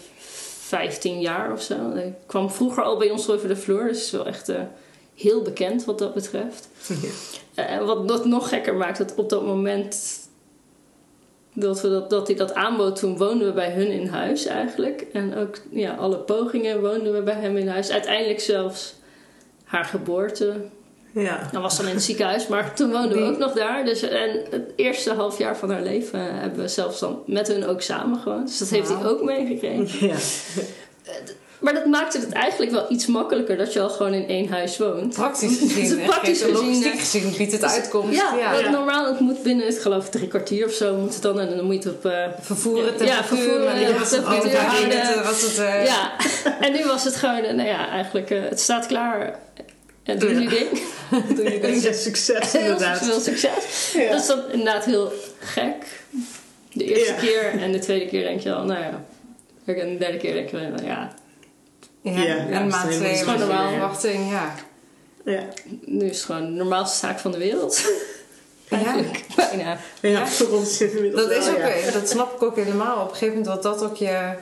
15 0.67 1.21
jaar 1.21 1.53
of 1.53 1.63
zo. 1.63 1.75
Hij 1.95 2.15
kwam 2.27 2.51
vroeger 2.51 2.83
al 2.83 2.99
bij 2.99 3.11
ons 3.11 3.29
over 3.31 3.49
de 3.49 3.57
vloer, 3.57 3.85
dus 3.89 4.03
is 4.03 4.11
wel 4.11 4.27
echt 4.27 4.49
eh, 4.49 4.57
heel 5.15 5.43
bekend 5.43 5.85
wat 5.85 5.99
dat 5.99 6.15
betreft. 6.15 6.69
En 7.55 7.87
wat 7.87 8.09
dat 8.09 8.25
nog 8.25 8.49
gekker 8.49 8.75
maakt, 8.75 8.99
dat 8.99 9.15
op 9.15 9.29
dat 9.29 9.45
moment 9.45 10.21
dat, 11.55 11.81
we 11.81 11.89
dat, 11.89 12.11
dat 12.11 12.27
hij 12.27 12.37
dat 12.37 12.55
aanbood, 12.55 12.97
toen 12.97 13.17
woonden 13.17 13.47
we 13.47 13.53
bij 13.53 13.73
hun 13.73 13.91
in 13.91 14.07
huis 14.07 14.47
eigenlijk. 14.47 15.07
En 15.13 15.37
ook 15.37 15.59
ja, 15.71 15.95
alle 15.95 16.17
pogingen 16.19 16.81
woonden 16.81 17.13
we 17.13 17.23
bij 17.23 17.41
hem 17.41 17.57
in 17.57 17.69
huis. 17.69 17.91
Uiteindelijk 17.91 18.41
zelfs 18.41 18.95
haar 19.65 19.85
geboorte. 19.85 20.55
ja. 21.13 21.49
Dat 21.53 21.63
was 21.63 21.77
dan 21.77 21.87
in 21.87 21.95
het 21.95 22.03
ziekenhuis, 22.03 22.47
maar 22.47 22.75
toen 22.75 22.91
woonden 22.91 23.19
we 23.19 23.25
ook 23.25 23.39
nog 23.39 23.53
daar. 23.53 23.85
Dus, 23.85 24.03
en 24.03 24.45
het 24.51 24.73
eerste 24.77 25.13
half 25.13 25.39
jaar 25.39 25.57
van 25.57 25.71
haar 25.71 25.83
leven 25.83 26.41
hebben 26.41 26.61
we 26.61 26.69
zelfs 26.69 27.01
dan 27.01 27.23
met 27.27 27.49
hun 27.49 27.67
ook 27.67 27.81
samen 27.83 28.19
gewoond. 28.19 28.47
Dus 28.47 28.59
dat 28.59 28.69
heeft 28.69 28.89
hij 28.89 29.05
ook 29.05 29.23
meegekregen. 29.23 30.07
ja. 30.07 30.17
Maar 31.63 31.75
dat 31.75 31.87
maakte 31.87 32.19
het 32.19 32.33
eigenlijk 32.33 32.73
wel 32.73 32.87
iets 32.89 33.07
makkelijker 33.07 33.57
dat 33.57 33.73
je 33.73 33.81
al 33.81 33.89
gewoon 33.91 34.15
in 34.15 34.29
één 34.29 34.49
huis 34.49 34.79
woont. 34.79 35.15
Praktisch 35.15 35.59
gezien, 35.59 35.99
en 36.01 36.07
Praktisch 36.07 36.39
gezien, 36.41 36.55
logistiek 36.55 36.93
eh, 36.93 36.99
gezien 36.99 37.35
biedt 37.37 37.53
het 37.53 37.65
uitkomst. 37.65 38.17
Ja, 38.17 38.35
ja. 38.39 38.53
want 38.53 38.71
normaal 38.71 39.07
het 39.07 39.21
moet 39.21 39.43
binnen, 39.43 39.69
ik 39.69 39.79
geloof 39.81 40.09
drie 40.09 40.29
kwartier 40.29 40.67
of 40.67 40.73
zo 40.73 40.97
moet 40.97 41.13
het 41.15 41.23
dan. 41.23 41.41
En 41.41 41.57
dan 41.57 41.65
moet 41.65 41.83
je 41.83 41.89
het 41.89 41.97
op... 41.99 42.05
eh, 42.07 42.27
Vervoeren, 42.41 43.07
Ja, 43.07 43.25
vervoeren, 43.25 43.75
temperatuur 44.09 44.57
houden. 44.59 44.91
eh, 45.01 45.25
was 45.27 45.43
het... 45.43 45.59
eh, 45.59 45.85
ja, 45.87 46.13
en 46.67 46.73
nu 46.73 46.85
was 46.85 47.05
het 47.05 47.17
gewoon, 47.17 47.43
eh, 47.43 47.55
nou 47.55 47.69
ja, 47.69 47.89
eigenlijk, 47.89 48.31
eh, 48.31 48.41
het 48.49 48.61
staat 48.61 48.87
klaar. 48.87 49.39
En 50.03 50.19
doe 50.19 50.31
Ja. 50.35 50.41
je 50.41 50.49
ding. 50.49 50.83
doe 51.37 51.53
je 51.53 51.61
ding. 51.61 51.83
Ja, 51.83 51.93
succes 52.09 52.53
Heel 52.53 52.61
inderdaad. 52.63 52.99
veel 53.05 53.21
succes. 53.21 53.93
Ja. 53.95 54.11
Dat 54.11 54.21
is 54.21 54.27
dan 54.27 54.41
inderdaad 54.51 54.85
heel 54.85 55.13
gek. 55.39 55.75
De 56.73 56.85
eerste 56.85 57.13
Ja. 57.15 57.21
keer 57.21 57.61
en 57.63 57.73
de 57.73 57.79
tweede 57.79 58.07
keer 58.07 58.23
denk 58.23 58.41
je 58.41 58.53
al, 58.53 58.65
nou 58.65 58.81
ja. 58.81 59.05
En 59.65 59.89
de 59.93 59.99
derde 59.99 60.17
keer 60.17 60.33
denk 60.35 60.51
je, 60.51 60.57
wel, 60.59 60.69
nou 60.69 60.85
ja, 60.87 61.13
Ja, 62.03 62.11
Ja, 62.23 62.37
en 62.37 62.49
ja, 62.49 62.61
maand 62.61 62.75
het 62.83 62.91
is 62.91 62.97
twee 62.97 63.13
helemaal 63.13 63.39
was 63.39 63.47
normaal. 63.47 63.65
de 63.67 63.71
verwachting, 63.73 64.31
ja. 64.31 64.55
Ja. 65.25 65.43
nu 65.85 66.05
is 66.05 66.17
het 66.17 66.25
gewoon 66.25 66.43
de 66.45 66.51
normaalste 66.51 66.99
zaak 66.99 67.19
van 67.19 67.31
de 67.33 67.39
wereld. 67.39 67.83
ja. 68.69 68.77
Eigenlijk, 68.77 69.25
bijna. 69.37 69.77
Ja, 70.01 70.27
voor 70.27 70.49
ons 70.59 70.81
inmiddels 70.81 71.23
Dat 71.23 71.31
is 71.31 71.49
ook, 71.49 71.57
ja. 71.57 71.69
eh, 71.69 71.93
dat 71.93 72.09
snap 72.09 72.35
ik 72.35 72.43
ook 72.43 72.57
helemaal. 72.57 72.97
Op 73.03 73.11
een 73.11 73.17
gegeven 73.17 73.39
moment 73.39 73.47
wat 73.55 73.63
dat 73.63 73.83
ook 73.91 73.97
je... 73.97 74.33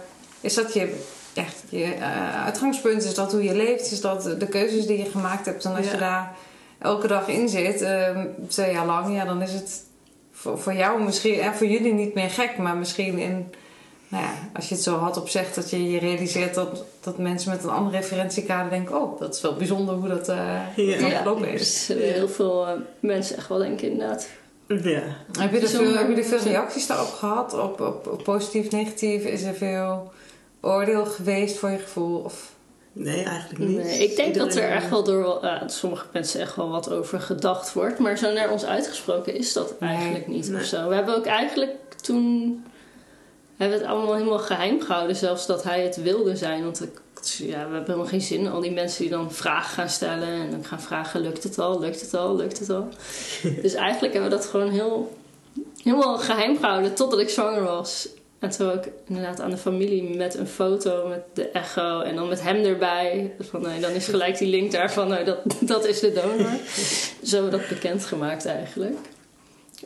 Is 0.40 0.54
dat 0.54 0.74
je 0.74 1.00
echt 1.34 1.62
je 1.68 1.84
eh, 1.84 2.44
uitgangspunt? 2.44 3.04
Is 3.04 3.14
dat 3.14 3.32
hoe 3.32 3.42
je 3.44 3.54
leeft? 3.54 3.90
Is 3.92 4.00
dat 4.00 4.22
de 4.38 4.46
keuzes 4.48 4.86
die 4.86 4.98
je 4.98 5.10
gemaakt 5.10 5.46
hebt? 5.46 5.64
En 5.64 5.74
als 5.76 5.86
Ja. 5.86 5.92
je 5.92 5.98
daar 5.98 6.34
elke 6.78 7.06
dag 7.06 7.28
in 7.28 7.48
zit, 7.48 7.82
eh, 7.82 8.20
twee 8.48 8.72
jaar 8.72 8.86
lang, 8.86 9.14
ja, 9.16 9.24
dan 9.24 9.42
is 9.42 9.52
het 9.52 9.82
voor, 10.32 10.58
voor 10.58 10.74
jou 10.74 11.02
misschien... 11.02 11.40
En 11.40 11.54
voor 11.54 11.66
jullie 11.66 11.92
niet 11.92 12.14
meer 12.14 12.30
gek, 12.30 12.56
maar 12.58 12.76
misschien 12.76 13.18
in... 13.18 13.54
Nou 14.10 14.24
ja, 14.24 14.32
als 14.54 14.68
je 14.68 14.74
het 14.74 14.84
zo 14.84 14.96
hard 14.96 15.16
op 15.16 15.28
zegt, 15.28 15.54
dat 15.54 15.70
je 15.70 15.90
je 15.90 15.98
realiseert 15.98 16.54
dat, 16.54 16.84
dat 17.00 17.18
mensen 17.18 17.50
met 17.50 17.64
een 17.64 17.70
andere 17.70 17.96
referentiekader 17.96 18.70
denken... 18.70 19.00
Oh, 19.02 19.20
dat 19.20 19.34
is 19.34 19.40
wel 19.40 19.54
bijzonder 19.54 19.94
hoe 19.94 20.08
dat, 20.08 20.28
eh 20.28 20.36
Ja. 20.76 21.06
Ja, 21.06 21.18
gelopen 21.18 21.48
is. 21.52 21.84
zullen 21.84 22.12
heel 22.12 22.28
veel 22.28 22.66
eh, 22.66 22.72
mensen 23.00 23.36
echt 23.36 23.48
wel 23.48 23.58
denken 23.58 23.90
inderdaad. 23.90 24.28
Ja. 24.66 24.76
Heb 24.76 24.82
je 24.82 25.40
er 25.42 25.50
veel, 25.50 25.50
Bijzonder. 25.60 25.96
hebben 25.96 26.14
jullie 26.14 26.24
veel 26.30 26.38
reacties 26.52 26.86
daarop 26.86 27.08
gehad? 27.12 27.52
Op, 27.54 27.80
op, 27.80 28.06
op 28.06 28.22
positief, 28.24 28.70
negatief? 28.70 29.24
Is 29.24 29.42
er 29.42 29.54
veel 29.54 30.12
oordeel 30.60 31.04
geweest 31.04 31.58
voor 31.58 31.70
je 31.70 31.78
gevoel? 31.78 32.18
Of... 32.18 32.52
Nee, 32.92 33.24
eigenlijk 33.24 33.58
niet. 33.58 33.76
Nee, 33.82 33.98
ik 34.10 34.16
denk 34.16 34.34
dat 34.34 34.54
er 34.54 34.70
echt 34.70 34.90
wel 34.90 35.04
door 35.04 35.42
eh, 35.42 35.62
sommige 35.66 36.06
mensen 36.12 36.40
echt 36.40 36.56
wel 36.56 36.68
wat 36.70 36.90
over 36.90 37.20
gedacht 37.20 37.72
wordt. 37.72 37.98
Maar 37.98 38.18
zo 38.18 38.32
naar 38.32 38.50
ons 38.50 38.64
uitgesproken 38.64 39.34
is 39.34 39.52
dat 39.52 39.80
Nee. 39.80 39.94
eigenlijk 39.94 40.26
niet 40.26 40.48
Nee. 40.48 40.60
of 40.60 40.66
zo. 40.66 40.88
We 40.88 40.94
hebben 40.94 41.16
ook 41.16 41.26
eigenlijk 41.26 41.70
toen... 42.02 42.64
Hebben 43.60 43.78
het 43.78 43.86
allemaal 43.86 44.14
helemaal 44.14 44.38
geheim 44.38 44.80
gehouden. 44.80 45.16
Zelfs 45.16 45.46
dat 45.46 45.62
hij 45.62 45.82
het 45.82 46.02
wilde 46.02 46.36
zijn. 46.36 46.62
Want 46.64 46.82
ik, 46.82 47.00
ja, 47.38 47.46
we 47.46 47.54
hebben 47.56 47.84
helemaal 47.84 48.06
geen 48.06 48.20
zin. 48.20 48.48
Al 48.48 48.60
die 48.60 48.70
mensen 48.70 49.00
die 49.00 49.10
dan 49.10 49.32
vragen 49.32 49.74
gaan 49.74 49.88
stellen. 49.88 50.28
En 50.28 50.50
dan 50.50 50.64
gaan 50.64 50.80
vragen, 50.80 51.20
lukt 51.20 51.42
het 51.42 51.58
al? 51.58 51.80
Lukt 51.80 52.00
het 52.00 52.14
al? 52.14 52.36
Lukt 52.36 52.58
het 52.58 52.70
al? 52.70 52.88
dus 53.62 53.74
eigenlijk 53.74 54.12
hebben 54.12 54.30
we 54.30 54.36
dat 54.36 54.46
gewoon 54.46 54.70
heel, 54.70 55.16
helemaal 55.82 56.18
geheim 56.18 56.58
gehouden. 56.58 56.94
Totdat 56.94 57.20
ik 57.20 57.28
zwanger 57.28 57.62
was. 57.62 58.08
En 58.38 58.50
toen 58.50 58.70
ook 58.70 58.84
inderdaad 59.06 59.40
aan 59.40 59.50
de 59.50 59.56
familie 59.56 60.16
met 60.16 60.34
een 60.34 60.46
foto 60.46 61.08
met 61.08 61.22
de 61.32 61.48
echo 61.48 62.00
en 62.00 62.16
dan 62.16 62.28
met 62.28 62.42
hem 62.42 62.64
erbij. 62.64 63.34
Van, 63.40 63.62
nee, 63.62 63.80
dan 63.80 63.90
is 63.90 64.06
gelijk 64.08 64.38
die 64.38 64.48
link 64.48 64.72
daarvan, 64.72 65.08
nou, 65.08 65.24
dat, 65.24 65.38
dat 65.60 65.86
is 65.86 66.00
de 66.00 66.12
donor. 66.12 66.50
Zo 67.24 67.34
hebben 67.36 67.50
we 67.50 67.58
dat 67.58 67.68
bekendgemaakt 67.68 68.46
eigenlijk. 68.46 68.96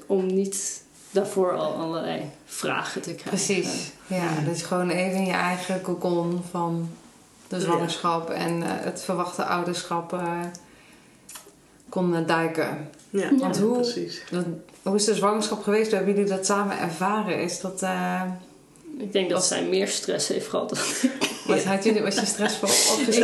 Om 0.07 0.27
niet 0.27 0.84
daarvoor 1.14 1.53
al 1.57 1.72
allerlei 1.74 2.22
vragen 2.44 3.00
te 3.00 3.14
krijgen. 3.14 3.31
Precies. 3.31 3.90
Ja, 4.07 4.29
dus 4.48 4.62
gewoon 4.62 4.90
even 4.90 5.16
in 5.18 5.27
je 5.27 5.33
eigen 5.33 5.81
cocon 5.81 6.42
van 6.50 6.90
de 7.48 7.61
zwangerschap 7.61 8.31
en 8.31 8.62
eh, 8.62 8.68
het 8.74 9.03
verwachte 9.03 9.44
ouderschap 9.44 10.12
eh, 10.12 10.40
kon 11.88 12.24
duiken. 12.27 12.90
Ja, 13.11 13.31
Want 13.38 13.59
hoe- 13.59 13.74
precies. 13.81 14.22
Dat- 14.31 14.44
hoe 14.83 14.94
is 14.96 15.05
de 15.05 15.14
zwangerschap 15.14 15.62
geweest? 15.62 15.87
Hoe 15.87 15.96
hebben 15.96 16.14
jullie 16.14 16.31
dat 16.31 16.46
samen 16.46 16.79
ervaren? 16.79 17.42
Is 17.42 17.61
dat, 17.61 17.83
eh, 17.83 18.22
Ik 18.98 19.12
denk 19.12 19.31
dat 19.31 19.44
zij 19.44 19.64
meer 19.64 19.88
stress 19.88 20.29
heeft 20.29 20.48
gehad 20.48 20.68
dan 20.68 20.79
ik. 20.79 21.11
wat 21.46 21.64
had 21.64 21.85
jullie, 21.85 22.03
was 22.03 22.14
je 22.14 22.27
stressvol? 22.27 22.68
Ik, 23.07 23.14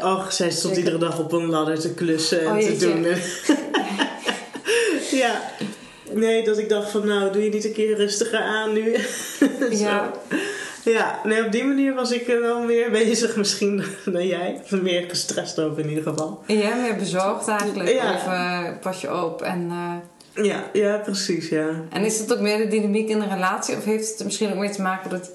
eh, 0.00 0.12
Och, 0.12 0.32
zij 0.32 0.50
stond 0.50 0.76
iedere 0.76 0.98
dag 0.98 1.18
op 1.18 1.32
een 1.32 1.46
ladder 1.46 1.80
te 1.80 1.94
klussen 1.94 2.40
en 2.40 2.46
Oh, 2.46 2.58
te 2.58 2.62
jeetje. 2.64 2.92
doen. 2.92 3.06
ja. 5.18 5.40
Nee, 6.18 6.44
dat 6.44 6.58
ik 6.58 6.68
dacht 6.68 6.90
van 6.90 7.06
nou, 7.06 7.32
doe 7.32 7.44
je 7.44 7.50
niet 7.50 7.64
een 7.64 7.72
keer 7.72 7.96
rustiger 7.96 8.40
aan 8.40 8.72
nu. 8.72 8.96
Ja. 9.70 10.12
Ja, 10.84 11.20
nee, 11.24 11.44
op 11.44 11.52
die 11.52 11.64
manier 11.64 11.94
was 11.94 12.10
ik 12.10 12.28
er 12.28 12.40
wel 12.40 12.62
meer 12.62 12.90
bezig 12.90 13.36
misschien 13.36 13.84
dan 14.04 14.26
jij. 14.26 14.60
Meer 14.70 15.08
gestrest 15.08 15.58
over 15.60 15.78
in 15.78 15.88
ieder 15.88 16.02
geval. 16.02 16.42
En 16.46 16.58
jij 16.58 16.76
meer 16.76 16.96
bezorgd 16.96 17.48
eigenlijk? 17.48 17.88
Ja. 17.88 18.14
Of 18.14 18.26
eh, 18.26 18.64
pas 18.80 19.00
je 19.00 19.24
op? 19.24 19.42
En, 19.42 19.70
eh, 20.34 20.44
Ja, 20.44 20.64
ja, 20.72 20.96
precies, 20.96 21.48
ja. 21.48 21.68
en 21.90 22.04
is 22.04 22.18
het 22.18 22.32
ook 22.32 22.40
meer 22.40 22.58
de 22.58 22.68
dynamiek 22.68 23.08
in 23.08 23.20
de 23.20 23.28
relatie? 23.28 23.76
Of 23.76 23.84
heeft 23.84 24.08
het 24.08 24.24
misschien 24.24 24.50
ook 24.50 24.58
mee 24.58 24.70
te 24.70 24.82
maken 24.82 25.10
dat... 25.10 25.30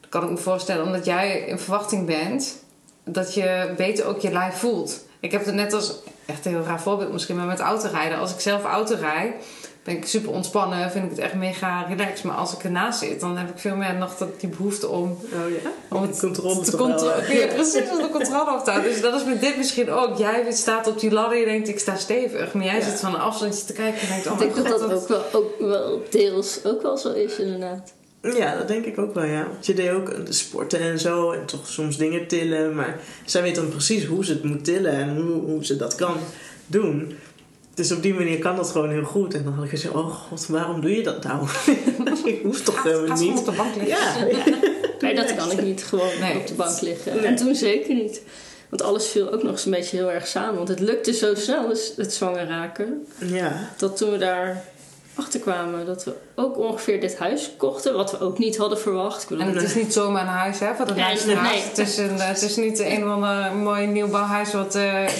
Dat 0.00 0.10
kan 0.10 0.22
ik 0.22 0.30
me 0.30 0.36
voorstellen, 0.36 0.84
omdat 0.84 1.04
jij 1.04 1.38
in 1.46 1.58
verwachting 1.58 2.06
bent... 2.06 2.64
Dat 3.04 3.34
je 3.34 3.72
beter 3.76 4.06
ook 4.06 4.20
je 4.20 4.32
lijf 4.32 4.54
voelt. 4.54 5.04
Ik 5.20 5.32
heb 5.32 5.44
het 5.44 5.54
net 5.54 5.72
als... 5.72 5.94
Echt 6.26 6.46
een 6.46 6.52
heel 6.52 6.64
raar 6.64 6.80
voorbeeld 6.80 7.12
misschien, 7.12 7.36
maar 7.36 7.46
met 7.46 7.60
autorijden. 7.60 8.18
Als 8.18 8.32
ik 8.32 8.40
zelf 8.40 8.64
auto 8.64 8.96
rijd... 9.00 9.34
Ben 9.88 9.96
ik 9.96 10.06
super 10.06 10.30
ontspannen, 10.32 10.90
vind 10.90 11.04
ik 11.04 11.10
het 11.10 11.18
echt 11.18 11.34
mega 11.34 11.82
relaxed. 11.88 12.24
Maar 12.24 12.36
als 12.36 12.52
ik 12.52 12.64
ernaast 12.64 12.98
zit, 12.98 13.20
dan 13.20 13.36
heb 13.36 13.48
ik 13.48 13.58
veel 13.58 13.76
meer 13.76 13.94
nog 13.94 14.16
dat, 14.16 14.40
die 14.40 14.48
behoefte 14.48 14.88
om 14.88 15.10
Oh 15.10 15.50
ja? 15.62 15.70
Om 15.96 16.02
het 16.02 16.18
controle 16.20 16.60
te, 16.64 16.70
te 16.70 16.76
controle, 16.76 17.10
houden. 17.10 17.38
ja, 17.38 17.46
precies 17.54 17.90
om 17.90 17.98
de 18.02 18.08
controle 18.12 18.52
op 18.58 18.64
te 18.64 18.70
houden. 18.70 18.92
Dus 18.92 19.00
dat 19.00 19.14
is 19.20 19.24
met 19.24 19.40
dit 19.40 19.56
misschien 19.56 19.90
ook. 19.90 20.18
Jij 20.18 20.52
staat 20.52 20.86
op 20.86 21.00
die 21.00 21.10
ladder, 21.10 21.38
je 21.38 21.44
denkt 21.44 21.68
ik 21.68 21.78
sta 21.78 21.96
stevig. 21.96 22.52
Maar 22.52 22.64
jij 22.64 22.78
Ja. 22.78 22.84
zit 22.84 23.00
van 23.00 23.14
een 23.14 23.20
afstandje 23.20 23.64
te 23.64 23.72
kijken 23.72 24.00
en 24.00 24.08
denkt, 24.08 24.26
oh 24.26 24.32
ik 24.32 24.54
denk 24.54 24.68
dat 24.68 24.80
god. 24.80 24.90
dat 24.90 25.00
ook 25.02 25.08
wel, 25.08 25.22
ook 25.32 25.58
wel 25.58 26.02
deels 26.10 26.60
ook 26.64 26.82
wel 26.82 26.96
zo 26.96 27.12
is 27.12 27.38
inderdaad. 27.38 27.92
Ja, 28.22 28.56
dat 28.56 28.68
denk 28.68 28.84
ik 28.84 28.98
ook 28.98 29.14
wel, 29.14 29.24
ja. 29.24 29.46
Want 29.52 29.66
je 29.66 29.74
deed 29.74 29.90
ook 29.90 30.26
de 30.26 30.32
sporten 30.32 30.80
en 30.80 30.98
zo 30.98 31.30
en 31.32 31.44
toch 31.46 31.66
soms 31.68 31.96
dingen 31.96 32.26
tillen. 32.26 32.74
Maar 32.74 33.00
zij 33.24 33.42
weet 33.42 33.54
dan 33.54 33.68
precies 33.68 34.04
hoe 34.04 34.24
ze 34.24 34.32
het 34.32 34.44
moet 34.44 34.64
tillen 34.64 34.92
en 34.92 35.16
hoe, 35.16 35.40
hoe 35.40 35.64
ze 35.64 35.76
dat 35.76 35.94
kan 35.94 36.16
doen. 36.66 37.16
Dus 37.78 37.92
op 37.92 38.02
die 38.02 38.14
manier 38.14 38.38
kan 38.38 38.56
dat 38.56 38.70
gewoon 38.70 38.90
heel 38.90 39.04
goed. 39.04 39.34
En 39.34 39.44
dan 39.44 39.52
had 39.52 39.64
ik 39.64 39.70
gezegd, 39.70 39.94
oh 39.94 40.06
god, 40.14 40.46
waarom 40.46 40.80
doe 40.80 40.96
je 40.96 41.02
dat 41.02 41.24
nou? 41.24 41.46
ik 42.24 42.40
hoef 42.42 42.60
toch 42.60 42.82
helemaal 42.82 43.18
niet. 43.18 43.38
op 43.38 43.44
de 43.44 43.52
bank 43.52 43.74
liggen. 43.76 43.96
Ja, 43.96 44.56
Nee, 45.00 45.14
dat 45.14 45.34
kan 45.36 45.50
ik 45.50 45.62
niet 45.62 45.84
gewoon 45.84 46.18
Nee. 46.20 46.36
op 46.36 46.46
de 46.46 46.54
bank 46.54 46.80
liggen. 46.80 47.16
Nee. 47.16 47.24
En 47.26 47.36
toen 47.36 47.54
zeker 47.54 47.94
niet. 47.94 48.22
Want 48.68 48.82
alles 48.82 49.06
viel 49.06 49.32
ook 49.32 49.42
nog 49.42 49.52
eens 49.52 49.64
een 49.64 49.70
beetje 49.70 49.96
heel 49.96 50.10
erg 50.10 50.26
samen. 50.26 50.54
Want 50.54 50.68
het 50.68 50.80
lukte 50.80 51.12
zo 51.12 51.34
snel, 51.34 51.68
dus 51.68 51.92
het 51.96 52.12
zwanger 52.12 52.46
raken. 52.46 53.06
ja. 53.18 53.70
Dat 53.76 53.96
toen 53.96 54.10
we 54.10 54.18
daar 54.18 54.64
achter 55.14 55.40
kwamen, 55.40 55.86
dat 55.86 56.04
we 56.04 56.12
ook 56.34 56.58
ongeveer 56.58 57.00
dit 57.00 57.18
huis 57.18 57.50
kochten. 57.56 57.94
Wat 57.94 58.10
we 58.10 58.20
ook 58.20 58.38
niet 58.38 58.56
hadden 58.56 58.78
verwacht. 58.78 59.22
Ik 59.22 59.28
bedoel, 59.28 59.44
En 59.46 59.54
het 59.54 59.62
is 59.62 59.74
niet 59.74 59.92
zomaar 59.92 60.22
een 60.22 60.28
huis, 60.28 60.58
hè, 60.58 60.66
Nee, 60.66 60.96
luisteraars. 60.96 61.50
nee. 61.52 61.62
Het, 61.62 61.78
is 61.78 61.96
een, 61.98 62.18
eh, 62.20 62.28
het 62.28 62.42
is 62.42 62.56
niet 62.56 62.78
een 62.78 63.04
of 63.04 63.10
ander 63.10 63.52
mooi 63.52 63.86
nieuwbouwhuis 63.86 64.52
wat, 64.52 64.74
eh, 64.74 65.04
eh, 65.04 65.10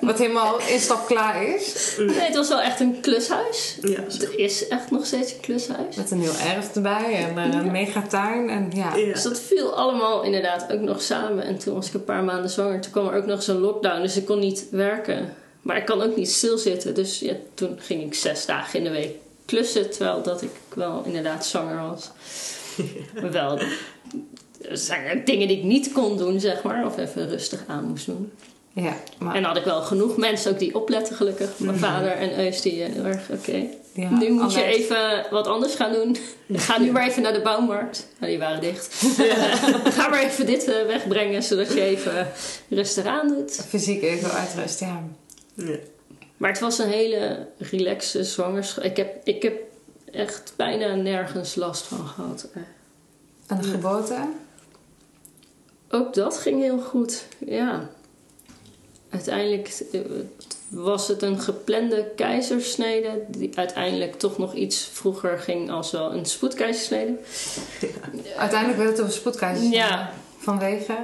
wat 0.00 0.18
helemaal 0.18 0.58
instapklaar 0.58 1.44
is. 1.44 1.94
Nee, 1.98 2.18
het 2.18 2.34
was 2.34 2.48
wel 2.48 2.60
echt 2.60 2.80
een 2.80 3.00
klushuis. 3.00 3.78
Ja, 3.82 4.00
Het 4.02 4.34
is 4.36 4.68
echt 4.68 4.90
nog 4.90 5.06
steeds 5.06 5.32
een 5.32 5.40
klushuis. 5.40 5.96
Met 5.96 6.10
een 6.10 6.18
nieuw 6.18 6.36
erf 6.54 6.74
erbij 6.74 7.14
en 7.14 7.38
eh, 7.38 7.58
een 7.58 7.70
megatuin. 7.70 8.48
En 8.48 8.70
ja, 8.74 8.96
ja. 8.96 9.12
Dus 9.12 9.22
dat 9.22 9.40
viel 9.40 9.74
allemaal 9.74 10.22
inderdaad 10.22 10.72
ook 10.72 10.80
nog 10.80 11.02
samen. 11.02 11.44
En 11.44 11.58
toen 11.58 11.74
was 11.74 11.88
ik 11.88 11.94
een 11.94 12.04
paar 12.04 12.24
maanden 12.24 12.50
zwanger. 12.50 12.80
Toen 12.80 12.92
kwam 12.92 13.08
er 13.08 13.16
ook 13.16 13.26
nog 13.26 13.42
zo'n 13.42 13.58
lockdown, 13.58 14.02
dus 14.02 14.16
ik 14.16 14.24
kon 14.24 14.38
niet 14.38 14.66
werken. 14.70 15.34
Maar 15.62 15.76
ik 15.76 15.84
kan 15.84 16.02
ook 16.02 16.16
niet 16.16 16.30
stilzitten. 16.30 16.94
Dus 16.94 17.18
ja, 17.18 17.34
toen 17.54 17.78
ging 17.80 18.02
ik 18.02 18.14
zes 18.14 18.46
dagen 18.46 18.78
in 18.78 18.84
de 18.84 18.90
week 18.90 19.16
klussen. 19.44 19.90
Terwijl 19.90 20.22
dat 20.22 20.42
ik 20.42 20.50
wel 20.74 21.02
inderdaad 21.04 21.46
zwanger 21.46 21.88
was. 21.88 22.10
Maar 23.20 23.30
wel, 23.30 23.58
er 24.62 24.76
zijn 24.76 25.04
er 25.04 25.24
dingen 25.24 25.48
die 25.48 25.56
ik 25.56 25.64
niet 25.64 25.92
kon 25.92 26.16
doen, 26.16 26.40
zeg 26.40 26.62
maar. 26.62 26.86
Of 26.86 26.98
even 26.98 27.28
rustig 27.28 27.64
aan 27.66 27.84
moest 27.84 28.06
doen. 28.06 28.32
Ja, 28.72 28.96
maar 29.18 29.34
En 29.34 29.42
dan 29.42 29.50
had 29.50 29.60
ik 29.60 29.64
wel 29.64 29.82
genoeg 29.82 30.16
mensen 30.16 30.52
ook 30.52 30.58
die 30.58 30.74
opletten, 30.74 31.16
gelukkig. 31.16 31.58
Mijn 31.58 31.78
vader 31.78 32.10
en 32.12 32.38
Eus, 32.38 32.60
die 32.60 32.82
eh, 32.82 32.92
heel 32.92 33.04
erg, 33.04 33.30
oké. 33.30 33.66
ja, 33.92 34.10
nu 34.10 34.30
moet 34.30 34.52
je 34.54 34.62
even 34.62 35.26
wat 35.30 35.46
anders 35.46 35.74
gaan 35.74 35.92
doen. 35.92 36.16
Ga 36.52 36.78
nu 36.78 36.92
maar 36.92 37.06
even 37.08 37.22
naar 37.22 37.32
de 37.32 37.40
bouwmarkt. 37.40 38.06
Nou, 38.18 38.30
die 38.30 38.40
waren 38.40 38.60
dicht. 38.60 38.94
Ga 39.96 40.08
maar 40.08 40.22
even 40.22 40.46
dit 40.46 40.64
eh, 40.64 40.86
wegbrengen, 40.86 41.42
zodat 41.42 41.72
je 41.72 41.80
even 41.82 42.28
rustig 42.68 43.04
aan 43.04 43.28
doet. 43.28 43.64
Fysiek 43.68 44.02
even 44.02 44.30
uitrust, 44.30 44.80
ja. 44.80 45.02
Ja. 45.54 45.76
Maar 46.36 46.50
het 46.50 46.60
was 46.60 46.78
een 46.78 46.88
hele 46.88 47.46
relaxe 47.58 48.24
zwangerschap. 48.24 48.84
Ik 48.84 48.96
heb, 48.96 49.20
ik 49.24 49.42
heb 49.42 49.60
echt 50.12 50.52
bijna 50.56 50.94
nergens 50.94 51.54
last 51.54 51.82
van 51.86 52.06
gehad. 52.06 52.48
Eh, 52.54 52.62
En 53.46 53.56
de 53.62 53.68
geboorte? 53.68 54.16
Ook 55.90 56.14
dat 56.14 56.38
ging 56.38 56.60
heel 56.60 56.78
goed, 56.80 57.24
ja. 57.38 57.90
Uiteindelijk 59.10 59.82
eh, 59.92 60.00
was 60.68 61.08
het 61.08 61.22
een 61.22 61.40
geplande 61.40 62.10
keizersnede, 62.16 63.24
die 63.28 63.50
uiteindelijk 63.54 64.18
toch 64.18 64.38
nog 64.38 64.54
iets 64.54 64.88
vroeger 64.92 65.38
ging 65.38 65.70
als 65.70 65.90
wel 65.90 66.12
een 66.12 66.26
spoedkeizersnede. 66.26 67.16
Uiteindelijk 68.36 68.78
werd 68.78 68.96
het 68.98 69.06
een 69.06 69.12
spoedkeizer. 69.12 69.70
Ja, 69.70 70.12
Vanwege? 70.40 70.96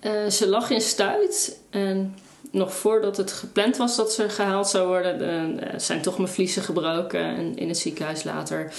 Eh, 0.00 0.26
ze 0.26 0.48
lag 0.48 0.70
in 0.70 0.80
stuit 0.80 1.58
en 1.70 2.14
nog 2.50 2.74
voordat 2.74 3.16
het 3.16 3.32
gepland 3.32 3.76
was 3.76 3.96
dat 3.96 4.12
ze 4.12 4.28
gehaald 4.28 4.68
zou 4.68 4.86
worden, 4.86 5.60
eh, 5.60 5.78
zijn 5.78 6.02
toch 6.02 6.18
mijn 6.18 6.28
vliezen 6.28 6.62
gebroken. 6.62 7.20
En 7.20 7.56
in 7.56 7.68
het 7.68 7.78
ziekenhuis 7.78 8.24
later 8.24 8.72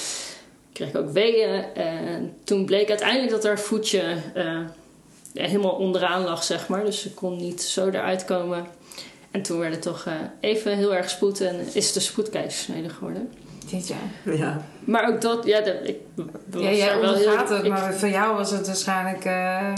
kreeg 0.73 0.89
ik 0.89 0.97
ook 0.97 1.11
weeën. 1.11 1.63
En 1.73 2.33
toen 2.43 2.65
bleek 2.65 2.89
uiteindelijk 2.89 3.31
dat 3.31 3.43
haar 3.43 3.59
voetje 3.59 4.03
helemaal 5.35 5.71
onderaan 5.71 6.23
lag, 6.23 6.43
zeg 6.43 6.67
maar. 6.67 6.85
Dus 6.85 7.01
ze 7.01 7.13
kon 7.13 7.37
niet 7.37 7.61
zo 7.61 7.87
eruit 7.87 8.25
komen. 8.25 8.65
En 9.31 9.41
toen 9.41 9.59
werd 9.59 9.73
het 9.73 9.81
toch 9.81 10.05
eh, 10.05 10.13
even 10.39 10.77
heel 10.77 10.95
erg 10.95 11.09
spoed 11.09 11.41
en 11.41 11.55
is 11.73 11.87
het 11.87 11.95
een 11.95 12.01
spoedkeizersnede 12.01 12.89
geworden. 12.89 13.33
Jeetje. 13.67 13.93
ja. 14.23 14.61
Maar 14.83 15.09
ook 15.13 15.21
dat, 15.21 15.45
ja, 15.45 15.61
dat, 15.61 15.75
ik 15.83 15.97
was 16.49 16.61
Ja, 16.61 16.71
jij 16.71 16.99
wel 16.99 17.13
heel... 17.13 17.37
het, 17.37 17.49
ik- 17.49 17.67
maar 17.69 17.93
voor 17.93 18.09
jou 18.09 18.35
was 18.35 18.51
het 18.51 18.67
waarschijnlijk 18.67 19.25
eh, 19.25 19.73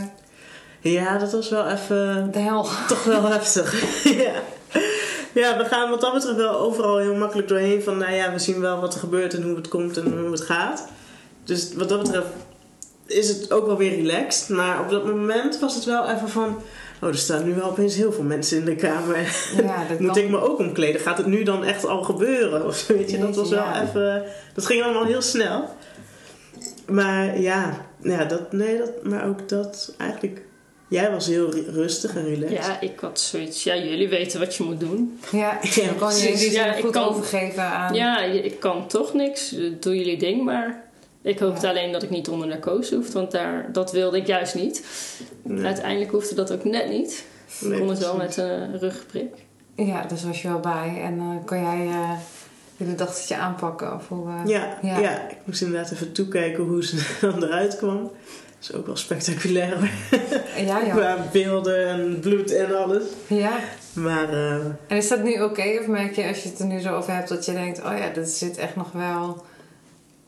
Ja, 0.81 1.17
dat 1.17 1.31
was 1.31 1.49
wel 1.49 1.67
even 1.69 2.29
de 2.31 2.39
hel. 2.39 2.63
toch 2.87 3.03
wel 3.03 3.23
heftig. 3.31 3.73
ja. 4.23 4.31
ja, 5.33 5.57
we 5.57 5.65
gaan 5.65 5.89
wat 5.89 6.01
dat 6.01 6.13
betreft 6.13 6.35
wel 6.37 6.59
overal 6.59 6.97
heel 6.97 7.15
makkelijk 7.15 7.47
doorheen. 7.47 7.81
Van 7.83 7.97
nou 7.97 8.13
ja, 8.13 8.31
we 8.31 8.39
zien 8.39 8.59
wel 8.59 8.79
wat 8.79 8.93
er 8.93 8.99
gebeurt 8.99 9.33
en 9.33 9.43
hoe 9.43 9.55
het 9.55 9.67
komt 9.67 9.97
en 9.97 10.19
hoe 10.19 10.31
het 10.31 10.41
gaat. 10.41 10.87
Dus 11.43 11.73
wat 11.73 11.89
dat 11.89 12.01
betreft 12.01 12.27
is 13.07 13.27
het 13.29 13.51
ook 13.51 13.65
wel 13.65 13.77
weer 13.77 13.95
relaxed. 13.95 14.49
Maar 14.49 14.79
op 14.81 14.89
dat 14.89 15.05
moment 15.05 15.59
was 15.59 15.75
het 15.75 15.83
wel 15.85 16.09
even 16.09 16.29
van... 16.29 16.61
Oh, 17.01 17.09
er 17.09 17.17
staan 17.17 17.43
nu 17.45 17.53
wel 17.53 17.69
opeens 17.69 17.95
heel 17.95 18.11
veel 18.11 18.23
mensen 18.23 18.57
in 18.57 18.65
de 18.65 18.75
kamer. 18.75 19.17
Ja, 19.63 19.85
dat 19.89 19.99
Moet 19.99 20.11
kan. 20.11 20.23
ik 20.23 20.29
me 20.29 20.39
ook 20.41 20.59
omkleden? 20.59 21.01
Gaat 21.01 21.17
het 21.17 21.25
nu 21.27 21.43
dan 21.43 21.63
echt 21.63 21.85
al 21.85 22.03
gebeuren? 22.03 22.65
Of 22.65 22.87
weet 22.87 23.11
je, 23.11 23.17
dat 23.19 23.35
was 23.35 23.49
wel 23.49 23.59
Ja. 23.63 23.83
even... 23.83 24.23
Dat 24.53 24.65
ging 24.65 24.83
allemaal 24.83 25.05
heel 25.05 25.21
snel. 25.21 25.69
Maar 26.87 27.39
ja, 27.39 27.85
ja 28.01 28.25
dat, 28.25 28.51
nee, 28.51 28.77
dat, 28.77 28.91
maar 29.03 29.27
ook 29.27 29.49
dat 29.49 29.93
eigenlijk... 29.97 30.41
Jij 30.89 31.11
was 31.11 31.27
heel 31.27 31.51
ru- 31.51 31.65
rustig 31.71 32.15
en 32.15 32.23
relaxed. 32.25 32.65
Ja, 32.65 32.81
ik 32.81 32.99
had 32.99 33.19
zoiets. 33.19 33.63
Ja, 33.63 33.75
jullie 33.77 34.09
weten 34.09 34.39
wat 34.39 34.55
je 34.55 34.63
moet 34.63 34.79
doen. 34.79 35.19
Ja, 35.31 35.59
Ja, 35.75 35.85
dan 35.85 35.95
kan 35.97 36.15
je 36.17 36.35
die 36.37 36.51
Ja, 36.51 36.73
ik 36.75 36.83
goed 36.83 36.91
kan- 36.91 37.07
overgeven 37.07 37.63
aan... 37.63 37.93
Ja, 37.93 38.19
ik 38.23 38.59
kan 38.59 38.87
toch 38.87 39.13
niks. 39.13 39.55
Doe 39.79 39.95
jullie 39.97 40.17
ding 40.17 40.43
maar. 40.43 40.85
Ik 41.27 41.39
hoopte 41.39 41.69
alleen 41.69 41.91
dat 41.91 42.03
ik 42.03 42.09
niet 42.09 42.29
onder 42.29 42.47
narcose 42.47 42.95
hoefde, 42.95 43.13
want 43.13 43.31
daar, 43.31 43.69
dat 43.71 43.91
wilde 43.91 44.17
ik 44.17 44.27
juist 44.27 44.55
niet. 44.55 44.83
Nee. 45.41 45.65
Uiteindelijk 45.65 46.11
hoefde 46.11 46.35
dat 46.35 46.51
ook 46.51 46.63
net 46.63 46.89
niet. 46.89 47.25
Ik 47.61 47.67
Nee, 47.67 47.79
kon 47.79 47.89
het 47.89 47.99
wel 47.99 48.17
met 48.17 48.37
een 48.37 48.79
rugprik. 48.79 49.33
Ja, 49.75 50.03
dus 50.05 50.23
was 50.23 50.41
je 50.41 50.47
wel 50.47 50.59
bij. 50.59 51.01
En 51.03 51.17
dan 51.17 51.41
kon 51.45 51.61
jij 51.61 51.87
eh 51.87 52.11
jullie 52.77 52.95
dochtertje 52.95 53.35
aanpakken? 53.35 53.93
Of 53.93 54.07
hoe, 54.07 54.27
eh, 54.27 54.41
Ja, 54.45 54.77
Ja. 54.81 54.99
ja. 54.99 55.29
ik 55.29 55.37
moest 55.43 55.61
inderdaad 55.61 55.91
even 55.91 56.11
toekijken 56.11 56.63
hoe 56.63 56.83
ze 56.85 57.05
dan 57.21 57.43
eruit 57.43 57.77
kwam. 57.77 58.01
Dat 58.03 58.69
is 58.69 58.73
ook 58.73 58.85
wel 58.85 58.95
spectaculair 58.95 59.91
ja, 60.57 60.79
ja. 60.79 60.93
Qua 60.95 61.17
beelden 61.31 61.87
en 61.87 62.19
bloed 62.19 62.51
en 62.51 62.75
alles. 62.83 63.03
ja. 63.27 63.59
Maar 63.93 64.29
eh, 64.33 64.55
En 64.87 64.97
is 64.97 65.07
dat 65.07 65.23
nu 65.23 65.41
oké? 65.41 65.77
Of 65.79 65.87
merk 65.87 66.15
je 66.15 66.27
als 66.27 66.43
je 66.43 66.49
het 66.49 66.59
er 66.59 66.65
nu 66.65 66.79
zo 66.79 66.95
over 66.95 67.13
hebt 67.13 67.29
dat 67.29 67.45
je 67.45 67.53
denkt... 67.53 67.79
Oh 67.83 67.97
ja, 67.97 68.09
dit 68.13 68.29
zit 68.29 68.57
echt 68.57 68.75
nog 68.75 68.91
wel 68.91 69.45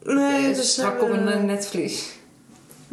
nee, 0.04 0.48
het 0.48 0.58
is 0.58 0.72
strak 0.72 1.02
op 1.02 1.10
eh, 1.10 1.16
een 1.16 1.46
netvlies. 1.46 2.18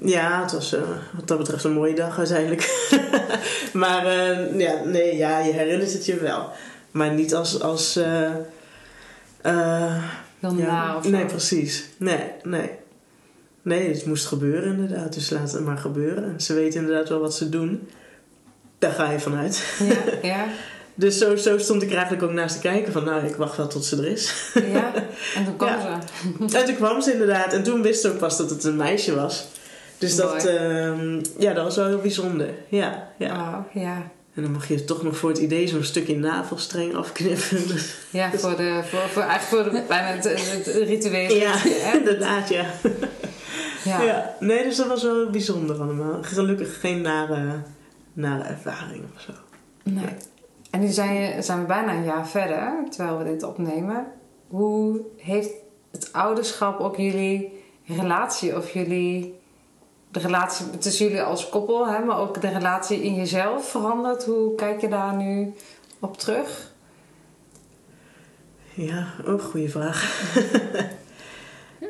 Ja, 0.02 0.42
het 0.42 0.52
was 0.52 0.72
eh, 0.72 0.80
wat 1.12 1.28
dat 1.28 1.38
betreft 1.38 1.64
een 1.64 1.72
mooie 1.72 1.94
dag 1.94 2.18
uiteindelijk. 2.18 2.88
maar 3.72 4.06
eh, 4.06 4.58
ja, 4.58 4.84
nee, 4.84 5.16
ja, 5.16 5.38
je 5.38 5.52
herinnert 5.52 5.92
het 5.92 6.06
je 6.06 6.16
wel. 6.16 6.50
Maar 6.90 7.12
niet 7.12 7.34
als... 7.34 7.60
als 7.60 7.96
eh, 7.96 8.30
Heel 10.40 10.54
ja, 10.54 10.66
na 10.66 10.96
of 10.96 11.04
zo. 11.04 11.10
Nee, 11.10 11.24
precies. 11.24 11.88
Nee, 11.96 12.30
nee. 12.42 12.70
Nee, 13.62 13.88
het 13.88 14.06
moest 14.06 14.26
gebeuren 14.26 14.72
inderdaad. 14.72 15.14
Dus 15.14 15.30
laat 15.30 15.52
het 15.52 15.64
maar 15.64 15.78
gebeuren. 15.78 16.24
En 16.24 16.40
ze 16.40 16.54
weten 16.54 16.80
inderdaad 16.80 17.08
wel 17.08 17.20
wat 17.20 17.34
ze 17.34 17.48
doen. 17.48 17.88
Daar 18.78 18.92
ga 18.92 19.10
je 19.10 19.20
vanuit. 19.20 19.76
Ja, 19.78 19.96
ja, 20.28 20.46
Dus 20.98 21.18
zo, 21.18 21.36
zo 21.36 21.58
stond 21.58 21.82
ik 21.82 21.88
er 21.90 21.94
eigenlijk 21.96 22.24
ook 22.26 22.32
naast 22.32 22.54
te 22.54 22.60
kijken 22.60 22.92
van... 22.92 23.04
Nou, 23.04 23.26
ik 23.26 23.36
wacht 23.36 23.56
wel 23.56 23.66
tot 23.66 23.84
ze 23.84 23.96
er 23.96 24.06
is. 24.06 24.50
ja. 24.72 24.92
En 25.34 25.44
toen 25.44 25.56
kwam 25.66 25.68
Ja. 25.68 26.00
ze. 26.48 26.58
En 26.58 26.64
toen 26.64 26.74
kwam 26.76 27.00
ze 27.00 27.12
inderdaad. 27.12 27.52
En 27.52 27.62
toen 27.62 27.82
wist 27.82 28.00
ze 28.00 28.08
ook 28.10 28.18
pas 28.18 28.36
dat 28.36 28.50
het 28.50 28.64
een 28.64 28.76
meisje 28.76 29.14
was. 29.14 29.46
Dus 29.98 30.16
dat, 30.16 30.44
ehm, 30.44 31.22
ja, 31.38 31.52
dat 31.52 31.64
was 31.64 31.76
wel 31.76 31.86
heel 31.86 32.00
bijzonder. 32.00 32.48
Ja, 32.68 33.08
ja. 33.18 33.32
Oh, 33.34 33.82
ja. 33.82 34.10
En 34.34 34.42
dan 34.42 34.50
mag 34.52 34.68
je 34.68 34.84
toch 34.84 35.02
nog 35.02 35.16
voor 35.16 35.28
het 35.28 35.38
idee 35.38 35.66
zo'n 35.68 35.82
stukje 35.84 36.16
navelstreng 36.16 36.94
afknippen. 36.94 37.66
Dus- 37.72 37.94
Ja, 38.10 38.30
voor 38.34 38.56
de, 38.56 38.80
voor, 38.90 39.00
voor, 39.12 39.22
eigenlijk 39.22 39.64
voor 39.64 39.72
de, 39.72 39.82
bijna 39.88 40.06
het, 40.06 40.24
het 40.24 40.66
ritueel. 40.66 41.34
ja, 41.36 41.52
hè? 41.86 41.98
inderdaad, 41.98 42.48
ja. 42.48 42.64
Ja. 43.84 44.02
ja. 44.02 44.36
Nee, 44.40 44.62
dus 44.62 44.76
dat 44.76 44.86
was 44.86 45.02
wel 45.02 45.30
bijzonder 45.30 45.80
allemaal. 45.80 46.18
Gelukkig 46.22 46.80
geen 46.80 47.00
nare, 47.00 47.44
nare 48.12 48.42
ervaring 48.42 49.04
of 49.16 49.20
zo. 49.22 49.32
Nee. 49.82 50.04
En 50.70 50.80
nu 50.80 50.86
zijn, 50.88 51.42
we 51.42 51.64
bijna 51.66 51.92
een 51.94 52.04
jaar 52.04 52.28
verder, 52.28 52.84
terwijl 52.90 53.18
we 53.18 53.24
dit 53.24 53.42
opnemen. 53.42 54.06
Hoe 54.48 55.00
heeft 55.16 55.50
het 55.90 56.12
ouderschap 56.12 56.80
ook 56.80 56.96
jullie 56.96 57.64
relatie 57.86 58.56
of 58.56 58.70
jullie... 58.70 59.38
De 60.10 60.18
relatie 60.18 60.78
tussen 60.78 61.06
jullie 61.06 61.22
als 61.22 61.48
koppel, 61.48 61.88
hè, 61.88 62.04
maar 62.04 62.18
ook 62.18 62.40
de 62.40 62.48
relatie 62.48 63.02
in 63.02 63.14
jezelf 63.14 63.68
veranderd? 63.68 64.24
Hoe 64.24 64.54
kijk 64.54 64.80
je 64.80 64.88
daar 64.88 65.16
nu 65.16 65.54
op 66.00 66.18
terug? 66.18 66.74
Ja, 68.74 69.06
ook 69.20 69.40
een 69.40 69.40
goede 69.40 69.68
vraag. 69.68 70.30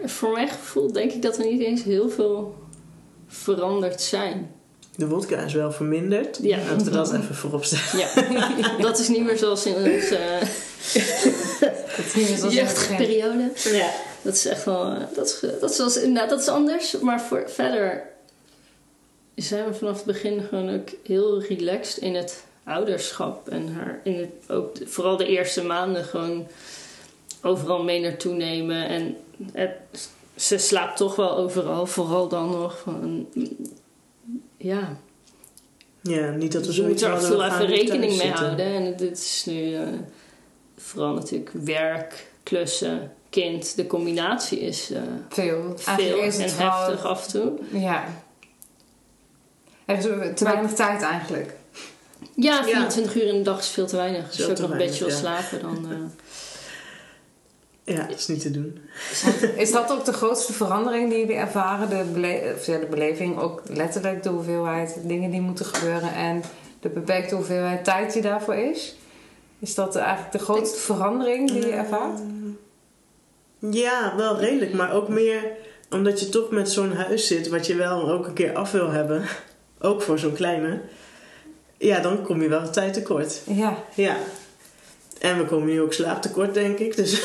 Voor 0.04 0.32
mijn 0.32 0.48
gevoel 0.48 0.92
denk 0.92 1.12
ik 1.12 1.22
dat 1.22 1.38
er 1.38 1.44
niet 1.44 1.60
eens 1.60 1.82
heel 1.82 2.08
veel 2.08 2.54
veranderd 3.26 4.00
zijn. 4.00 4.54
De 4.96 5.06
wodka 5.06 5.38
is 5.40 5.52
wel 5.52 5.72
verminderd. 5.72 6.38
Ja. 6.42 6.56
Laten 6.58 6.84
we 6.84 6.90
dat 6.90 7.12
even 7.12 7.34
voorop 7.34 7.64
stellen. 7.64 8.08
Ja, 8.14 8.78
dat 8.88 8.98
is 8.98 9.08
niet 9.08 9.24
meer 9.24 9.36
zoals 9.38 9.66
in 9.66 9.74
onze 9.74 10.18
Dat 11.96 12.04
is 12.06 12.14
niet 12.14 12.28
meer 12.28 12.38
zoals 12.38 12.54
in 12.54 12.64
het 12.64 12.74
begin. 12.74 12.96
jeugdperiode. 13.06 13.50
Ja. 13.76 13.90
Dat 14.22 14.34
is 14.34 14.46
echt 14.46 14.64
wel, 14.64 14.84
eh, 14.92 15.00
dat 15.14 15.26
is, 15.26 15.40
dat 15.60 15.70
is, 15.70 15.76
wel- 15.78 16.02
inderdaad, 16.04 16.30
dat 16.30 16.40
is 16.40 16.48
anders. 16.48 16.98
Maar 17.00 17.20
voor, 17.20 17.44
verder 17.50 18.02
zijn 19.34 19.64
we 19.66 19.74
vanaf 19.74 19.96
het 19.96 20.04
begin 20.04 20.42
gewoon 20.48 20.74
ook 20.74 20.88
heel 21.04 21.42
relaxed 21.42 21.96
in 22.02 22.14
het 22.14 22.44
ouderschap 22.64 23.48
en 23.48 23.72
haar 23.74 24.00
in 24.04 24.18
het, 24.18 24.50
ook 24.56 24.74
de- 24.74 24.86
vooral 24.86 25.16
de 25.16 25.26
eerste 25.26 25.64
maanden 25.64 26.04
gewoon 26.04 26.46
overal 27.42 27.82
mee 27.82 28.00
naartoe 28.00 28.34
nemen. 28.34 28.88
En 28.88 29.16
het, 29.52 29.70
ze 30.36 30.58
slaapt 30.58 30.96
toch 30.96 31.16
wel 31.16 31.36
overal, 31.36 31.86
vooral 31.86 32.28
dan 32.28 32.50
nog. 32.50 32.78
Van, 32.78 33.26
ja, 34.66 34.96
Ja, 36.02 36.30
niet 36.30 36.52
dat 36.52 36.66
we 36.66 36.74
je 36.74 36.82
moet 36.82 36.98
zoiets 37.00 37.24
er 37.24 37.38
we 37.38 37.44
even 37.44 37.66
rekening 37.66 38.00
mee 38.00 38.10
zitten. 38.20 38.44
houden. 38.44 38.66
En 38.66 38.96
dit 38.96 39.18
is 39.18 39.42
nu 39.46 39.74
eh, 39.74 39.82
vooral 40.76 41.14
natuurlijk 41.14 41.50
werk, 41.52 42.26
klussen, 42.42 43.12
kind. 43.30 43.76
De 43.76 43.86
combinatie 43.86 44.60
is 44.60 44.90
eh, 44.90 45.00
Veel. 45.28 45.72
veel 45.76 46.18
is 46.18 46.36
en 46.36 46.42
het 46.42 46.58
heftig 46.58 47.04
af 47.04 47.24
en 47.24 47.30
toe. 47.32 47.52
Ja. 47.80 48.04
Er 49.84 49.96
is 49.96 50.04
te 50.34 50.44
weinig 50.44 50.72
tijd 50.72 51.02
eigenlijk. 51.02 51.54
Ja, 52.34 52.64
24 52.64 53.14
uur 53.14 53.26
in 53.26 53.34
de 53.36 53.42
dag 53.42 53.58
is 53.58 53.68
veel 53.68 53.86
te 53.86 53.96
weinig. 53.96 54.26
Als 54.26 54.36
Veel 54.36 54.46
je 54.46 54.52
ook 54.52 54.58
nog 54.58 54.70
een 54.70 54.76
beetje 54.78 55.04
wil 55.04 55.14
slapen, 55.16 55.60
dan... 55.62 55.86
eh, 55.90 55.96
Ja, 57.86 58.06
dat 58.06 58.18
is 58.18 58.26
niet 58.26 58.40
te 58.40 58.50
doen. 58.50 58.78
Is 59.56 59.72
dat 59.72 59.92
ook 59.92 60.04
de 60.04 60.12
grootste 60.12 60.52
verandering 60.52 61.10
die 61.10 61.18
jullie 61.18 61.34
ervaren? 61.36 61.88
De, 61.88 62.04
bele- 62.12 62.52
of 62.56 62.66
ja, 62.66 62.78
de 62.78 62.86
beleving, 62.86 63.38
ook 63.38 63.62
letterlijk 63.68 64.22
de 64.22 64.28
hoeveelheid 64.28 64.98
dingen 65.02 65.30
die 65.30 65.40
moeten 65.40 65.66
gebeuren 65.66 66.14
en 66.14 66.42
de 66.80 66.88
beperkte 66.88 67.34
hoeveelheid 67.34 67.84
tijd 67.84 68.12
die 68.12 68.22
daarvoor 68.22 68.54
is? 68.54 68.96
Is 69.58 69.74
dat 69.74 69.96
eigenlijk 69.96 70.32
de 70.32 70.38
grootste 70.38 70.80
verandering 70.80 71.50
die 71.50 71.66
je 71.66 71.72
ervaart? 71.72 72.20
Ja, 73.58 74.16
wel 74.16 74.38
redelijk, 74.38 74.72
maar 74.72 74.92
ook 74.92 75.08
meer 75.08 75.42
omdat 75.90 76.20
je 76.20 76.28
toch 76.28 76.50
met 76.50 76.70
zo'n 76.70 76.92
huis 76.92 77.26
zit, 77.26 77.48
wat 77.48 77.66
je 77.66 77.74
wel 77.74 78.10
ook 78.10 78.26
een 78.26 78.32
keer 78.32 78.54
af 78.54 78.70
wil 78.72 78.90
hebben, 78.90 79.24
ook 79.80 80.02
voor 80.02 80.18
zo'n 80.18 80.32
kleine. 80.34 80.80
Ja, 81.78 82.00
dan 82.00 82.22
kom 82.22 82.42
je 82.42 82.48
wel 82.48 82.70
tijd 82.70 82.92
tekort. 82.92 83.42
Ja, 83.46 83.76
Ja. 83.94 84.16
En 85.18 85.38
we 85.38 85.44
komen 85.44 85.66
nu 85.68 85.80
ook 85.80 85.92
slaaptekort, 85.92 86.54
denk 86.54 86.78
ik. 86.78 86.96
Dus 86.96 87.22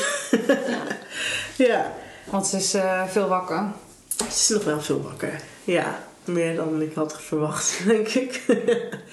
ja, 1.68 1.92
want 2.24 2.46
ze 2.46 2.56
is 2.56 2.74
eh, 2.74 3.06
veel 3.08 3.28
wakker. 3.28 3.72
het 4.16 4.32
is 4.32 4.48
nog 4.48 4.64
wel 4.64 4.80
veel 4.80 5.02
wakker. 5.02 5.40
Ja, 5.64 5.98
meer 6.24 6.56
dan 6.56 6.82
ik 6.82 6.94
had 6.94 7.22
verwacht, 7.22 7.80
denk 7.86 8.08
ik. 8.08 8.40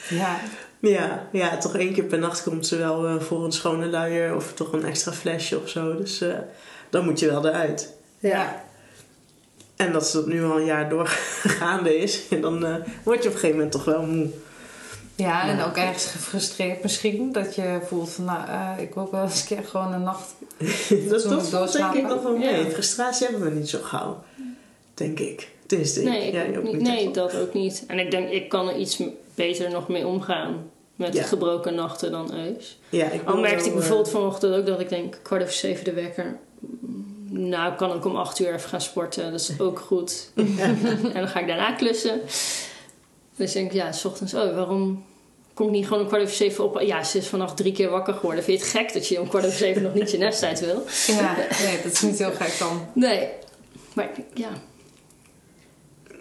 Ja, 0.10 0.40
ja, 0.80 1.28
ja, 1.32 1.58
toch 1.58 1.76
één 1.76 1.94
keer 1.94 2.04
per 2.04 2.20
nacht 2.20 2.44
komt 2.44 2.68
ze 2.68 2.78
wel 2.78 3.08
eh, 3.08 3.20
voor 3.20 3.46
een 3.46 3.52
schone 3.52 3.88
luier 3.88 4.36
of 4.36 4.54
toch 4.54 4.74
een 4.74 4.86
extra 4.86 5.12
flesje 5.12 5.60
of 5.62 5.70
zo. 5.70 5.96
Dus 5.96 6.22
eh, 6.22 6.38
dan 6.90 7.06
moet 7.06 7.20
je 7.20 7.28
wel 7.28 7.48
eruit. 7.48 7.94
ja. 8.20 8.68
En 9.76 9.92
dat 9.92 10.12
dat 10.14 10.28
nu 10.28 10.44
al 10.44 10.58
een 10.58 10.66
jaar 10.66 10.90
doorgaande 10.90 11.98
is, 11.98 12.28
en 12.30 12.42
dan 12.48 12.84
word 13.04 13.24
je 13.24 13.30
op 13.30 13.34
een 13.34 13.40
gegeven 13.40 13.50
moment 13.50 13.72
toch 13.72 13.86
wel 13.86 14.02
moe. 14.02 14.30
Ja, 15.20 15.48
en 15.48 15.62
ook 15.62 15.78
ergens 15.78 16.06
gefrustreerd 16.06 16.84
misschien. 16.84 17.32
Dat 17.32 17.56
je 17.56 17.80
voelt 17.86 18.10
van, 18.10 18.26
nou, 18.26 18.48
eh, 18.48 18.84
ik 18.84 18.94
wil 18.94 19.04
ook 19.04 19.12
wel 19.12 19.24
eens 19.24 19.42
een 19.42 19.48
keer 19.48 19.64
gewoon 19.66 19.94
een 19.94 20.04
nacht. 20.04 20.36
dat 21.10 21.26
ik 21.26 21.42
valt 21.42 21.72
denk 21.72 21.94
ik 21.94 22.08
nog 22.08 22.24
wel 22.24 22.38
mee. 22.38 22.64
Ja. 22.64 22.70
Frustratie 22.70 23.28
hebben 23.28 23.50
we 23.50 23.60
niet 23.60 23.70
zo 23.70 23.80
gauw, 23.82 24.24
denk 24.94 25.20
ik. 25.20 25.50
Tenminste, 25.66 26.02
nee, 26.02 26.20
ik, 26.22 26.28
ik 26.28 26.34
jij 26.34 26.58
ook 26.58 26.64
niet. 26.64 26.82
nee, 26.82 27.12
toch? 27.12 27.32
dat 27.32 27.42
ook 27.42 27.54
niet. 27.54 27.84
En 27.88 28.00
ik 28.00 28.12
denk, 28.12 28.30
ik 28.30 28.50
kan 28.50 28.70
er 28.70 28.76
iets 28.78 29.02
beter 29.36 29.72
nog 29.72 29.88
mee 29.88 30.08
omgaan. 30.08 30.70
Met 30.96 31.14
Ja. 31.14 31.24
gebroken 31.24 31.76
nachten 31.76 32.12
dan 32.12 32.34
Eus. 32.34 32.80
Ja, 32.90 33.10
ik 33.10 33.22
Al 33.26 33.38
merkte 33.38 33.66
ik 33.66 33.72
eh, 33.72 33.78
bijvoorbeeld 33.78 34.10
vanochtend 34.10 34.56
ook 34.56 34.66
dat 34.66 34.80
ik 34.80 34.90
denk, 34.90 35.20
kwart 35.22 35.42
over 35.42 35.54
zeven 35.54 35.84
de 35.86 35.94
wekker. 35.94 36.38
Nou, 37.30 37.72
ik 37.72 37.78
kan 37.78 37.92
ook 37.92 38.06
om 38.06 38.16
acht 38.16 38.40
uur 38.40 38.54
even 38.54 38.70
gaan 38.70 38.82
sporten. 38.82 39.32
Dat 39.32 39.40
is 39.40 39.60
ook 39.60 39.80
goed. 39.80 40.32
en 40.36 41.14
dan 41.14 41.28
ga 41.28 41.40
ik 41.40 41.48
daarna 41.48 41.72
klussen. 41.72 42.22
Dus 43.36 43.52
denk 43.52 43.68
ik, 43.68 43.74
ja, 43.74 43.92
s 43.92 44.06
ochtends, 44.06 44.34
oh, 44.34 44.56
waarom 44.56 45.04
kom 45.60 45.68
ik 45.68 45.74
niet 45.74 45.88
gewoon 45.88 46.02
om 46.02 46.08
kwart 46.08 46.22
over 46.24 46.36
zeven 46.36 46.64
op? 46.64 46.82
Ja, 46.82 47.04
ze 47.04 47.18
is 47.18 47.28
vannacht 47.28 47.58
drie 47.58 47.72
keer 47.72 47.90
wakker 47.90 48.14
geworden. 48.14 48.44
Vind 48.44 48.60
je 48.60 48.66
het 48.66 48.76
gek 48.76 48.94
dat 48.94 49.08
je 49.08 49.22
om 49.22 49.28
kwart 49.28 49.46
over 49.46 49.58
zeven 49.58 49.82
nog 49.82 49.94
niet 49.94 50.12
je 50.12 50.18
nesttijd 50.18 50.60
wil? 50.60 50.84
Ja, 51.08 51.36
nee, 51.64 51.80
dat 51.84 51.92
is 51.92 52.02
niet 52.02 52.18
heel 52.18 52.32
gek 52.32 52.60
dan. 52.60 52.88
Nee. 52.94 53.28
Maar 53.94 54.10
ja. 54.34 54.50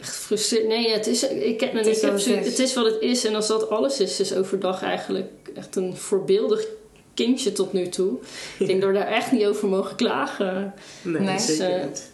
Echt 0.01 0.15
gefrustreerd. 0.17 0.67
Nee, 0.67 0.91
het 0.93 1.07
is, 1.07 1.29
ik 1.29 1.61
heb, 1.61 1.73
Het 1.73 1.87
ik 1.87 1.93
is 1.93 2.03
heb 2.03 2.13
het 2.13 2.27
is. 2.27 2.47
het 2.47 2.59
is 2.59 2.75
wat 2.75 2.85
het 2.85 3.01
is. 3.01 3.25
En 3.25 3.35
als 3.35 3.47
dat 3.47 3.71
alles 3.71 4.01
is, 4.01 4.21
is 4.21 4.35
overdag 4.35 4.83
eigenlijk 4.83 5.31
echt 5.55 5.77
een 5.77 5.97
voorbeeldig 5.97 6.67
kindje 7.15 7.53
tot 7.53 7.73
nu 7.73 7.89
toe. 7.89 8.19
Ik 8.59 8.67
denk 8.67 8.81
dat 8.83 8.91
we 8.91 8.97
daar 8.99 9.07
echt 9.07 9.33
niet 9.33 9.47
over 9.47 9.69
mogen 9.69 9.97
klagen. 9.97 10.75
Nee, 11.03 11.23
Nee. 11.23 11.39
zeker 11.39 11.67
Dus, 11.67 11.77
eh, 11.77 11.85
niet. 11.85 12.11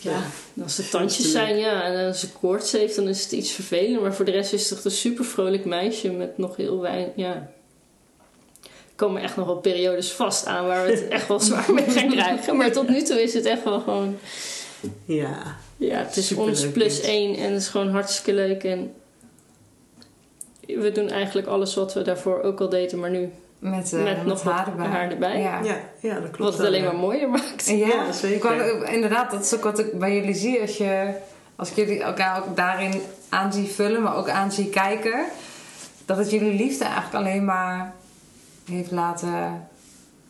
Ja, 0.00 0.22
als 0.62 0.78
er 0.78 0.88
tandjes 0.88 1.30
zijn, 1.30 1.56
ja, 1.56 1.82
en 1.82 2.06
als 2.06 2.20
ze 2.20 2.32
koorts 2.32 2.72
heeft, 2.72 2.96
dan 2.96 3.08
is 3.08 3.22
het 3.22 3.32
iets 3.32 3.50
vervelend. 3.50 4.02
Maar 4.02 4.14
voor 4.14 4.24
de 4.24 4.30
rest 4.30 4.52
is 4.52 4.62
het 4.62 4.72
echt 4.72 4.84
een 4.84 4.90
super 4.90 5.24
vrolijk 5.24 5.64
meisje 5.64 6.10
met 6.10 6.38
nog 6.38 6.56
heel 6.56 6.80
weinig, 6.80 7.12
ja. 7.16 7.50
Er 8.62 9.04
komen 9.06 9.22
echt 9.22 9.36
nog 9.36 9.46
wel 9.46 9.56
periodes 9.56 10.12
vast 10.12 10.46
aan 10.46 10.66
waar 10.66 10.86
we 10.86 10.92
het 10.92 11.08
echt 11.18 11.28
wel 11.28 11.40
zwaar 11.40 11.72
mee 11.74 11.90
gaan 11.90 12.10
krijgen. 12.10 12.56
Maar 12.56 12.72
tot 12.72 12.88
nu 12.88 13.02
toe 13.02 13.22
is 13.22 13.34
het 13.34 13.44
echt 13.44 13.64
wel 13.64 13.80
gewoon, 13.80 14.18
Ja, 15.04 15.56
ja, 15.76 15.98
het 15.98 16.16
is 16.16 16.32
ons 16.32 16.68
plus 16.68 17.00
één 17.00 17.36
en 17.36 17.52
het 17.52 17.62
is 17.62 17.68
gewoon 17.68 17.90
hartstikke 17.90 18.34
leuk. 18.34 18.64
En 18.64 18.94
we 20.66 20.92
doen 20.92 21.08
eigenlijk 21.10 21.46
alles 21.46 21.74
wat 21.74 21.94
we 21.94 22.02
daarvoor 22.02 22.42
ook 22.42 22.60
al 22.60 22.68
deden, 22.68 22.98
maar 22.98 23.10
nu 23.10 23.30
Met, 23.58 23.92
eh, 23.92 24.02
met 24.02 24.16
met 24.16 24.26
nog 24.26 24.42
wat 24.42 24.52
haar 24.52 24.66
erbij. 24.66 24.86
haar 24.86 25.10
erbij. 25.10 25.40
Ja. 25.40 25.60
ja, 25.62 25.76
ja 26.00 26.14
dat 26.20 26.30
klopt 26.30 26.38
Wat 26.38 26.58
het 26.58 26.66
alleen 26.66 26.82
ja. 26.82 26.90
maar 26.92 27.00
mooier 27.00 27.28
maakt. 27.28 27.66
Ja, 27.68 27.74
Ja, 27.86 28.12
zeker. 28.12 28.88
Inderdaad, 28.92 29.30
dat 29.30 29.44
is 29.44 29.54
ook 29.54 29.62
wat 29.64 29.78
ik 29.78 29.98
bij 29.98 30.14
jullie 30.14 30.34
zie. 30.34 30.60
Als, 30.60 30.76
je, 30.76 31.10
als 31.56 31.70
ik 31.70 31.76
jullie 31.76 32.02
elkaar 32.02 32.38
ook 32.42 32.56
daarin 32.56 33.00
aan 33.28 33.52
zie 33.52 33.66
vullen, 33.68 34.02
maar 34.02 34.16
ook 34.16 34.28
aan 34.28 34.52
zie 34.52 34.68
kijken. 34.68 35.24
Dat 36.06 36.16
het 36.16 36.30
jullie 36.30 36.54
liefde 36.54 36.84
eigenlijk 36.84 37.14
alleen 37.14 37.44
maar 37.44 37.92
heeft 38.70 38.90
laten, 38.90 39.28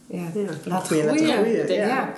ja, 0.06 0.22
Ja, 0.34 0.40
laten 0.64 0.86
groeien. 0.86 1.04
laten 1.06 1.26
groeien, 1.26 1.66
denk 1.66 1.86
Ja. 1.86 2.08
ik. 2.08 2.14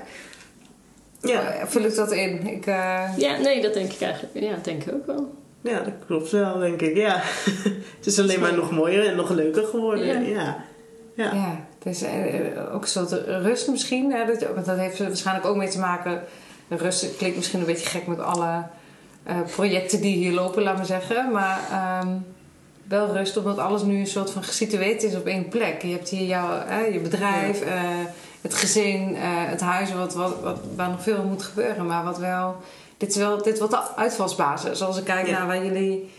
Ja, 1.30 1.66
Vul 1.66 1.82
ik 1.84 1.94
dat 1.94 2.12
in? 2.12 2.46
Ik, 2.46 2.66
eh, 2.66 3.04
Ja, 3.16 3.36
nee, 3.36 3.62
dat 3.62 3.74
denk 3.74 3.92
ik 3.92 4.00
eigenlijk. 4.00 4.38
Ja, 4.44 4.50
dat 4.54 4.64
denk 4.64 4.84
ik 4.84 4.92
ook 4.94 5.06
wel. 5.06 5.34
ja, 5.61 5.80
dat 5.80 5.92
klopt 6.06 6.30
wel, 6.30 6.58
denk 6.58 6.80
ik. 6.80 6.96
Ja. 6.96 7.20
het 7.98 8.06
is 8.06 8.18
alleen 8.18 8.40
maar 8.40 8.54
nog 8.54 8.70
mooier 8.70 9.06
en 9.06 9.16
nog 9.16 9.30
leuker 9.30 9.64
geworden. 9.64 10.24
Ja. 10.28 10.64
Ja. 11.14 11.32
Ja. 11.34 11.66
eh, 12.06 12.74
ook 12.74 12.82
een 12.82 12.88
soort 12.88 13.12
rust 13.26 13.68
misschien. 13.68 14.12
Hè, 14.12 14.26
dat, 14.26 14.54
want 14.54 14.66
dat 14.66 14.78
heeft 14.78 14.98
waarschijnlijk 14.98 15.46
ook 15.46 15.56
mee 15.56 15.68
te 15.68 15.78
maken. 15.78 16.22
Rust 16.68 17.16
klinkt 17.16 17.36
misschien 17.36 17.61
een 17.61 17.66
beetje 17.66 17.88
gek 17.88 18.06
met 18.06 18.20
alle 18.20 18.62
eh, 19.22 19.36
projecten 19.50 20.00
die 20.00 20.16
hier 20.16 20.32
lopen, 20.32 20.62
laat 20.62 20.76
maar 20.76 20.86
zeggen. 20.86 21.30
Maar 21.32 21.61
ehm, 21.70 22.08
wel 22.88 23.12
rust, 23.12 23.36
omdat 23.36 23.58
alles 23.58 23.82
nu 23.82 23.98
een 23.98 24.06
soort 24.06 24.30
van 24.30 24.42
gesitueerd 24.42 25.02
is 25.02 25.14
op 25.16 25.26
één 25.26 25.48
plek. 25.48 25.82
Je 25.82 25.92
hebt 25.92 26.08
hier 26.08 26.26
jouw, 26.26 26.61
eh, 26.61 26.92
je 26.92 27.00
bedrijf, 27.00 27.62
het 28.40 28.54
gezin, 28.54 29.16
het 29.48 29.61
huis, 29.61 29.92
wat, 29.92 30.14
wat, 30.14 30.40
wat, 30.40 30.58
waar 30.76 30.88
nog 30.88 31.02
veel 31.02 31.22
moet 31.22 31.42
gebeuren. 31.42 31.86
Maar 31.86 32.04
wat 32.04 32.18
wel, 32.18 32.56
dit 32.96 33.08
is 33.11 33.16
wel 33.16 33.42
dit 33.42 33.58
wordt 33.58 33.74
de 33.74 33.96
uitvalsbasis. 33.96 34.82
Als 34.82 34.98
ik 34.98 35.04
kijk 35.04 35.26
Ja. 35.26 35.38
naar 35.38 35.46
waar 35.46 35.64
jullie 35.64 36.11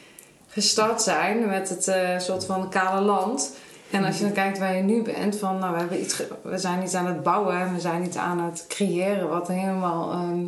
gestart 0.48 1.02
zijn 1.02 1.48
met 1.48 1.70
het 1.70 1.92
soort 2.24 2.46
van 2.46 2.70
kale 2.70 3.02
land. 3.02 3.52
En 3.92 4.04
als 4.06 4.18
je 4.18 4.24
dan 4.24 4.34
kijkt 4.34 4.60
waar 4.60 4.76
je 4.76 4.84
nu 4.84 5.02
bent, 5.02 5.36
van 5.36 5.60
nou, 5.60 5.74
we, 5.74 5.80
hebben 5.80 6.02
iets 6.02 6.22
we 6.42 6.58
zijn 6.58 6.84
iets 6.84 6.94
aan 6.94 7.08
het 7.08 7.24
bouwen, 7.24 7.74
we 7.74 7.80
zijn 7.80 8.04
iets 8.04 8.18
aan 8.18 8.40
het 8.40 8.66
creëren 8.68 9.30
wat 9.30 9.48
helemaal 9.48 10.12
ehm, 10.12 10.46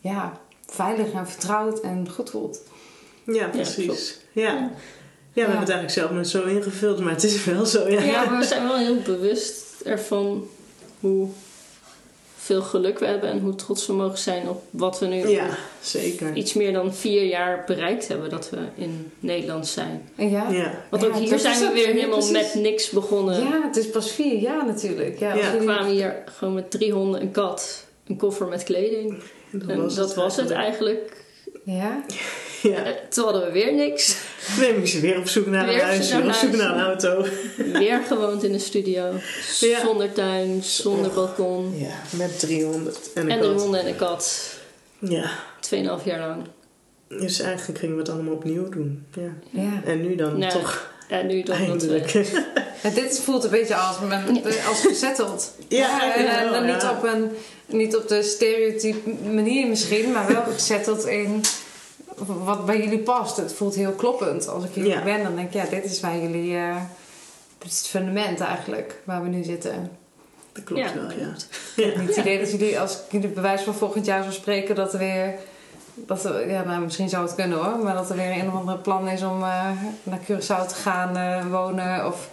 ja, 0.00 0.32
veilig 0.66 1.12
en 1.12 1.28
vertrouwd 1.28 1.80
en 1.80 2.10
goed 2.10 2.30
voelt. 2.30 2.60
Ja, 3.24 3.48
precies. 3.48 4.20
Ja. 4.32 4.42
Ja. 4.42 4.70
we 5.32 5.40
hebben 5.40 5.58
het 5.58 5.68
eigenlijk 5.68 5.98
zelf 5.98 6.10
nooit 6.10 6.28
zo 6.28 6.42
ingevuld, 6.42 7.00
maar 7.00 7.12
het 7.12 7.24
is 7.24 7.44
wel 7.44 7.66
zo. 7.66 7.88
Ja. 7.88 8.02
Ja, 8.02 8.24
maar 8.30 8.38
we 8.38 8.44
zijn 8.44 8.68
wel 8.68 8.76
heel 8.76 9.02
bewust 9.02 9.80
ervan 9.84 10.48
hoe 11.00 11.28
veel 12.50 12.62
geluk 12.62 12.98
we 12.98 13.06
hebben 13.06 13.30
en 13.30 13.38
hoe 13.40 13.54
trots 13.54 13.86
we 13.86 13.92
mogen 13.92 14.18
zijn 14.18 14.48
op 14.48 14.62
wat 14.70 14.98
we 14.98 15.06
nu 15.06 15.28
Ja, 15.28 15.46
zeker. 15.80 16.34
iets 16.36 16.52
meer 16.54 16.72
dan 16.72 16.94
vier 16.94 17.24
jaar 17.24 17.62
bereikt 17.66 18.08
hebben 18.08 18.30
dat 18.30 18.50
we 18.50 18.58
in 18.74 19.12
Nederland 19.20 19.66
zijn. 19.68 20.08
Ja, 20.14 20.26
Ja. 20.50 20.84
Want 20.90 21.02
Ja, 21.02 21.08
ook 21.08 21.14
hier 21.16 21.30
dat 21.30 21.40
zijn 21.40 21.58
we 21.60 21.70
weer 21.72 21.86
helemaal 21.86 22.08
precies. 22.18 22.32
met 22.32 22.54
niks 22.54 22.90
begonnen. 22.90 23.42
ja, 23.42 23.60
het 23.62 23.76
is 23.76 23.90
pas 23.90 24.10
vier 24.12 24.38
jaar 24.38 24.66
natuurlijk. 24.66 25.18
Ja. 25.18 25.34
We 25.34 25.56
kwamen 25.60 25.90
hier 25.90 26.22
gewoon 26.24 26.54
met 26.54 26.70
drie 26.70 26.92
honden, 26.92 27.20
een 27.20 27.30
kat, 27.30 27.84
een 28.06 28.16
koffer 28.16 28.46
met 28.46 28.62
kleding. 28.62 29.22
En 29.68 29.88
dat 29.94 30.14
was 30.14 30.36
het, 30.36 30.50
eigenlijk. 30.50 31.24
ja. 31.64 32.04
Ja. 32.62 32.84
Eh, 32.84 32.92
Toen 33.08 33.24
hadden 33.24 33.44
we 33.44 33.52
weer 33.52 33.74
niks. 33.74 34.16
Nee, 34.58 34.78
moest 34.78 34.92
je 34.92 35.00
weer 35.00 35.18
op 35.18 35.28
zoek 35.28 35.46
naar 35.46 35.66
Weer 35.66 35.74
een 35.74 35.80
huis, 35.80 36.12
weer 36.12 36.24
op 36.26 36.32
zoek 36.32 36.52
naar 36.56 36.74
een 36.74 36.80
auto. 36.80 37.24
Weer 37.72 38.00
gewoond 38.06 38.42
in 38.44 38.52
de 38.52 38.58
studio. 38.58 39.12
Ja. 39.60 39.80
Zonder 39.80 40.12
tuin, 40.12 40.62
zonder 40.62 41.10
balkon. 41.10 41.74
Ja, 41.78 42.16
met 42.16 42.38
300 42.38 43.12
en 43.14 43.22
een 43.22 43.30
En 43.30 43.42
een 43.44 43.52
kat. 43.52 43.60
hond 43.62 43.74
en 43.74 43.86
een 43.86 43.96
kat. 43.96 44.54
Ja, 44.98 45.30
2,5 45.60 46.04
jaar 46.04 46.18
lang. 46.28 46.42
dus 47.08 47.40
eigenlijk 47.40 47.78
gingen 47.78 47.94
we 47.96 48.00
het 48.02 48.10
allemaal 48.10 48.34
opnieuw 48.34 48.68
doen. 48.68 49.06
Ja. 49.14 49.32
ja. 49.50 49.82
En 49.84 50.00
nu 50.02 50.14
dan 50.14 50.38
Nou, 50.38 50.52
toch 50.52 50.92
En 51.08 51.26
nu 51.26 51.42
dan 51.42 51.66
dat 51.66 51.82
we... 51.82 51.88
eindelijk. 51.90 52.12
En 52.82 52.94
dit 52.94 53.20
voelt 53.20 53.44
een 53.44 53.50
beetje 53.50 53.74
als, 53.74 53.96
men, 54.08 54.42
als 54.68 54.80
gezetteld. 54.80 55.54
Ja, 55.68 56.14
en, 56.14 56.24
ja, 56.24 56.40
en 56.40 56.52
dan 56.52 56.66
ja. 56.66 56.74
niet, 56.74 56.84
op 56.84 57.02
een, 57.04 57.30
niet 57.66 57.96
op 57.96 58.08
de 58.08 58.22
stereotype 58.22 59.10
manier 59.32 59.66
misschien, 59.66 60.12
maar 60.12 60.32
wel 60.32 60.42
gezetteld 60.52 61.06
in 61.06 61.40
wat 62.26 62.66
bij 62.66 62.78
jullie 62.82 62.98
past. 62.98 63.36
Het 63.36 63.52
voelt 63.52 63.74
heel 63.74 63.92
kloppend. 63.92 64.48
Als 64.48 64.64
ik 64.64 64.70
hier 64.74 64.86
Ja. 64.86 65.02
ben, 65.02 65.22
dan 65.22 65.34
denk 65.36 65.48
ik, 65.48 65.54
ja, 65.54 65.64
dit 65.70 65.84
is 65.84 66.00
waar 66.00 66.18
jullie, 66.18 66.56
eh, 66.56 66.76
het 67.58 67.70
is 67.72 67.78
het 67.78 67.86
fundament 67.88 68.40
eigenlijk 68.40 69.00
waar 69.04 69.22
we 69.22 69.28
nu 69.28 69.42
zitten. 69.42 69.90
Dat 70.52 70.64
klopt 70.64 70.82
Ja, 70.82 70.94
wel, 70.94 71.08
dat 71.08 71.14
ja. 71.18 71.26
Ik 71.84 71.84
heb 71.84 71.96
niet 71.96 72.08
het 72.08 72.16
idee 72.16 72.38
dat 72.38 72.50
jullie, 72.50 72.80
als 72.80 72.92
ik 72.94 73.00
jullie 73.10 73.28
bewijs 73.28 73.62
van 73.62 73.74
volgend 73.74 74.06
jaar 74.06 74.22
zou 74.22 74.34
spreken, 74.34 74.74
dat 74.74 74.92
er 74.92 74.98
weer. 74.98 75.34
Dat 75.94 76.24
er, 76.24 76.50
ja, 76.50 76.64
nou, 76.64 76.80
misschien 76.82 77.08
zou 77.08 77.26
het 77.26 77.34
kunnen 77.34 77.58
hoor, 77.58 77.78
maar 77.78 77.94
dat 77.94 78.10
er 78.10 78.16
weer 78.16 78.30
een 78.32 78.48
of 78.48 78.54
andere 78.54 78.78
plan 78.78 79.08
is 79.08 79.22
om 79.22 79.42
eh, 79.42 79.70
naar 80.02 80.18
Curaçao 80.30 80.66
te 80.68 80.74
gaan 80.74 81.16
eh, 81.16 81.46
wonen 81.50 82.06
of 82.06 82.28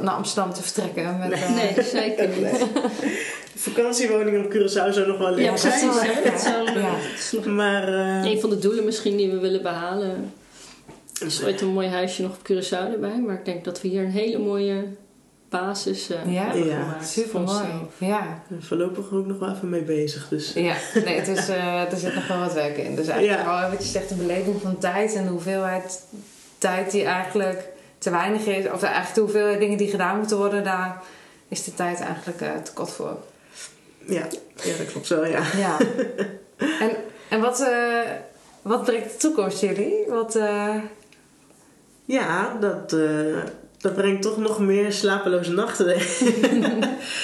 naar 0.00 0.14
Amsterdam 0.14 0.52
te 0.52 0.62
vertrekken. 0.62 1.18
Met, 1.18 1.32
eh, 1.32 1.50
Nee, 1.54 1.82
zeker 1.82 2.28
niet. 2.36 2.66
Vakantiewoning 3.56 4.44
op 4.44 4.52
Curaçao 4.52 4.92
zou 4.92 5.06
nog 5.06 5.18
wel 5.18 5.30
leuk 5.34 5.44
Ja, 5.44 5.56
zijn. 5.56 5.78
zou- 5.92 6.06
Ja. 6.78 6.94
het 6.94 7.18
is 7.18 7.32
nog 7.32 7.44
Maar 7.46 7.88
eh, 7.88 8.30
een 8.30 8.40
van 8.40 8.50
de 8.50 8.58
doelen 8.58 8.84
misschien 8.84 9.16
die 9.16 9.30
we 9.30 9.38
willen 9.38 9.62
behalen. 9.62 10.32
Er 11.20 11.26
is 11.26 11.44
ooit 11.44 11.60
een 11.60 11.68
mooi 11.68 11.88
huisje 11.88 12.22
nog 12.22 12.30
op 12.32 12.50
Curaçao 12.52 12.92
erbij. 12.92 13.18
Maar 13.26 13.34
ik 13.34 13.44
denk 13.44 13.64
dat 13.64 13.80
we 13.80 13.88
hier 13.88 14.02
een 14.02 14.10
hele 14.10 14.38
mooie 14.38 14.84
basis 15.48 16.10
eh, 16.10 16.32
Ja? 16.34 16.42
hebben 16.44 16.66
Ja, 16.66 16.80
gemaakt. 16.82 17.08
Super 17.08 17.30
voor 17.30 17.40
mooi. 17.40 17.66
Ja. 17.98 18.42
voorlopig 18.60 19.12
ook 19.12 19.26
nog 19.26 19.38
wel 19.38 19.50
even 19.54 19.68
mee 19.68 19.82
bezig. 19.82 20.28
Dus 20.28 20.52
ja, 20.52 20.74
nee, 21.04 21.14
het 21.18 21.28
is, 21.28 21.48
eh, 21.48 21.92
er 21.92 21.96
zit 21.96 22.14
nog 22.14 22.26
wel 22.26 22.38
wat 22.38 22.52
werk 22.52 22.76
in. 22.76 22.94
Dus 22.96 23.06
eigenlijk 23.08 23.44
wel 23.44 23.70
wat 23.70 23.82
je 23.82 23.88
zegt, 23.88 24.08
de 24.08 24.14
beleving 24.14 24.60
van 24.62 24.78
tijd 24.78 25.14
en 25.14 25.24
de 25.24 25.30
hoeveelheid 25.30 26.02
tijd 26.58 26.90
die 26.90 27.04
eigenlijk 27.04 27.68
te 27.98 28.10
weinig 28.10 28.46
is. 28.46 28.64
Of 28.70 28.82
eigenlijk 28.82 29.14
de 29.14 29.20
hoeveelheid 29.20 29.60
dingen 29.60 29.78
die 29.78 29.88
gedaan 29.90 30.18
moeten 30.18 30.36
worden, 30.36 30.64
daar 30.64 31.02
is 31.48 31.64
de 31.64 31.74
tijd 31.74 32.00
eigenlijk 32.00 32.40
eh, 32.40 32.48
te 32.62 32.72
kort 32.72 32.90
voor. 32.90 33.16
Ja, 34.10 34.26
ja, 34.64 34.76
dat 34.78 34.86
klopt 34.92 35.08
wel, 35.08 35.26
ja. 35.26 35.42
Ja. 35.56 35.76
en 36.86 36.96
en 37.28 37.40
wat, 37.40 37.60
eh, 37.60 38.00
wat 38.62 38.84
brengt 38.84 39.10
de 39.12 39.16
toekomst 39.16 39.60
jullie? 39.60 40.04
Wat, 40.08 40.34
eh, 40.36 40.74
Ja, 42.04 42.56
dat, 42.60 42.92
eh, 42.92 43.36
dat 43.78 43.94
brengt 43.94 44.22
toch 44.22 44.36
nog 44.36 44.58
meer 44.58 44.92
slapeloze 44.92 45.52
nachten 45.52 45.86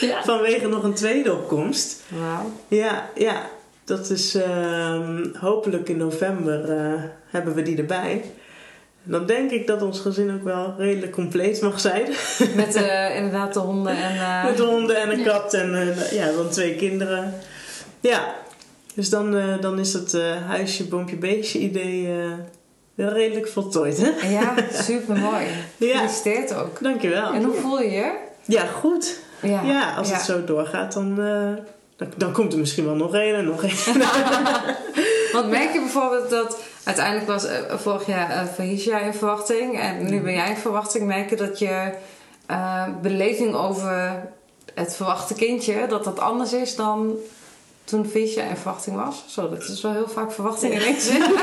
Ja. 0.01 0.22
vanwege 0.24 0.68
nog 0.68 0.82
een 0.82 0.95
tweede 0.95 1.32
opkomst. 1.32 2.03
wauw. 2.09 2.51
Ja, 2.68 3.11
ja. 3.14 3.49
Dat 3.84 4.11
is 4.11 4.34
ehm, 4.34 5.24
hopelijk 5.41 5.89
in 5.89 5.97
november 5.97 6.68
hebben 7.26 7.55
we 7.55 7.62
die 7.62 7.76
erbij. 7.78 8.24
Dan 9.09 9.26
denk 9.26 9.50
ik 9.50 9.66
dat 9.66 9.82
ons 9.82 10.00
gezin 10.00 10.34
ook 10.34 10.44
wel 10.44 10.74
redelijk 10.78 11.12
compleet 11.12 11.61
mag 11.62 11.80
zijn. 11.80 12.07
Met 12.57 12.74
eh, 12.74 13.16
inderdaad 13.16 13.54
de 13.54 13.59
honden 13.61 13.96
en... 13.96 14.14
eh, 14.16 14.44
Met 14.44 14.59
honden 14.59 14.96
en 14.96 15.11
een 15.11 15.18
Ja. 15.18 15.24
kat 15.24 15.54
en 15.54 15.74
eh, 15.74 16.12
ja, 16.12 16.32
dan 16.32 16.48
twee 16.48 16.74
kinderen. 16.74 17.34
Ja, 18.00 18.34
dus 18.94 19.11
dan, 19.11 19.36
eh, 19.36 19.44
dan 19.61 19.78
is 19.78 19.92
het 19.92 20.14
eh, 20.14 20.22
huisje, 20.46 20.84
boompje, 20.88 21.16
beestje 21.16 21.59
idee 21.59 22.07
eh, 22.09 22.32
wel 22.94 23.09
redelijk 23.12 23.48
voltooid. 23.48 23.98
Hè? 24.00 24.28
Ja, 24.28 24.54
super 24.82 25.16
mooi. 25.16 25.44
Ja. 25.76 25.86
Gefeliciteerd 25.98 26.54
ook. 26.54 26.82
Dankjewel. 26.82 27.32
En 27.32 27.44
hoe 27.44 27.54
voel 27.54 27.80
je 27.80 27.90
je? 27.90 28.12
Ja, 28.44 28.64
goed. 28.66 29.18
Ja, 29.42 29.62
Ja, 29.62 29.94
als 29.94 30.09
ja. 30.09 30.14
het 30.14 30.24
zo 30.24 30.44
doorgaat, 30.44 30.92
dan, 30.92 31.11
eh, 31.22 31.62
dan, 31.96 32.09
dan 32.16 32.32
komt 32.32 32.52
er 32.52 32.59
misschien 32.59 32.84
wel 32.84 32.94
nog 32.94 33.14
één 33.14 33.34
en 33.34 33.44
nog 33.44 33.62
één. 33.62 34.00
Want 35.32 35.50
merk 35.50 35.72
je 35.72 35.78
bijvoorbeeld 35.80 36.30
dat 36.30 36.59
uiteindelijk 36.87 37.26
was 37.26 37.45
eh, 37.45 37.59
vorig 37.76 38.07
jaar 38.07 38.30
uh, 38.30 38.49
Fahisha 38.55 38.99
in 38.99 39.14
verwachting 39.14 39.80
en 39.80 40.11
nu 40.11 40.20
ben 40.20 40.32
jij 40.34 40.51
in 40.51 40.57
verwachting. 40.57 41.07
Merk 41.07 41.30
je 41.30 41.37
dat 41.37 41.59
je 41.59 41.93
eh, 42.47 42.84
beleving 43.03 43.55
over 43.55 44.22
het 44.74 44.97
verwachte 44.97 45.34
kindje, 45.34 45.87
dat 45.89 46.05
dat 46.05 46.18
anders 46.20 46.53
is 46.53 46.76
dan 46.76 47.14
toen 47.84 48.07
Fahisha 48.07 48.43
in 48.43 48.57
verwachting 48.57 48.97
was? 48.97 49.24
Zo, 49.28 49.49
dat 49.49 49.62
is 49.62 49.80
wel 49.82 49.93
heel 49.93 50.09
vaak 50.09 50.32
verwachting 50.32 50.72
in 50.74 50.80
één 50.80 51.01
zin. 51.01 51.22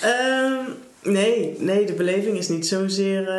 Ehm, 0.00 0.64
nee, 1.02 1.56
nee, 1.58 1.86
de 1.86 1.92
beleving 1.92 2.36
is 2.38 2.48
niet 2.48 2.66
zozeer... 2.66 3.20
eh, 3.28 3.34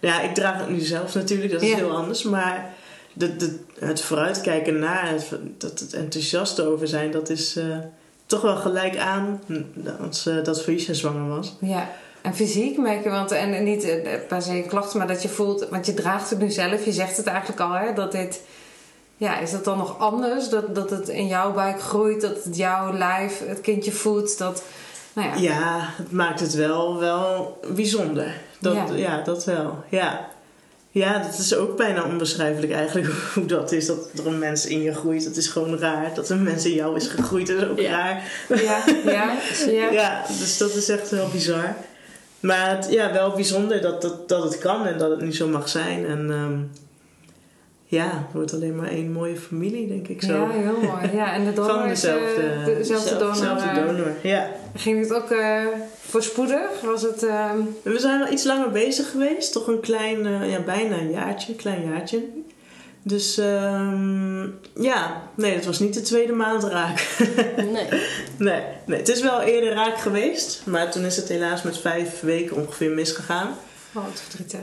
nou 0.00 0.14
ja, 0.14 0.20
ik 0.20 0.34
draag 0.34 0.58
het 0.58 0.68
nu 0.68 0.80
zelf 0.80 1.14
natuurlijk, 1.14 1.52
dat 1.52 1.62
is 1.62 1.68
Ja. 1.68 1.76
heel 1.76 1.96
anders. 1.96 2.22
Maar 2.22 2.74
de, 3.12 3.36
de, 3.36 3.58
het 3.78 4.00
vooruitkijken 4.00 4.78
naar, 4.78 5.08
het, 5.08 5.28
dat 5.58 5.80
het 5.80 5.92
enthousiast 5.92 6.60
over 6.60 6.88
zijn, 6.88 7.10
dat 7.10 7.28
is 7.30 7.56
eh, 7.56 7.78
toch 8.32 8.42
wel 8.42 8.56
gelijk 8.56 8.96
aan 8.96 9.40
als, 10.08 10.26
eh, 10.26 10.44
dat 10.44 10.62
Felicia 10.62 10.94
zwanger 10.94 11.28
was. 11.28 11.56
Ja. 11.60 11.90
En 12.22 12.34
fysiek 12.34 12.78
merk 12.78 13.04
je, 13.04 13.10
want 13.10 13.30
en, 13.30 13.54
en 13.54 13.64
niet 13.64 13.84
eh, 13.84 14.18
per 14.28 14.42
se 14.42 14.64
klachten, 14.68 14.98
maar 14.98 15.06
dat 15.06 15.22
je 15.22 15.28
voelt, 15.28 15.68
want 15.68 15.86
je 15.86 15.94
draagt 15.94 16.30
het 16.30 16.38
nu 16.38 16.50
zelf, 16.50 16.84
je 16.84 16.92
zegt 16.92 17.16
het 17.16 17.26
eigenlijk 17.26 17.60
al, 17.60 17.72
hè, 17.72 17.92
dat 17.92 18.12
dit, 18.12 18.42
ja, 19.16 19.38
is 19.38 19.50
dat 19.50 19.64
dan 19.64 19.78
nog 19.78 19.98
anders? 19.98 20.48
Dat, 20.48 20.74
dat 20.74 20.90
het 20.90 21.08
in 21.08 21.26
jouw 21.26 21.52
buik 21.52 21.80
groeit, 21.80 22.20
dat 22.20 22.44
het 22.44 22.56
jouw 22.56 22.92
lijf 22.92 23.42
het 23.46 23.60
kindje 23.60 23.92
voedt, 23.92 24.38
dat, 24.38 24.62
nou 25.12 25.28
ja. 25.28 25.34
Ja, 25.36 25.88
het 25.96 26.12
maakt 26.12 26.40
het 26.40 26.54
wel, 26.54 26.98
wel 26.98 27.58
bijzonder. 27.74 28.40
Dat, 28.58 28.74
Ja. 28.74 28.94
ja. 28.94 29.22
dat 29.22 29.44
wel. 29.44 29.84
Ja. 29.88 30.28
Ja, 30.94 31.18
dat 31.18 31.38
is 31.38 31.54
ook 31.54 31.76
bijna 31.76 32.04
onbeschrijfelijk 32.04 32.72
eigenlijk 32.72 33.06
hoe 33.34 33.46
dat 33.46 33.72
is. 33.72 33.86
Dat 33.86 34.08
er 34.18 34.26
een 34.26 34.38
mens 34.38 34.66
in 34.66 34.82
je 34.82 34.94
groeit, 34.94 35.24
dat 35.24 35.36
is 35.36 35.48
gewoon 35.48 35.78
raar. 35.78 36.14
Dat 36.14 36.28
een 36.30 36.42
mens 36.42 36.64
in 36.64 36.74
jou 36.74 36.96
is 36.96 37.06
gegroeid, 37.08 37.46
dat 37.46 37.56
is 37.56 37.68
ook 37.68 37.78
Ja. 37.80 37.90
raar. 37.90 38.22
Ja, 38.48 38.82
ja, 39.04 39.36
ja. 39.72 39.90
Ja, 39.90 40.24
dus 40.38 40.58
dat 40.58 40.74
is 40.74 40.88
echt 40.88 41.10
wel 41.10 41.28
bizar. 41.28 41.74
Maar 42.40 42.70
het, 42.76 42.86
ja, 42.90 43.12
wel 43.12 43.30
bijzonder 43.30 43.80
dat, 43.80 44.02
dat, 44.02 44.28
dat 44.28 44.42
het 44.44 44.58
kan 44.58 44.86
en 44.86 44.98
dat 44.98 45.10
het 45.10 45.20
nu 45.20 45.34
zo 45.34 45.48
mag 45.48 45.68
zijn. 45.68 46.06
En 46.06 46.30
ehm, 46.30 46.58
ja, 47.84 48.04
het 48.04 48.32
wordt 48.32 48.52
alleen 48.54 48.76
maar 48.76 48.88
één 48.88 49.12
mooie 49.12 49.36
familie, 49.36 49.88
denk 49.88 50.08
ik 50.08 50.22
zo. 50.22 50.32
Ja, 50.32 50.50
heel 50.50 50.80
mooi. 50.80 51.10
Ja, 51.16 51.34
en 51.34 51.44
de 51.44 51.52
donor 51.62 51.70
Van 51.70 51.90
is, 51.90 52.04
eh, 52.04 52.14
dezelfde- 52.14 52.74
dezelfde 52.76 53.16
donor. 53.16 53.34
Zelfde 53.36 53.68
eh, 53.68 53.86
donor, 53.86 54.12
ja. 54.22 54.48
Ging 54.74 55.00
het 55.00 55.14
ook 55.14 55.30
eh, 55.30 55.64
voorspoedig? 56.12 56.80
Was 56.82 57.02
het... 57.02 57.22
ehm, 57.22 57.58
We 57.82 57.98
zijn 57.98 58.18
wel 58.18 58.32
iets 58.32 58.44
langer 58.44 58.70
bezig 58.70 59.10
geweest. 59.10 59.52
Toch 59.52 59.66
een 59.66 59.80
klein, 59.80 60.26
eh, 60.26 60.50
ja, 60.50 60.60
bijna 60.60 60.96
een 60.96 61.10
jaartje. 61.10 61.52
Een 61.52 61.58
klein 61.58 61.84
jaartje. 61.90 62.24
Dus 63.02 63.38
ehm, 63.38 64.42
ja, 64.74 65.22
nee, 65.34 65.54
het 65.54 65.64
was 65.64 65.78
niet 65.78 65.94
de 65.94 66.00
tweede 66.02 66.32
maand 66.32 66.64
raak. 66.64 67.06
Nee. 67.56 67.88
nee, 68.38 68.62
nee, 68.86 68.98
het 68.98 69.08
is 69.08 69.20
wel 69.22 69.40
eerder 69.40 69.72
raak 69.72 69.98
geweest. 69.98 70.62
Maar 70.66 70.90
toen 70.90 71.04
is 71.04 71.16
het 71.16 71.28
helaas 71.28 71.62
met 71.62 71.78
vijf 71.78 72.20
weken 72.20 72.56
ongeveer 72.56 72.90
misgegaan. 72.90 73.48
oh, 73.94 74.04
wat 74.04 74.20
verdrietig. 74.28 74.60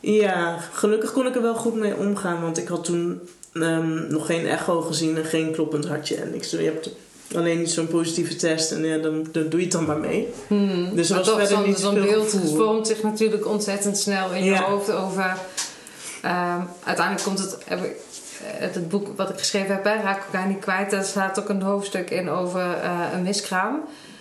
Ja, 0.00 0.58
gelukkig 0.72 1.12
kon 1.12 1.26
ik 1.26 1.34
er 1.34 1.42
wel 1.42 1.54
goed 1.54 1.74
mee 1.74 1.96
omgaan. 1.96 2.40
Want 2.42 2.58
ik 2.58 2.68
had 2.68 2.84
toen 2.84 3.20
ehm, 3.52 4.12
nog 4.12 4.26
geen 4.26 4.46
echo 4.46 4.80
gezien 4.80 5.16
en 5.16 5.24
geen 5.24 5.52
kloppend 5.52 5.86
hartje 5.86 6.16
en 6.16 6.30
niks. 6.30 6.50
Je 6.50 6.56
hebt 6.58 6.90
alleen 7.36 7.58
niet 7.58 7.70
zo'n 7.70 7.86
positieve 7.88 8.36
test 8.36 8.72
en 8.72 8.84
ja, 8.84 8.98
dan, 8.98 9.26
dan 9.32 9.48
doe 9.48 9.58
je 9.60 9.66
het 9.66 9.74
dan 9.74 9.84
maar 9.86 9.98
mee. 9.98 10.28
Hmm. 10.46 10.94
Dus 10.94 11.10
er 11.10 11.16
was 11.16 11.26
toch, 11.26 11.38
verder 11.38 11.56
zo'n 11.56 11.66
niet 11.66 11.78
zo'n 11.78 11.94
beeld 11.94 12.36
vormt 12.56 12.86
zich 12.86 13.02
natuurlijk 13.02 13.46
ontzettend 13.46 13.98
snel 13.98 14.32
in 14.32 14.44
je 14.44 14.56
hoofd 14.58 14.90
over... 14.92 15.36
ehm, 16.22 16.60
uiteindelijk 16.84 17.26
komt 17.26 17.38
het... 17.38 17.56
heb 17.64 17.84
ik- 17.84 17.90
eh, 17.92 18.60
Het, 18.60 18.74
het 18.74 18.88
boek 18.88 19.08
wat 19.16 19.30
ik 19.30 19.38
geschreven 19.38 19.74
heb, 19.74 19.84
hè, 19.84 19.94
Raak 20.02 20.16
ik 20.18 20.24
elkaar 20.32 20.48
niet 20.48 20.58
kwijt, 20.58 20.90
daar 20.90 21.04
staat 21.04 21.38
ook 21.40 21.48
een 21.48 21.62
hoofdstuk 21.62 22.10
in 22.10 22.28
over 22.30 22.60
eh, 22.82 22.98
een 23.14 23.22
miskraam. 23.22 23.80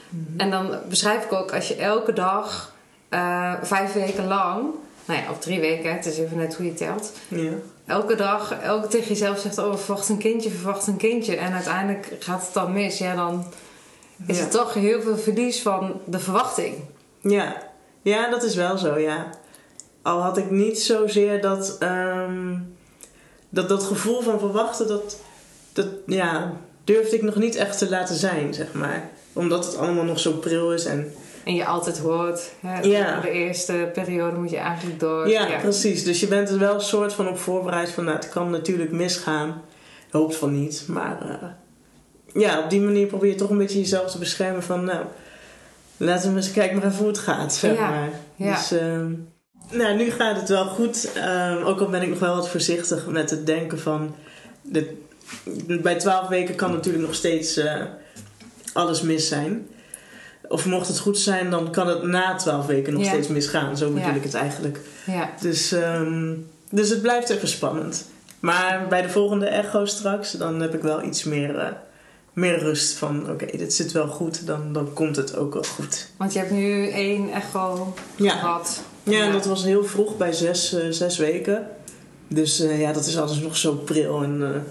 Mhm. 0.09 0.39
En 0.39 0.49
dan 0.51 0.75
beschrijf 0.89 1.23
ik 1.23 1.33
ook 1.33 1.53
als 1.53 1.67
je 1.67 1.75
elke 1.75 2.13
dag 2.13 2.73
eh, 3.09 3.53
vijf 3.61 3.93
weken 3.93 4.27
lang, 4.27 4.63
nou 5.05 5.19
ja, 5.19 5.31
of 5.31 5.39
drie 5.39 5.59
weken, 5.59 5.93
het 5.93 6.05
is 6.05 6.17
even 6.17 6.37
net 6.37 6.55
hoe 6.55 6.65
je 6.65 6.73
telt, 6.73 7.11
Ja. 7.27 7.51
Elke 7.89 8.15
dag 8.15 8.59
elke 8.61 8.87
tegen 8.87 9.07
jezelf 9.07 9.39
zegt: 9.39 9.57
Oh, 9.57 9.75
verwacht 9.75 10.09
een 10.09 10.17
kindje, 10.17 10.49
verwacht 10.49 10.87
een 10.87 10.97
kindje. 10.97 11.35
En 11.35 11.53
uiteindelijk 11.53 12.15
gaat 12.19 12.41
het 12.45 12.53
dan 12.53 12.73
mis. 12.73 12.97
Ja, 12.97 13.15
dan 13.15 13.45
is 14.25 14.37
Ja. 14.37 14.43
het 14.43 14.51
toch 14.51 14.73
heel 14.73 15.01
veel 15.01 15.17
verlies 15.17 15.61
van 15.61 16.01
de 16.05 16.19
verwachting. 16.19 16.75
Ja. 17.21 17.55
ja, 18.01 18.29
dat 18.29 18.43
is 18.43 18.55
wel 18.55 18.77
zo, 18.77 18.97
ja. 18.97 19.29
Al 20.01 20.21
had 20.21 20.37
ik 20.37 20.49
niet 20.49 20.79
zozeer 20.81 21.41
dat, 21.41 21.75
ehm, 21.79 22.55
dat, 23.49 23.69
dat 23.69 23.83
gevoel 23.83 24.21
van 24.21 24.39
verwachten, 24.39 24.87
dat, 24.87 25.17
dat 25.73 25.87
ja, 26.05 26.51
durfde 26.83 27.15
ik 27.15 27.21
nog 27.21 27.35
niet 27.35 27.55
echt 27.55 27.77
te 27.77 27.89
laten 27.89 28.15
zijn, 28.15 28.53
zeg 28.53 28.73
maar. 28.73 29.09
Omdat 29.33 29.65
het 29.65 29.77
allemaal 29.77 30.03
nog 30.03 30.19
zo 30.19 30.31
pril 30.31 30.73
is 30.73 30.85
en 30.85 31.13
En 31.49 31.55
je 31.55 31.65
altijd 31.65 31.97
hoort: 31.97 32.51
hè, 32.59 32.79
Ja. 32.79 33.19
De 33.19 33.29
eerste 33.29 33.89
periode 33.93 34.37
moet 34.37 34.49
je 34.49 34.57
eigenlijk 34.57 34.99
door. 34.99 35.29
Ja, 35.29 35.57
precies. 35.61 36.03
Dus 36.03 36.19
je 36.19 36.27
bent 36.27 36.49
er 36.49 36.59
wel 36.59 36.73
een 36.73 36.81
soort 36.81 37.13
van 37.13 37.27
op 37.27 37.37
voorbereid 37.39 37.89
van, 37.89 38.03
nou, 38.03 38.15
het 38.15 38.29
kan 38.29 38.49
natuurlijk 38.49 38.91
misgaan. 38.91 39.61
Hoopt 40.11 40.35
van 40.35 40.59
niet, 40.61 40.83
maar 40.87 41.17
eh, 41.21 42.41
ja, 42.41 42.59
op 42.63 42.69
die 42.69 42.81
manier 42.81 43.07
probeer 43.07 43.29
je 43.29 43.35
toch 43.35 43.49
een 43.49 43.57
beetje 43.57 43.79
jezelf 43.79 44.11
te 44.11 44.17
beschermen 44.17 44.63
van, 44.63 44.83
nou, 44.83 45.05
laten 45.97 46.29
we 46.29 46.35
eens 46.35 46.51
kijken 46.51 46.77
maar 46.77 46.85
even 46.85 46.97
hoe 46.97 47.07
het 47.07 47.17
gaat, 47.17 47.53
zeg 47.53 47.75
Ja, 47.75 47.89
maar. 47.89 48.09
ja. 48.35 48.55
Dus, 48.55 48.71
ehm, 48.71 49.11
nou, 49.71 49.95
nu 49.95 50.11
gaat 50.11 50.35
het 50.35 50.49
wel 50.49 50.65
goed. 50.65 51.11
Ehm, 51.15 51.63
ook 51.63 51.79
al 51.79 51.89
ben 51.89 52.01
ik 52.01 52.09
nog 52.09 52.19
wel 52.19 52.35
wat 52.35 52.49
voorzichtig 52.49 53.07
met 53.07 53.29
het 53.29 53.45
denken 53.45 53.79
van, 53.79 54.15
dit, 54.61 54.87
bij 55.81 55.95
twaalf 55.95 56.27
weken 56.27 56.55
kan 56.55 56.71
natuurlijk 56.71 57.05
nog 57.05 57.15
steeds 57.15 57.57
eh, 57.57 57.81
alles 58.73 59.01
mis 59.01 59.27
zijn. 59.27 59.67
Of 60.49 60.65
mocht 60.65 60.87
het 60.87 60.99
goed 60.99 61.17
zijn, 61.17 61.49
dan 61.49 61.71
kan 61.71 61.87
het 61.87 62.03
na 62.03 62.35
twaalf 62.35 62.65
weken 62.65 62.93
nog 62.93 63.01
Ja. 63.03 63.07
steeds 63.09 63.27
misgaan. 63.27 63.77
Zo 63.77 63.87
bedoel 63.87 64.09
Ja. 64.09 64.15
ik 64.15 64.23
het 64.23 64.33
eigenlijk. 64.33 64.79
Ja. 65.05 65.29
Dus, 65.41 65.71
ehm, 65.71 66.33
dus 66.71 66.89
het 66.89 67.01
blijft 67.01 67.29
even 67.29 67.47
spannend. 67.47 68.05
Maar 68.39 68.85
bij 68.89 69.01
de 69.01 69.09
volgende 69.09 69.45
echo 69.45 69.85
straks, 69.85 70.31
dan 70.31 70.61
heb 70.61 70.73
ik 70.73 70.81
wel 70.81 71.03
iets 71.03 71.23
meer, 71.23 71.57
eh, 71.57 71.67
meer 72.33 72.59
rust 72.59 72.93
van... 72.97 73.29
Oké, 73.31 73.57
dit 73.57 73.73
zit 73.73 73.91
wel 73.91 74.07
goed, 74.07 74.45
dan, 74.47 74.73
dan 74.73 74.93
komt 74.93 75.15
het 75.15 75.35
ook 75.35 75.53
wel 75.53 75.63
goed. 75.63 76.09
Want 76.17 76.33
je 76.33 76.39
hebt 76.39 76.51
nu 76.51 76.89
één 76.89 77.31
echo 77.33 77.93
Ja, 78.15 78.31
gehad. 78.31 78.81
Ja, 79.03 79.23
en 79.25 79.31
dat 79.31 79.45
was 79.45 79.63
heel 79.63 79.83
vroeg 79.85 80.17
bij 80.17 80.33
zes, 80.33 80.73
eh, 80.73 80.85
zes 80.89 81.17
weken. 81.17 81.67
Dus 82.27 82.59
eh, 82.59 82.79
ja, 82.79 82.93
dat 82.93 83.05
is 83.05 83.17
alles 83.17 83.39
nog 83.39 83.57
zo 83.57 83.73
pril. 83.73 84.23
En 84.23 84.63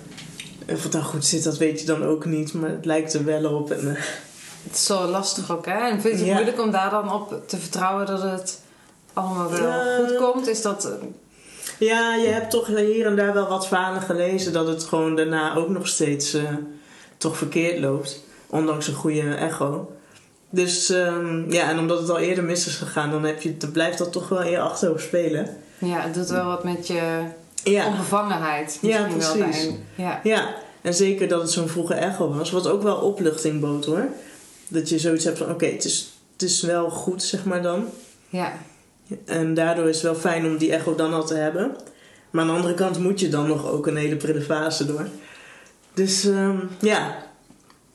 of 0.69 0.83
het 0.83 0.93
dan 0.93 1.03
goed 1.03 1.25
zit, 1.25 1.45
dat 1.45 1.59
weet 1.59 1.81
je 1.81 1.87
dan 1.87 2.05
ook 2.05 2.25
niet. 2.25 2.53
Maar 2.53 2.71
het 2.71 2.85
lijkt 2.85 3.15
er 3.15 3.25
wel 3.25 3.53
op. 3.55 3.71
En, 3.71 3.97
Het 4.65 4.75
is 4.75 4.85
zo 4.87 5.07
lastig 5.07 5.51
ook, 5.53 5.67
hè? 5.67 5.73
En 5.89 6.01
vind 6.01 6.03
je 6.03 6.19
het 6.19 6.27
Ja. 6.29 6.33
moeilijk 6.35 6.61
om 6.63 6.71
daar 6.71 6.91
dan 6.91 7.13
op 7.13 7.43
te 7.47 7.57
vertrouwen 7.59 8.07
dat 8.07 8.23
het 8.23 8.61
allemaal 9.13 9.51
wel 9.51 10.07
goed 10.07 10.17
komt? 10.17 10.47
Is 10.49 10.63
dat... 10.63 10.85
eh, 10.85 10.93
ja, 11.79 12.15
je 12.15 12.27
hebt 12.29 12.51
toch 12.51 12.67
hier 12.67 13.07
en 13.07 13.17
daar 13.17 13.35
wel 13.35 13.49
wat 13.49 13.67
verhalen 13.67 14.03
gelezen 14.03 14.53
dat 14.53 14.67
het 14.67 14.85
gewoon 14.85 15.17
daarna 15.17 15.55
ook 15.55 15.69
nog 15.69 15.89
steeds 15.89 16.35
eh, 16.35 16.43
toch 17.17 17.37
verkeerd 17.37 17.79
loopt. 17.81 18.21
Ondanks 18.47 18.87
een 18.89 18.95
goede 18.95 19.35
echo. 19.35 19.93
Dus 20.51 20.91
ehm, 20.91 21.53
ja, 21.53 21.69
en 21.71 21.79
omdat 21.79 21.99
het 22.01 22.11
al 22.11 22.19
eerder 22.19 22.45
mis 22.45 22.67
is 22.67 22.77
gegaan, 22.77 23.11
dan, 23.11 23.25
heb 23.25 23.43
je, 23.43 23.57
dan 23.57 23.71
blijft 23.73 23.99
dat 23.99 24.13
toch 24.13 24.29
wel 24.29 24.43
in 24.43 24.51
je 24.51 24.61
achterhoofd 24.61 25.05
spelen. 25.05 25.57
Ja, 25.79 26.01
het 26.01 26.15
doet 26.15 26.29
wel 26.29 26.45
wat 26.47 26.65
met 26.65 26.87
je 26.87 27.21
Ja. 27.65 27.87
onbevangenheid. 27.87 28.79
Ja, 28.83 29.07
misschien 29.07 29.37
wel 29.39 29.45
precies. 29.47 29.63
daarin. 29.65 29.85
Ja. 29.95 30.21
Ja, 30.23 30.55
en 30.83 30.95
zeker 30.95 31.29
dat 31.29 31.41
het 31.41 31.51
zo'n 31.51 31.69
vroege 31.69 31.95
echo 31.95 32.35
was. 32.35 32.51
Wat 32.51 32.69
ook 32.69 32.83
wel 32.83 32.97
opluchting 32.97 33.61
bood 33.61 33.85
hoor. 33.85 34.07
Dat 34.69 34.89
je 34.89 34.99
zoiets 34.99 35.25
hebt 35.25 35.39
van, 35.39 35.51
oké, 35.51 35.67
het, 35.67 35.85
is, 35.85 36.13
het 36.33 36.43
is 36.43 36.63
wel 36.63 36.91
goed, 36.91 37.23
zeg 37.23 37.45
maar 37.45 37.63
dan. 37.63 37.87
ja. 38.29 38.53
En 39.25 39.55
daardoor 39.55 39.89
is 39.89 39.95
het 39.95 40.05
wel 40.05 40.15
fijn 40.15 40.47
om 40.47 40.57
die 40.57 40.73
echo 40.73 40.95
dan 40.95 41.13
al 41.15 41.27
te 41.27 41.35
hebben. 41.35 41.77
Maar 42.31 42.43
aan 42.43 42.49
de 42.49 42.55
andere 42.57 42.75
kant 42.75 42.99
moet 42.99 43.21
je 43.21 43.29
dan 43.29 43.47
nog 43.49 43.67
ook 43.71 43.87
een 43.87 43.97
hele 43.97 44.17
prille 44.17 44.41
fase 44.41 44.87
door. 44.87 45.07
Dus 45.95 46.25
ehm, 46.25 46.57
ja, 46.81 47.17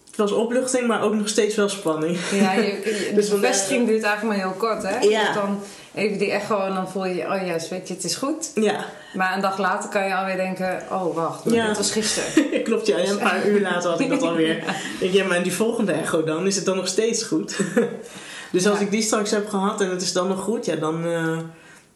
het 0.07 0.15
was 0.17 0.31
opluchting, 0.31 0.87
maar 0.87 1.01
ook 1.01 1.13
nog 1.15 1.27
steeds 1.29 1.55
wel 1.55 1.69
spanning. 1.69 2.17
Ja, 2.31 2.53
je, 2.53 2.61
je- 2.71 2.81
de 3.09 3.15
Dus 3.15 3.27
vandaar- 3.29 3.49
bevestiging 3.51 3.87
duurt 3.87 4.03
eigenlijk 4.03 4.37
maar 4.37 4.47
heel 4.49 4.57
kort, 4.57 4.83
hè? 4.83 4.99
Ja. 4.99 5.21
Hebt 5.21 5.33
dan 5.33 5.59
even 5.93 6.17
die 6.17 6.31
echo 6.31 6.59
en 6.65 6.73
dan 6.73 6.89
voel 6.89 7.05
je, 7.05 7.21
oh 7.23 7.45
ja, 7.47 7.57
weet 7.69 7.87
je, 7.87 7.93
het 7.93 8.03
is 8.03 8.15
goed. 8.15 8.51
Ja, 8.55 8.85
Maar 9.13 9.35
een 9.35 9.41
dag 9.41 9.57
later 9.57 9.89
kan 9.89 10.07
je 10.07 10.15
alweer 10.15 10.35
denken, 10.35 10.81
oh 10.91 11.15
wacht, 11.15 11.43
Ja. 11.51 11.67
dit 11.67 11.77
was 11.77 11.91
gisteren. 11.91 12.63
klopt 12.63 12.87
ja. 12.87 12.97
En 12.97 13.09
een 13.09 13.17
paar 13.17 13.47
uur 13.47 13.61
later 13.61 13.89
had 13.89 13.99
ik 13.99 14.09
dat 14.09 14.21
alweer. 14.29 14.57
Ik 14.57 14.65
denk, 14.99 15.13
ja, 15.13 15.25
maar 15.27 15.37
en 15.37 15.43
die 15.43 15.53
volgende 15.53 15.91
echo 15.91 16.23
dan, 16.23 16.45
is 16.47 16.55
het 16.55 16.65
dan 16.65 16.75
nog 16.75 16.87
steeds 16.87 17.23
goed? 17.23 17.57
dus 18.51 18.67
als 18.67 18.79
Ja. 18.79 18.85
ik 18.85 18.91
die 18.91 19.01
straks 19.01 19.31
heb 19.31 19.49
gehad 19.49 19.81
en 19.81 19.89
het 19.89 20.01
is 20.01 20.13
dan 20.13 20.27
nog 20.27 20.39
goed, 20.39 20.65
ja, 20.65 20.75
dan, 20.75 21.05
eh, 21.05 21.37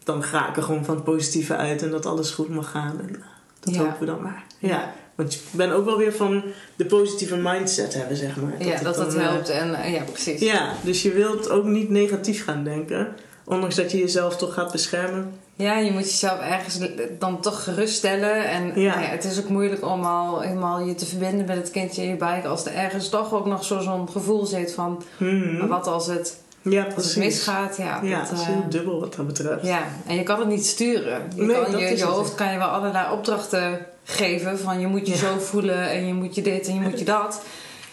dan 0.03 0.23
ga 0.23 0.49
ik 0.49 0.57
er 0.57 0.63
gewoon 0.63 0.85
van 0.85 0.95
het 0.95 1.03
positieve 1.03 1.55
uit 1.55 1.81
en 1.83 1.89
dat 1.89 2.05
alles 2.05 2.31
goed 2.31 2.49
mag 2.49 2.71
gaan. 2.71 2.99
En, 2.99 3.15
eh, 3.15 3.21
dat 3.59 3.73
Ja. 3.75 3.79
hopen 3.81 3.99
we 3.99 4.05
dan 4.05 4.21
maar. 4.21 4.43
Ja. 4.59 4.93
Want 5.15 5.33
ik 5.33 5.39
ben 5.51 5.71
ook 5.71 5.85
wel 5.85 5.97
weer 5.97 6.13
van 6.13 6.43
de 6.75 6.85
positieve 6.85 7.35
mindset 7.35 7.93
hebben, 7.93 8.17
zeg 8.17 8.35
maar. 8.35 8.53
ja, 8.59 8.73
het 8.73 8.83
dat 8.83 8.95
dat 8.95 9.11
dan, 9.11 9.21
eh, 9.21 9.27
helpt. 9.29 9.49
En 9.49 9.91
ja, 9.91 10.03
precies. 10.11 10.39
Ja, 10.39 10.73
dus 10.81 11.01
je 11.01 11.11
wilt 11.11 11.49
ook 11.49 11.65
niet 11.65 11.89
negatief 11.89 12.43
gaan 12.43 12.63
denken. 12.63 13.07
Ondanks 13.49 13.75
dat 13.75 13.91
je 13.91 13.97
jezelf 13.97 14.37
toch 14.37 14.53
gaat 14.53 14.71
beschermen. 14.71 15.33
Ja, 15.55 15.77
je 15.77 15.91
moet 15.91 16.09
jezelf 16.11 16.39
ergens 16.39 16.79
dan 17.19 17.41
toch 17.41 17.63
geruststellen. 17.63 18.45
En 18.45 18.63
Ja. 18.81 18.89
nou 18.89 19.01
ja, 19.05 19.09
het 19.09 19.23
is 19.23 19.39
ook 19.39 19.49
moeilijk 19.49 19.85
om 19.85 20.03
al 20.03 20.39
helemaal 20.41 20.79
je 20.79 20.95
te 20.95 21.05
verbinden 21.05 21.45
met 21.45 21.55
het 21.57 21.71
kindje 21.71 22.01
in 22.03 22.09
je 22.09 22.15
buik. 22.15 22.45
Als 22.45 22.65
er 22.65 22.73
ergens 22.73 23.09
toch 23.09 23.33
ook 23.33 23.45
nog 23.45 23.65
zo- 23.65 23.79
zo'n 23.79 24.09
gevoel 24.09 24.45
zit 24.45 24.73
van... 24.73 25.03
Mhm. 25.17 25.67
Wat 25.67 25.87
als 25.87 26.07
het, 26.07 26.37
Ja, 26.61 26.83
als 26.83 26.93
precies. 26.93 27.13
het 27.15 27.23
misgaat? 27.23 27.77
Ja, 27.77 27.99
Ja, 28.03 28.19
dat, 28.19 28.29
het 28.29 28.39
is 28.39 28.45
eh, 28.45 28.51
heel 28.51 28.65
dubbel 28.69 28.99
wat 28.99 29.15
dat 29.15 29.27
betreft. 29.27 29.65
ja, 29.65 29.79
en 30.07 30.15
je 30.15 30.23
kan 30.23 30.39
het 30.39 30.47
niet 30.47 30.65
sturen. 30.65 31.21
Je, 31.35 31.41
Nee, 31.41 31.61
kan, 31.63 31.71
dat 31.71 31.81
je, 31.81 31.97
je 31.97 32.03
hoofd 32.03 32.35
kan 32.35 32.51
je 32.51 32.57
wel 32.57 32.67
allerlei 32.67 33.11
opdrachten 33.11 33.79
geven. 34.03 34.59
Van 34.59 34.79
je 34.79 34.87
moet 34.87 35.07
je 35.07 35.13
Ja. 35.13 35.19
zo 35.19 35.37
voelen 35.39 35.89
en 35.89 36.07
je 36.07 36.13
moet 36.13 36.35
je 36.35 36.41
dit 36.41 36.67
en 36.67 36.73
je 36.73 36.79
moet 36.81 36.99
je 36.99 37.05
dat. 37.05 37.41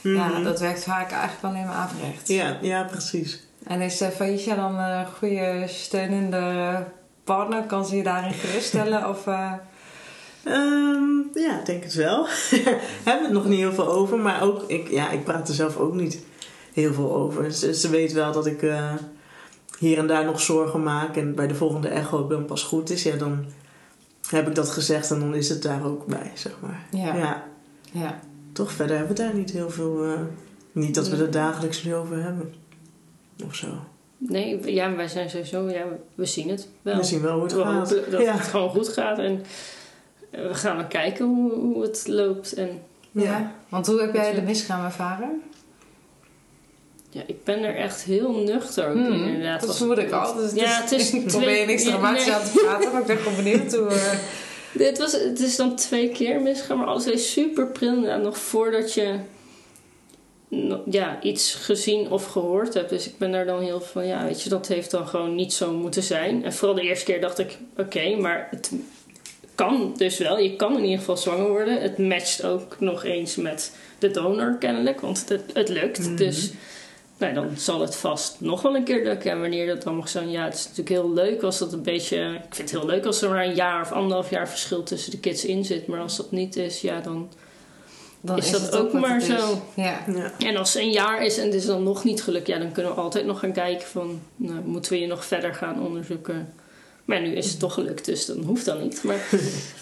Ja, 0.03 0.27
Mhm. 0.29 0.43
dat 0.43 0.61
werkt 0.61 0.85
vaak 0.85 1.11
eigenlijk 1.13 1.43
alleen 1.55 1.67
maar 1.67 1.75
averechts. 1.77 2.31
ja, 2.31 2.57
ja, 2.61 2.83
precies. 2.91 3.43
En 3.67 3.81
is 3.81 4.03
uh, 4.03 4.09
Faisha 4.09 4.55
dan 4.55 4.79
een 4.79 5.07
goede 5.07 5.65
steunende 5.67 6.85
partner? 7.25 7.63
Kan 7.63 7.87
ze 7.87 7.97
je 7.97 8.03
daarin 8.03 8.33
geruststellen? 8.33 9.09
Of, 9.09 9.27
eh, 9.27 9.53
Ehm, 10.45 11.09
ja, 11.35 11.59
ik 11.59 11.67
denk 11.67 11.83
het 11.83 11.95
wel. 11.95 12.27
Hebben 13.05 13.19
we 13.19 13.23
het 13.23 13.33
nog 13.33 13.45
niet 13.47 13.59
heel 13.59 13.73
veel 13.73 13.93
over, 13.93 14.19
maar 14.19 14.43
ook, 14.43 14.63
ik, 14.67 14.89
ja, 14.91 15.11
ik 15.11 15.25
praat 15.25 15.49
er 15.49 15.55
zelf 15.55 15.77
ook 15.77 15.95
niet 15.95 16.25
heel 16.73 16.93
veel 16.95 17.15
over. 17.15 17.53
Ze, 17.53 17.75
ze 17.75 17.91
weet 17.91 18.13
wel 18.13 18.33
dat 18.33 18.47
ik 18.47 18.63
eh, 18.63 18.93
hier 19.79 19.99
en 19.99 20.07
daar 20.07 20.25
nog 20.25 20.41
zorgen 20.41 20.83
maak 20.83 21.17
en 21.17 21.35
bij 21.35 21.47
de 21.47 21.55
volgende 21.55 21.89
echo 21.89 22.27
dan 22.27 22.45
pas 22.45 22.63
goed 22.63 22.91
is. 22.91 23.03
Ja, 23.03 23.17
dan 23.17 23.45
heb 24.29 24.49
ik 24.49 24.55
dat 24.55 24.71
gezegd 24.71 25.11
en 25.11 25.21
dan 25.21 25.35
is 25.35 25.49
het 25.49 25.63
daar 25.63 25.85
ook 25.85 26.07
bij, 26.07 26.31
zeg 26.35 26.53
maar. 26.61 26.87
Ja. 26.91 27.15
ja 27.15 27.45
ja. 27.93 28.21
toch 28.53 28.73
verder 28.73 28.97
hebben 28.97 29.17
we 29.17 29.23
daar 29.23 29.35
niet 29.35 29.51
heel 29.51 29.71
veel. 29.71 30.05
eh, 30.05 30.21
niet 30.73 30.95
dat 30.95 31.09
we 31.09 31.17
er 31.17 31.31
dagelijks 31.31 31.83
nu 31.83 31.95
over 31.95 32.23
hebben. 32.23 32.55
Of 33.45 33.55
zo. 33.55 33.67
Nee, 34.19 34.73
ja, 34.75 34.87
maar 34.89 34.97
wij 34.97 35.09
zijn 35.09 35.31
sowieso, 35.31 35.69
ja, 35.71 35.85
we 36.15 36.27
zien 36.27 36.49
het 36.49 36.69
wel. 36.83 36.97
We 36.97 37.03
zien 37.05 37.21
wel 37.21 37.35
hoe 37.35 37.43
het 37.43 37.53
we 37.53 37.63
gaat. 37.63 37.91
hopen 37.91 38.11
dat 38.11 38.21
Ja. 38.23 38.33
het 38.33 38.41
gewoon 38.47 38.69
goed 38.71 38.89
gaat 38.89 39.19
en 39.19 39.43
eh, 40.31 40.47
we 40.47 40.55
gaan 40.55 40.77
maar 40.77 40.87
kijken 40.87 41.25
hoe, 41.27 41.53
hoe 41.53 41.83
het 41.83 42.05
loopt. 42.09 42.53
En 42.53 42.69
Ja. 43.11 43.53
Want 43.69 43.87
hoe 43.87 44.01
heb 44.01 44.15
jij 44.15 44.35
de 44.35 44.43
miskraam 44.43 44.85
ervaren? 44.85 45.43
ja, 47.11 47.23
ik 47.27 47.45
ben 47.45 47.63
er 47.63 47.77
echt 47.77 48.03
heel 48.03 48.33
nuchter 48.33 48.89
ook 48.89 48.95
Hmm, 48.95 49.13
in, 49.13 49.25
inderdaad. 49.25 49.61
Dat 49.67 49.77
vermoed 49.77 49.99
ik 49.99 50.11
al. 50.13 50.35
Dus 50.35 50.53
ja, 50.53 50.81
het 50.81 50.93
is 50.93 51.13
ik 51.15 51.27
probeer 51.27 51.59
je 51.61 51.67
niks 51.67 51.83
ja, 51.83 51.89
dramatisch 51.91 52.27
nee. 52.27 52.35
aan 52.35 52.45
te 52.45 52.51
praten, 52.65 52.93
maar 52.93 53.01
ik 53.01 53.07
ben 53.07 53.17
gewoon 53.19 53.37
benieuwd 53.37 53.75
hoe... 53.75 53.89
eh, 53.89 54.19
Dit 54.85 54.99
was, 54.99 55.13
het 55.13 55.41
is 55.41 55.57
dan 55.57 55.77
twee 55.77 56.09
keer 56.09 56.41
misgaan, 56.41 56.79
maar 56.79 56.87
alles 56.87 57.07
is 57.07 57.33
super 57.33 57.67
pril. 57.67 57.95
inderdaad, 57.95 58.23
Nog 58.23 58.39
voordat 58.39 58.95
je 58.95 59.15
ja, 60.91 61.23
iets 61.23 61.55
gezien 61.55 62.11
of 62.11 62.27
gehoord 62.27 62.75
hebt. 62.75 62.89
Dus 62.89 63.07
ik 63.07 63.19
ben 63.19 63.33
daar 63.33 63.47
dan 63.47 63.63
heel 63.63 63.81
van, 63.81 64.07
ja, 64.07 64.25
weet 64.25 64.43
je, 64.43 64.49
dat 64.49 64.69
heeft 64.69 64.91
dan 64.91 65.09
gewoon 65.09 65.35
niet 65.35 65.53
zo 65.53 65.73
moeten 65.73 66.03
zijn. 66.03 66.45
En 66.45 66.53
vooral 66.53 66.77
de 66.77 66.83
eerste 66.83 67.05
keer 67.05 67.21
dacht 67.21 67.39
ik, 67.39 67.57
oké, 67.77 68.17
maar 68.17 68.49
het 68.51 68.73
kan 69.55 69.95
dus 69.97 70.19
wel. 70.19 70.39
Je 70.39 70.57
kan 70.57 70.77
in 70.77 70.83
ieder 70.83 70.99
geval 70.99 71.17
zwanger 71.17 71.49
worden. 71.49 71.81
Het 71.81 71.99
matcht 71.99 72.45
ook 72.45 72.81
nog 72.81 73.05
eens 73.05 73.37
met 73.37 73.77
de 73.99 74.11
donor 74.11 74.57
kennelijk, 74.59 75.01
want 75.01 75.29
het, 75.29 75.43
het 75.53 75.69
lukt. 75.69 75.99
Mhm. 75.99 76.17
Dus 76.17 76.53
nou, 77.19 77.35
dan 77.35 77.57
zal 77.57 77.81
het 77.81 77.97
vast 77.97 78.41
nog 78.41 78.63
wel 78.63 78.77
een 78.77 78.85
keer 78.85 79.05
lukken. 79.05 79.31
En 79.31 79.41
wanneer 79.41 79.67
dat 79.67 79.83
dan 79.83 79.97
mag 79.97 80.09
zijn, 80.09 80.31
ja, 80.31 80.45
het 80.45 80.55
is 80.55 80.63
natuurlijk 80.63 80.89
heel 80.89 81.13
leuk 81.13 81.43
als 81.43 81.59
dat 81.59 81.73
een 81.73 81.83
beetje... 81.83 82.17
Ik 82.35 82.55
vind 82.55 82.71
het 82.71 82.81
heel 82.81 82.89
leuk 82.89 83.05
als 83.05 83.23
er 83.23 83.31
maar 83.31 83.45
een 83.45 83.55
jaar 83.55 83.81
of 83.81 83.93
anderhalf 83.93 84.31
jaar 84.31 84.49
verschil 84.49 84.83
tussen 84.83 85.11
de 85.11 85.21
kids 85.21 85.45
in 85.45 85.65
zit. 85.65 85.87
Maar 85.87 86.01
als 86.01 86.17
dat 86.17 86.31
niet 86.31 86.57
is, 86.57 86.81
ja, 86.81 87.01
dan... 87.01 87.29
dan 88.25 88.39
Is 88.39 88.51
dat 88.51 88.61
het 88.61 88.77
ook 88.77 88.93
maar 88.93 89.21
zo? 89.21 89.63
Ja. 89.75 90.05
Ja. 90.07 90.33
En 90.39 90.57
als 90.57 90.75
het 90.75 90.83
een 90.83 90.91
jaar 90.91 91.25
is 91.25 91.39
en 91.39 91.45
het 91.45 91.55
is 91.55 91.67
dan 91.67 91.83
nog 91.83 92.05
niet 92.05 92.23
gelukt, 92.23 92.47
ja, 92.47 92.59
dan 92.59 92.73
kunnen 92.73 92.95
we 92.95 93.01
altijd 93.01 93.27
nog 93.27 93.39
gaan 93.39 93.53
kijken 93.53 93.87
van... 93.87 94.21
Nou, 94.37 94.61
moeten 94.65 94.93
we 94.93 95.01
je 95.01 95.07
nog 95.07 95.25
verder 95.25 95.55
gaan 95.55 95.83
onderzoeken? 95.83 96.55
Maar 97.05 97.21
nu 97.21 97.35
is 97.35 97.51
het 97.51 97.59
toch 97.59 97.75
gelukt, 97.75 98.05
dus 98.05 98.27
dan 98.27 98.43
hoeft 98.43 98.65
dat 98.65 98.83
niet. 98.83 99.03
Maar 99.03 99.27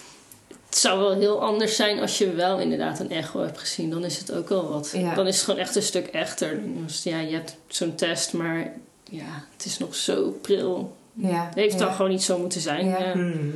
het 0.68 0.76
zou 0.76 0.98
wel 0.98 1.14
heel 1.14 1.42
anders 1.42 1.76
zijn 1.76 2.00
als 2.00 2.18
je 2.18 2.34
wel 2.34 2.58
inderdaad 2.58 3.00
een 3.00 3.10
echo 3.10 3.40
hebt 3.40 3.58
gezien. 3.58 3.90
Dan 3.90 4.04
is 4.04 4.18
het 4.18 4.32
ook 4.32 4.48
wel 4.48 4.68
wat. 4.68 4.90
Ja. 4.96 5.14
Dan 5.14 5.26
is 5.26 5.34
het 5.34 5.44
gewoon 5.44 5.60
echt 5.60 5.76
een 5.76 5.82
stuk 5.82 6.06
echter. 6.06 6.60
Dus 6.86 7.02
ja, 7.02 7.20
je 7.20 7.34
hebt 7.34 7.56
zo'n 7.66 7.94
test, 7.94 8.32
maar 8.32 8.72
ja, 9.04 9.44
het 9.56 9.64
is 9.64 9.78
nog 9.78 9.94
zo 9.94 10.30
pril. 10.40 10.96
Ja. 11.14 11.46
Het 11.46 11.54
heeft 11.54 11.72
ja. 11.72 11.78
dan 11.78 11.94
gewoon 11.94 12.10
niet 12.10 12.22
zo 12.22 12.38
moeten 12.38 12.60
zijn. 12.60 12.86
Ja. 12.86 12.98
Ja. 12.98 13.14
Mhm. 13.14 13.48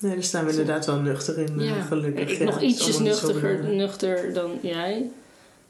Nee. 0.00 0.14
daar 0.14 0.22
staan 0.24 0.44
we 0.44 0.50
inderdaad 0.50 0.86
wel 0.86 0.96
nuchter 1.00 1.38
in, 1.38 1.60
eh, 1.60 1.66
Ja. 1.66 1.80
gelukkig. 1.82 2.30
Ik 2.30 2.38
Ja, 2.38 2.44
nog 2.44 2.60
ietsjes 2.60 2.98
nuchtiger, 2.98 3.40
belangrijk. 3.40 3.74
nuchter 3.76 4.32
dan 4.32 4.58
jij. 4.60 4.92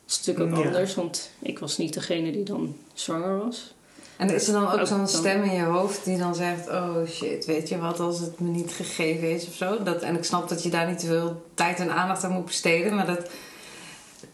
Het 0.05 0.19
is 0.19 0.27
natuurlijk 0.27 0.57
ook 0.57 0.63
Ja. 0.63 0.67
anders, 0.71 0.95
want 0.95 1.31
ik 1.43 1.59
was 1.59 1.79
niet 1.79 1.95
degene 1.95 2.31
die 2.33 2.45
dan 2.45 2.77
zwanger 2.95 3.39
was. 3.45 3.75
En 4.17 4.31
is 4.31 4.47
er 4.47 4.53
dan 4.53 4.67
ook 4.73 4.81
Ook 4.81 4.87
zo'n 4.87 5.09
stem 5.09 5.43
in 5.43 5.53
je 5.55 5.63
hoofd 5.63 6.05
die 6.05 6.19
dan 6.19 6.35
zegt... 6.35 6.69
Oh 6.69 6.97
shit, 7.09 7.45
weet 7.45 7.69
je 7.69 7.79
wat 7.79 8.01
als 8.01 8.21
het 8.21 8.41
me 8.41 8.49
niet 8.49 8.73
gegeven 8.73 9.31
is 9.35 9.47
of 9.47 9.55
zo? 9.55 9.83
Dat, 9.83 10.03
en 10.03 10.17
ik 10.17 10.25
snap 10.25 10.49
dat 10.49 10.63
je 10.63 10.69
daar 10.71 10.89
niet 10.89 10.99
te 10.99 11.07
veel 11.07 11.43
tijd 11.55 11.79
en 11.79 11.91
aandacht 11.93 12.25
aan 12.25 12.33
moet 12.33 12.45
besteden. 12.45 12.95
Maar 12.95 13.07
dat... 13.07 13.31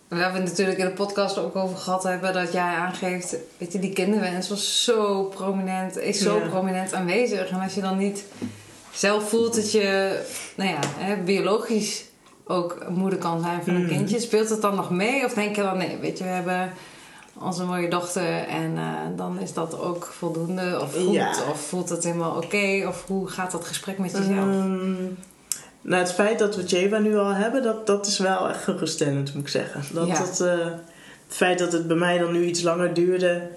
We 0.09 0.17
hebben 0.17 0.41
het 0.41 0.51
natuurlijk 0.51 0.79
in 0.79 0.85
de 0.85 0.91
podcast 0.93 1.39
ook 1.39 1.57
over 1.57 1.77
gehad 1.77 2.03
hebben... 2.03 2.33
dat 2.33 2.53
jij 2.53 2.63
aangeeft... 2.63 3.37
Weet 3.59 3.73
je, 3.73 3.79
die 3.79 3.93
kinderwens 3.93 4.49
was 4.49 4.85
zo 4.85 5.25
prominent... 5.25 5.97
Is 5.97 6.19
zo 6.21 6.39
Ja. 6.39 6.49
prominent 6.49 6.93
aanwezig. 6.93 7.49
En 7.51 7.61
als 7.61 7.75
je 7.75 7.81
dan 7.81 7.99
niet 7.99 8.25
zelf 8.95 9.29
voelt 9.29 9.55
dat 9.55 9.73
je... 9.73 10.19
Nou 10.57 10.71
ja, 10.71 10.79
hè, 10.97 11.17
biologisch 11.23 12.05
ook 12.47 12.89
moeder 12.89 13.19
kan 13.19 13.41
zijn 13.43 13.63
van 13.65 13.75
een 13.75 13.81
Mhm. 13.85 13.95
kindje... 13.95 14.21
Speelt 14.21 14.49
het 14.49 14.63
dan 14.63 14.75
nog 14.75 14.91
mee? 14.91 15.25
Of 15.25 15.35
denk 15.35 15.57
je 15.57 15.63
dan... 15.63 15.77
Nee, 15.79 15.97
weet 16.01 16.19
je, 16.19 16.25
we 16.25 16.31
hebben 16.31 16.73
onze 17.39 17.65
mooie 17.65 17.89
dochter 17.89 18.47
en 18.49 18.73
eh, 18.77 18.85
dan 19.17 19.39
is 19.41 19.53
dat 19.53 19.79
ook 19.81 20.05
voldoende 20.19 20.79
of 20.83 20.95
goed 20.95 21.13
Ja. 21.15 21.31
of 21.51 21.61
voelt 21.61 21.89
het 21.89 22.05
helemaal 22.05 22.37
oké 22.37 22.85
of 22.89 23.05
hoe 23.07 23.29
gaat 23.29 23.51
dat 23.51 23.65
gesprek 23.65 23.99
met 23.99 24.11
jezelf? 24.11 24.29
Ehm, 24.39 24.93
nou, 25.81 26.03
het 26.03 26.13
feit 26.13 26.39
dat 26.39 26.57
we 26.57 26.63
Jeva 26.63 26.99
nu 26.99 27.17
al 27.17 27.35
hebben, 27.35 27.63
dat, 27.63 27.87
dat 27.87 28.07
is 28.07 28.19
wel 28.19 28.49
echt 28.49 28.63
geruststellend, 28.63 29.35
moet 29.35 29.43
ik 29.43 29.49
zeggen. 29.49 29.83
Dat, 29.93 30.07
Ja. 30.07 30.19
dat, 30.19 30.41
eh, 30.41 30.59
het 31.27 31.37
feit 31.37 31.59
dat 31.59 31.73
het 31.73 31.87
bij 31.87 31.97
mij 31.97 32.19
dan 32.19 32.33
nu 32.33 32.45
iets 32.45 32.63
langer 32.63 32.95
duurde 32.95 33.49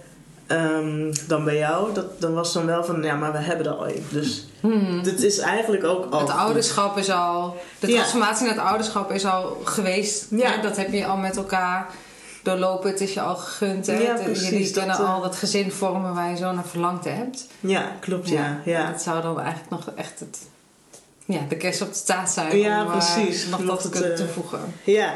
ehm, 0.47 1.13
dan 1.27 1.43
bij 1.43 1.57
jou, 1.57 1.93
dat, 1.93 2.21
dan 2.21 2.33
was 2.33 2.53
dan 2.53 2.65
wel 2.65 2.83
van, 2.83 3.03
ja, 3.03 3.15
maar 3.15 3.31
we 3.31 3.37
hebben 3.37 3.65
dat 3.65 3.77
al. 3.77 3.87
Dus 4.09 4.47
Hmm. 4.61 5.03
dit 5.03 5.23
is 5.23 5.37
eigenlijk 5.37 5.83
ook 5.83 6.13
al 6.13 6.19
Het 6.19 6.29
ouderschap 6.29 6.97
is 6.97 7.09
al, 7.11 7.57
de 7.79 7.87
Ja. 7.87 7.93
transformatie 7.93 8.45
naar 8.45 8.55
het 8.55 8.63
ouderschap 8.63 9.11
is 9.11 9.25
al 9.25 9.61
geweest. 9.63 10.25
Ja. 10.29 10.51
Hè, 10.51 10.61
Dat 10.61 10.77
heb 10.77 10.91
je 10.91 11.05
al 11.05 11.17
met 11.17 11.37
elkaar 11.37 11.87
doorlopen. 12.43 12.89
Het 12.89 13.01
is 13.01 13.13
je 13.13 13.21
al 13.21 13.35
gegund. 13.35 13.87
Hè? 13.87 13.93
Ja, 13.97 14.13
precies, 14.13 14.49
Jullie 14.49 14.63
dat, 14.63 14.73
kunnen 14.73 14.95
eh, 14.95 15.13
al 15.13 15.21
dat 15.21 15.35
gezin 15.35 15.71
vormen 15.71 16.13
waar 16.13 16.29
je 16.29 16.37
zo 16.37 16.51
naar 16.51 16.65
verlangd 16.65 17.03
hebt. 17.05 17.47
Ja, 17.59 17.91
klopt, 17.99 18.29
ja. 18.29 18.61
ja. 18.65 18.91
Dat 18.91 19.01
zou 19.01 19.21
dan 19.21 19.39
eigenlijk 19.39 19.69
nog 19.69 19.95
echt 19.95 20.19
het, 20.19 20.39
ja, 21.25 21.39
de 21.49 21.57
kerst 21.57 21.81
op 21.81 21.93
de 21.93 22.03
taart 22.05 22.29
zijn. 22.29 22.57
Ja, 22.57 22.85
om 22.85 22.91
eh, 22.91 22.97
precies. 22.97 23.47
nog 23.47 23.63
wat 23.63 23.81
te 23.81 23.89
kunnen 23.89 24.11
eh, 24.11 24.17
toevoegen. 24.17 24.59
Ja. 24.83 25.13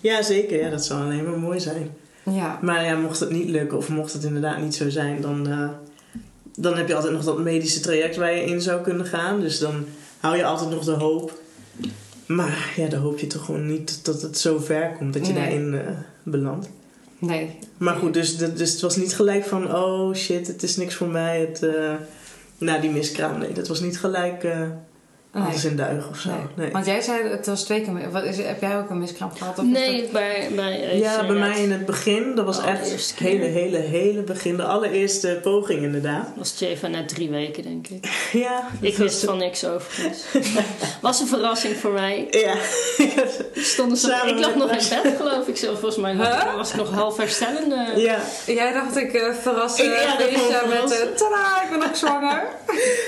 ja, 0.00 0.22
zeker. 0.22 0.60
Ja, 0.64 0.70
dat 0.70 0.84
zou 0.84 1.02
alleen 1.02 1.24
maar 1.30 1.38
mooi 1.38 1.60
zijn. 1.60 1.96
Ja. 2.30 2.58
Maar 2.62 2.84
ja, 2.84 2.96
mocht 2.96 3.20
het 3.20 3.30
niet 3.30 3.48
lukken 3.48 3.78
of 3.78 3.88
mocht 3.88 4.12
het 4.12 4.24
inderdaad 4.24 4.60
niet 4.60 4.74
zo 4.74 4.88
zijn, 4.90 5.20
dan, 5.20 5.48
eh, 5.48 5.68
dan 6.56 6.76
heb 6.76 6.88
je 6.88 6.94
altijd 6.94 7.12
nog 7.12 7.24
dat 7.24 7.38
medische 7.38 7.80
traject 7.80 8.16
waar 8.16 8.34
je 8.34 8.44
in 8.44 8.60
zou 8.60 8.82
kunnen 8.82 9.06
gaan. 9.06 9.40
Dus 9.40 9.58
dan 9.58 9.84
hou 10.20 10.36
je 10.36 10.44
altijd 10.44 10.70
nog 10.70 10.84
de 10.84 10.90
hoop. 10.92 11.38
Maar 12.26 12.72
ja, 12.76 12.86
dan 12.86 13.00
hoop 13.00 13.18
je 13.18 13.26
toch 13.26 13.44
gewoon 13.44 13.66
niet 13.66 14.04
dat 14.04 14.22
het 14.22 14.38
zo 14.38 14.58
ver 14.58 14.94
komt 14.98 15.12
dat 15.12 15.26
je 15.26 15.32
Nee. 15.32 15.42
daarin 15.42 15.74
eh, 15.74 15.92
belandt. 16.22 16.68
Nee. 17.18 17.58
Maar 17.76 17.96
goed, 17.96 18.14
dus, 18.14 18.36
dus 18.36 18.72
het 18.72 18.80
was 18.80 18.96
niet 18.96 19.14
gelijk 19.14 19.44
van, 19.44 19.74
oh 19.74 20.14
shit, 20.14 20.46
het 20.46 20.62
is 20.62 20.76
niks 20.76 20.94
voor 20.94 21.08
mij. 21.08 21.40
Het, 21.40 21.62
eh 21.62 21.92
na 22.58 22.78
die 22.78 22.90
miskraam, 22.90 23.38
nee, 23.38 23.52
dat 23.52 23.68
was 23.68 23.80
niet 23.80 23.98
gelijk 23.98 24.44
Nee. 25.32 25.42
alles 25.42 25.64
in 25.64 25.76
duigen 25.76 26.10
of 26.10 26.18
zo. 26.18 26.28
Nee. 26.30 26.38
Nee. 26.54 26.70
Want 26.70 26.86
jij 26.86 27.00
zei, 27.00 27.28
het 27.28 27.46
was 27.46 27.62
twee 27.64 27.80
keer... 27.80 28.10
Wat 28.10 28.24
is, 28.24 28.36
heb 28.36 28.60
jij 28.60 28.78
ook 28.78 28.90
een 28.90 28.98
miskraam 28.98 29.30
gehad? 29.36 29.58
Of 29.58 29.64
Nee, 29.64 30.08
bij, 30.12 30.48
bij 30.56 30.98
Ja, 30.98 31.26
bij 31.26 31.36
mij 31.36 31.62
in 31.62 31.70
het 31.72 31.86
begin, 31.86 32.34
dat 32.34 32.44
was 32.44 32.56
De 32.60 32.66
echt 32.66 32.90
het 32.92 33.14
hele, 33.18 33.44
hele, 33.44 33.76
hele 33.78 34.22
begin. 34.22 34.56
De 34.56 34.62
allereerste 34.64 35.38
poging 35.42 35.82
inderdaad. 35.82 36.28
was 36.36 36.54
Jeva 36.58 36.86
na 36.88 37.04
drie 37.04 37.30
weken, 37.30 37.62
denk 37.62 37.88
ik. 37.88 38.08
Ja, 38.32 38.58
Ik 38.80 38.88
dat 38.90 38.90
was- 38.90 38.98
wist 38.98 39.24
van 39.24 39.38
niks 39.38 39.64
overigens. 39.64 40.22
was 41.00 41.20
een 41.20 41.26
verrassing 41.26 41.76
voor 41.76 41.90
mij. 41.92 42.26
Ja, 42.30 42.54
Stonden 43.62 43.96
ze, 43.98 44.08
Samen 44.08 44.34
ik 44.34 44.40
lag 44.44 44.54
nog 44.54 44.70
in 44.70 45.02
bed, 45.02 45.16
geloof 45.16 45.46
ik 45.48 45.56
zelf. 45.56 45.78
Volgens 45.80 46.00
mij 46.02 46.12
Huh? 46.14 46.54
was 46.56 46.70
ik 46.70 46.76
nog 46.76 46.90
half 46.90 47.16
herstellende. 47.16 47.92
ja, 47.96 48.16
dat- 48.16 48.54
Jij 48.56 48.72
dacht 48.72 48.96
ik 48.96 49.12
eh 49.12 49.34
verrassen 49.34 49.84
Ik- 49.84 50.00
ja, 50.00 50.16
dat 50.16 50.26
ik 50.30 50.66
met... 50.68 50.90
eh, 51.00 51.06
Tada, 51.16 51.62
ik 51.62 51.78
ben 51.78 51.88
ook 51.88 51.96
zwanger. 51.96 52.42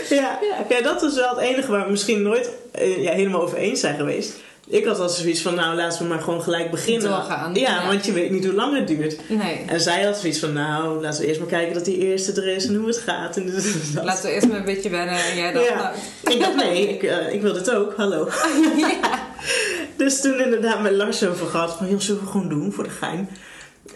ja. 0.09 0.39
ja, 0.69 0.81
dat 0.83 1.01
was 1.03 1.15
wel 1.15 1.29
het 1.29 1.39
enige 1.39 1.71
waar 1.71 1.85
we 1.85 1.91
misschien 2.13 2.23
nooit 2.23 2.51
eh, 2.73 3.03
ja, 3.03 3.13
helemaal 3.13 3.43
over 3.43 3.59
eens 3.59 3.81
zijn 3.81 3.97
geweest. 3.97 4.33
Ik 4.69 4.85
had 4.85 4.99
altijd 4.99 5.19
zoiets 5.19 5.41
van, 5.41 5.55
nou 5.55 5.77
laten 5.77 6.03
we 6.03 6.09
maar 6.09 6.21
gewoon 6.21 6.43
gelijk 6.43 6.71
beginnen. 6.71 7.11
Doorgaan, 7.11 7.55
Ja, 7.55 7.61
ja. 7.81 7.87
want 7.87 8.07
je 8.07 8.13
weet 8.13 8.31
niet 8.31 8.45
hoe 8.45 8.55
lang 8.55 8.77
het 8.79 8.87
duurt. 8.89 9.17
Nee. 9.29 9.65
En 9.67 9.81
zij 9.81 10.03
had 10.03 10.17
zoiets 10.19 10.39
van, 10.39 10.53
nou 10.53 11.01
laten 11.03 11.21
we 11.21 11.27
eerst 11.27 11.41
maar 11.41 11.49
kijken 11.49 11.75
dat 11.75 11.85
die 11.85 11.99
eerste 11.99 12.33
er 12.33 12.47
is 12.49 12.67
en 12.67 12.75
hoe 12.75 12.87
het 12.87 12.99
gaat. 12.99 13.37
En 13.37 13.47
dat. 13.95 14.05
Laten 14.05 14.25
we 14.25 14.31
eerst 14.33 14.49
maar 14.49 14.59
een 14.59 14.65
beetje 14.65 14.91
wennen. 14.91 15.15
En 15.25 15.37
jij 15.37 15.53
dacht, 15.53 15.69
Ja. 15.69 15.75
nou... 15.75 16.35
Ik 16.37 16.41
dacht, 16.41 16.55
nee, 16.55 16.89
ik, 16.89 17.03
eh, 17.03 17.33
ik 17.33 17.43
wil 17.43 17.53
dit 17.53 17.71
ook, 17.71 17.95
hallo. 17.97 18.29
Dus 19.97 20.21
toen 20.21 20.41
inderdaad 20.41 20.83
met 20.83 20.93
Lars 20.93 21.27
over 21.27 21.47
gehad 21.47 21.73
van, 21.79 21.89
joh, 21.89 22.01
zullen 22.01 22.21
we 22.25 22.31
gewoon 22.31 22.49
doen 22.49 22.73
voor 22.73 22.85
de 22.85 22.91
gein? 22.91 23.29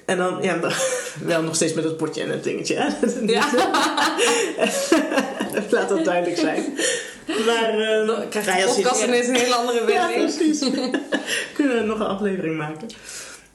En 0.05 0.17
dan, 0.17 0.39
ja, 0.43 0.57
dan- 0.57 0.73
wel 1.25 1.43
nog 1.43 1.55
steeds 1.55 1.73
met 1.75 1.85
het 1.85 1.97
potje 1.97 2.23
en 2.23 2.31
het 2.31 2.45
dingetje. 2.45 2.75
Hè? 2.75 2.87
Ja. 3.27 3.49
Laat 5.71 5.89
dat 5.89 6.05
duidelijk 6.05 6.39
zijn. 6.39 6.65
Maar, 7.27 7.73
Dan 8.07 8.29
krijgt 8.29 8.53
de 8.53 8.59
ja, 8.59 8.67
podcast 8.67 8.97
zie- 8.99 9.07
ineens 9.07 9.27
een 9.29 9.35
hele 9.35 9.55
andere 9.55 9.93
Ja, 9.93 10.07
wending. 10.09 10.35
precies. 10.37 10.59
Kunnen 11.57 11.77
we 11.77 11.83
nog 11.85 11.99
een 12.01 12.07
aflevering 12.07 12.57
maken. 12.57 12.87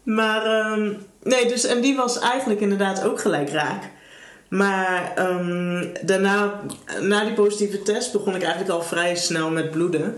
Maar, 0.03 0.45
ehm, 0.45 0.91
nee, 1.23 1.47
dus, 1.47 1.63
en 1.65 1.81
die 1.81 1.95
was 1.95 2.19
eigenlijk 2.19 2.59
inderdaad 2.61 3.03
ook 3.03 3.21
gelijk 3.21 3.49
raak. 3.49 3.83
Maar 4.49 5.11
ehm, 5.15 5.85
daarna, 6.01 6.61
na 7.01 7.23
die 7.23 7.33
positieve 7.33 7.81
test, 7.81 8.11
begon 8.11 8.35
ik 8.35 8.41
eigenlijk 8.41 8.71
al 8.73 8.81
vrij 8.83 9.15
snel 9.15 9.49
met 9.49 9.71
bloeden. 9.71 10.17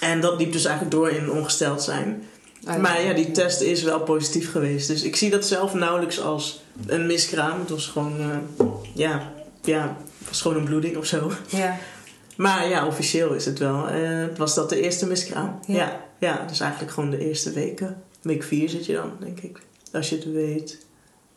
En 0.00 0.20
dat 0.20 0.38
liep 0.38 0.52
dus 0.52 0.64
eigenlijk 0.64 0.94
door 0.96 1.10
in 1.10 1.30
ongesteld 1.30 1.82
zijn. 1.82 2.24
Ah, 2.66 2.76
Maar 2.76 3.02
ja, 3.02 3.12
die 3.12 3.30
test 3.30 3.60
is 3.60 3.82
wel 3.82 4.00
positief 4.00 4.50
geweest. 4.50 4.88
Dus 4.88 5.02
ik 5.02 5.16
zie 5.16 5.30
dat 5.30 5.46
zelf 5.46 5.74
nauwelijks 5.74 6.20
als 6.20 6.62
een 6.86 7.06
miskraam. 7.06 7.60
Het 7.60 7.70
was 7.70 7.86
gewoon, 7.86 8.16
eh, 8.20 8.66
ja, 8.94 9.32
ja, 9.62 9.96
was 10.28 10.40
gewoon 10.42 10.56
een 10.56 10.64
bloeding 10.64 10.96
of 10.96 11.06
zo. 11.06 11.32
Ja. 11.46 11.76
Maar 12.42 12.68
ja, 12.68 12.86
officieel 12.86 13.32
is 13.32 13.44
het 13.44 13.58
wel. 13.58 13.88
eh, 13.88 14.24
was 14.36 14.54
dat 14.54 14.68
de 14.68 14.80
eerste 14.80 15.06
miskraam? 15.06 15.58
Ja. 15.66 15.74
Ja. 15.76 16.00
ja. 16.18 16.44
dus 16.46 16.60
eigenlijk 16.60 16.92
gewoon 16.92 17.10
de 17.10 17.18
eerste 17.18 17.52
weken. 17.52 18.02
Week 18.22 18.42
4 18.42 18.68
zit 18.68 18.86
je 18.86 18.92
dan, 18.94 19.12
denk 19.20 19.40
ik. 19.40 19.58
Als 19.92 20.08
je 20.08 20.14
het 20.16 20.32
weet. 20.32 20.78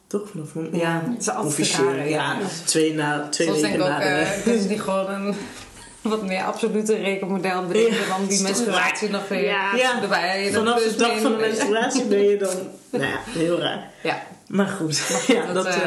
Toch? 0.08 0.30
Vanaf 0.30 0.50
Ja, 0.72 1.04
het 1.10 1.22
is 1.22 1.30
altijd 1.30 1.48
officieel. 1.48 1.86
rare, 1.94 2.10
ja. 2.10 2.34
Ja, 2.40 2.48
twee, 2.66 2.94
na, 2.94 3.28
twee 3.30 3.48
Soms 3.48 3.62
weken 3.62 3.78
denk 3.80 3.90
ik 3.90 3.94
ook, 3.96 4.00
na 4.04 4.24
de... 4.54 4.74
eh, 4.74 4.80
gewoon 4.82 5.10
een 5.10 5.36
wat 6.12 6.24
meer 6.24 6.44
absolute 6.44 6.96
rekenmodel 6.96 7.66
bedenken 7.66 7.96
Ja. 7.96 8.18
dan 8.18 8.26
die 8.28 8.42
menstruatie 8.42 9.10
nog 9.10 9.28
weer 9.28 9.44
Ja. 9.44 9.76
ja, 9.76 10.02
erbij. 10.02 10.50
Vanaf 10.54 10.84
de 10.84 10.96
dag 10.98 11.20
van 11.20 11.32
de 11.32 11.38
menstruatie 11.38 12.04
ben 12.06 12.24
je 12.24 12.38
dan... 12.38 12.56
nou 12.92 13.04
ja, 13.04 13.20
heel 13.26 13.60
raar. 13.60 13.90
Ja, 14.04 14.24
Maar 14.48 14.68
goed. 14.68 14.98
ja, 15.28 15.46
dat, 15.46 15.54
dat, 15.54 15.66
eh, 15.68 15.82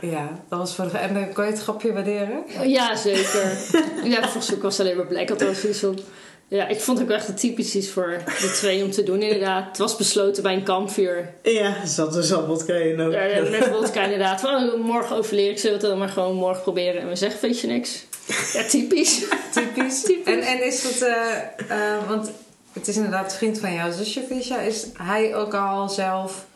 ja, 0.00 0.40
dat 0.48 0.58
was 0.58 0.74
voor 0.74 0.90
de... 0.90 0.98
En 0.98 1.16
eh, 1.16 1.34
kon 1.34 1.44
je 1.44 1.50
het 1.50 1.60
grapje 1.60 1.92
waarderen? 1.92 2.42
Ja, 2.62 2.96
zeker. 2.96 3.42
ja, 4.12 4.22
volgens 4.22 4.50
mij 4.50 4.58
was 4.60 4.78
het 4.78 4.86
alleen 4.86 4.96
maar 4.96 5.06
blij. 5.06 5.22
Ik 5.22 5.28
had 5.28 5.40
er 5.40 5.54
zoiets 5.54 5.78
van... 5.78 5.98
Ja, 6.48 6.68
ik 6.68 6.80
vond 6.80 6.98
het 6.98 7.08
ook 7.08 7.14
echt 7.14 7.38
typisch 7.38 7.74
iets 7.74 7.88
voor 7.88 8.22
de 8.24 8.50
twee 8.54 8.84
om 8.84 8.90
te 8.90 9.02
doen 9.02 9.22
inderdaad. 9.22 9.66
Het 9.68 9.78
was 9.78 9.96
besloten 9.96 10.42
bij 10.42 10.54
een 10.54 10.62
kampvuur. 10.62 11.32
ja, 11.42 11.86
zat 11.86 12.12
dus 12.12 12.32
al 12.32 12.46
wat 12.46 12.64
krijgen 12.64 13.00
ook. 13.00 13.12
Ja, 13.12 13.50
met 13.50 13.64
vodka 13.64 14.02
inderdaad. 14.02 14.40
Van, 14.40 14.70
oh, 14.70 14.80
morgen 14.84 15.16
overleer 15.16 15.50
ik, 15.50 15.58
zullen 15.58 15.76
we 15.76 15.82
het 15.82 15.90
dan 15.90 15.98
maar 15.98 16.08
gewoon 16.08 16.34
morgen 16.34 16.62
proberen. 16.62 17.00
En 17.00 17.08
we 17.08 17.16
zeggen, 17.16 17.40
weet 17.40 17.60
je 17.60 17.66
niks. 17.66 18.06
Ja, 18.52 18.62
typisch. 18.62 19.24
Typisch. 19.52 20.04
En, 20.24 20.40
en 20.40 20.64
is 20.64 20.82
dat... 20.82 21.08
eh, 21.08 21.36
eh, 21.68 22.08
want 22.08 22.30
het 22.72 22.88
is 22.88 22.96
inderdaad 22.96 23.36
vriend 23.36 23.58
van 23.58 23.74
jouw 23.74 23.92
zusje, 23.92 24.22
Fisha. 24.28 24.60
Is 24.60 24.86
hij 24.92 25.34
ook 25.34 25.54
al 25.54 25.88
zelf 25.88 26.46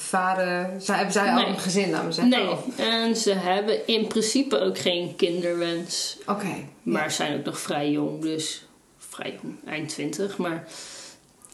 vader... 0.00 0.70
Zij, 0.78 0.94
hebben 0.96 1.12
zij 1.12 1.30
al 1.32 1.46
een 1.46 1.58
gezin, 1.58 1.90
laten 1.90 2.06
we 2.06 2.12
zeggen? 2.12 2.38
Nee, 2.38 2.50
Of- 2.50 2.78
en 2.78 3.16
ze 3.16 3.32
hebben 3.32 3.86
in 3.86 4.06
principe 4.06 4.58
ook 4.60 4.78
geen 4.78 5.16
kinderwens. 5.16 6.16
Oké. 6.26 6.54
Maar 6.82 7.10
zijn 7.10 7.38
ook 7.38 7.44
nog 7.44 7.58
vrij 7.60 7.90
jong, 7.90 8.22
dus 8.22 8.64
vrij 8.98 9.38
jong, 9.42 9.56
eind 9.66 9.88
20. 9.88 10.36
Maar 10.36 10.68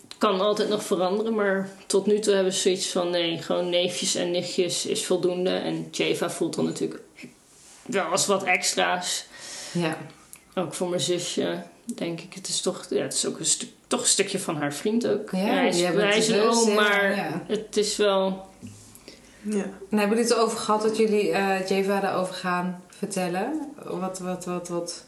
het 0.09 0.19
kan 0.19 0.41
altijd 0.41 0.69
nog 0.69 0.85
veranderen. 0.85 1.35
Maar 1.35 1.69
tot 1.87 2.07
nu 2.07 2.19
toe 2.19 2.35
hebben 2.35 2.53
ze 2.53 2.61
zoiets 2.61 2.89
van 2.89 3.11
nee, 3.11 3.43
gewoon 3.43 3.71
neefjes 3.71 4.15
en 4.15 4.31
nichtjes 4.31 4.87
is 4.87 5.07
voldoende. 5.07 5.51
En 5.51 5.89
Jeva 5.91 6.31
voelt 6.31 6.55
dan 6.55 6.65
natuurlijk 6.65 7.01
wel 7.87 8.05
als 8.05 8.27
wat 8.27 8.43
extra's. 8.43 9.25
Ja. 9.73 9.99
Ook 10.55 10.75
voor 10.75 10.89
mijn 10.89 11.01
zusje, 11.01 11.63
denk 11.95 12.21
ik. 12.21 12.35
Het 12.35 12.49
is 12.49 12.61
toch, 12.61 12.87
ja, 12.91 13.03
het 13.03 13.13
is 13.13 13.27
ook 13.27 13.39
een, 13.39 13.45
stuk, 13.45 13.69
toch 13.87 14.01
een 14.01 14.07
stukje 14.07 14.39
van 14.39 14.57
haar 14.57 14.75
vriend 14.75 15.07
ook. 15.07 15.31
Ja, 15.31 15.39
hij 15.39 15.69
is, 15.69 15.81
hij 15.81 15.93
de 16.27 16.37
een 16.37 16.49
oom, 16.49 16.69
ja, 16.69 16.75
maar 16.75 17.17
ja. 17.17 17.45
het 17.47 17.77
is 17.77 17.97
wel... 17.97 18.47
Ja. 19.43 19.63
En 19.91 19.99
hebben 19.99 20.17
jullie 20.17 20.25
het 20.25 20.33
erover 20.33 20.59
gehad 20.59 20.83
dat 20.83 20.97
jullie 20.97 21.31
eh 21.31 21.69
Jeva 21.69 22.01
daarover 22.01 22.35
gaan 22.35 22.83
vertellen? 22.89 23.73
Wat, 23.85 24.19
wat, 24.19 24.45
wat, 24.45 24.69
wat? 24.69 25.07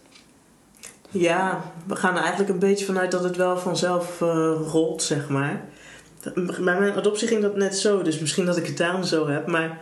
Ja, 1.11 1.73
we 1.87 1.97
gaan 1.97 2.17
er 2.17 2.21
eigenlijk 2.21 2.51
een 2.51 2.59
beetje 2.59 2.85
vanuit 2.85 3.11
dat 3.11 3.25
het 3.25 3.37
wel 3.37 3.59
vanzelf 3.59 4.21
eh, 4.21 4.61
rolt, 4.67 5.03
zeg 5.03 5.29
maar. 5.29 5.65
Bij 6.35 6.79
mijn 6.79 6.93
adoptie 6.93 7.29
ging 7.29 7.43
dat 7.43 7.57
net 7.57 7.77
zo, 7.77 8.03
dus 8.03 8.19
misschien 8.19 8.45
dat 8.45 8.57
ik 8.57 8.67
het 8.67 8.77
daarom 8.77 9.03
zo 9.03 9.29
heb, 9.29 9.47
maar 9.47 9.81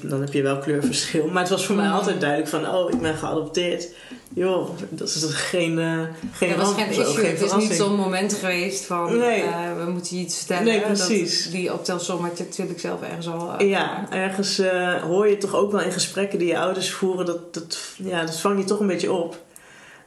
dan 0.00 0.20
heb 0.20 0.32
je 0.32 0.42
wel 0.42 0.58
kleurverschil. 0.58 1.26
Maar 1.26 1.42
het 1.42 1.50
was 1.50 1.66
voor 1.66 1.76
mij 1.76 1.86
Mm. 1.86 1.92
altijd 1.92 2.20
duidelijk 2.20 2.50
van, 2.50 2.68
oh, 2.68 2.90
ik 2.90 3.00
ben 3.00 3.14
geadopteerd. 3.16 3.88
Joh, 4.34 4.68
dat 4.88 5.08
is 5.08 5.24
geen, 5.24 5.78
eh 5.78 6.00
geen 6.32 6.50
Er 6.50 6.56
was 6.56 6.72
geen 6.74 6.88
issue. 6.90 7.04
geen 7.04 7.30
Het 7.30 7.40
is 7.42 7.54
niet 7.54 7.72
zo'n 7.72 7.94
moment 7.96 8.32
geweest 8.34 8.84
van 8.84 9.18
Nee. 9.18 9.42
eh, 9.42 9.84
we 9.84 9.90
moeten 9.90 10.16
je 10.16 10.22
iets 10.22 10.36
vertellen. 10.38 10.64
Nee, 10.64 10.80
Dat- 10.80 10.86
precies. 10.86 11.50
die 11.50 11.72
optelsom 11.72 12.22
had 12.24 12.38
je 12.38 12.44
natuurlijk 12.44 12.80
zelf 12.80 13.02
ergens 13.02 13.28
al. 13.28 13.54
eh, 13.58 13.68
Ja, 13.68 14.06
ergens 14.10 14.60
hoor 15.06 15.28
je 15.28 15.38
toch 15.38 15.54
ook 15.54 15.72
wel 15.72 15.80
in 15.80 15.92
gesprekken 15.92 16.38
die 16.38 16.48
je 16.48 16.58
ouders 16.58 16.90
voeren, 16.90 17.26
dat, 17.26 17.54
dat, 17.54 17.78
ja, 17.96 18.24
dat 18.24 18.40
vang 18.40 18.58
je 18.58 18.64
toch 18.64 18.80
een 18.80 18.86
beetje 18.86 19.12
op. 19.12 19.40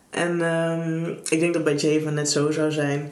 En 0.09 0.41
ehm, 0.41 1.05
ik 1.29 1.39
denk 1.39 1.53
dat 1.53 1.63
bij 1.63 1.75
Jeva 1.75 2.09
net 2.09 2.29
zo 2.29 2.51
zou 2.51 2.71
zijn. 2.71 3.11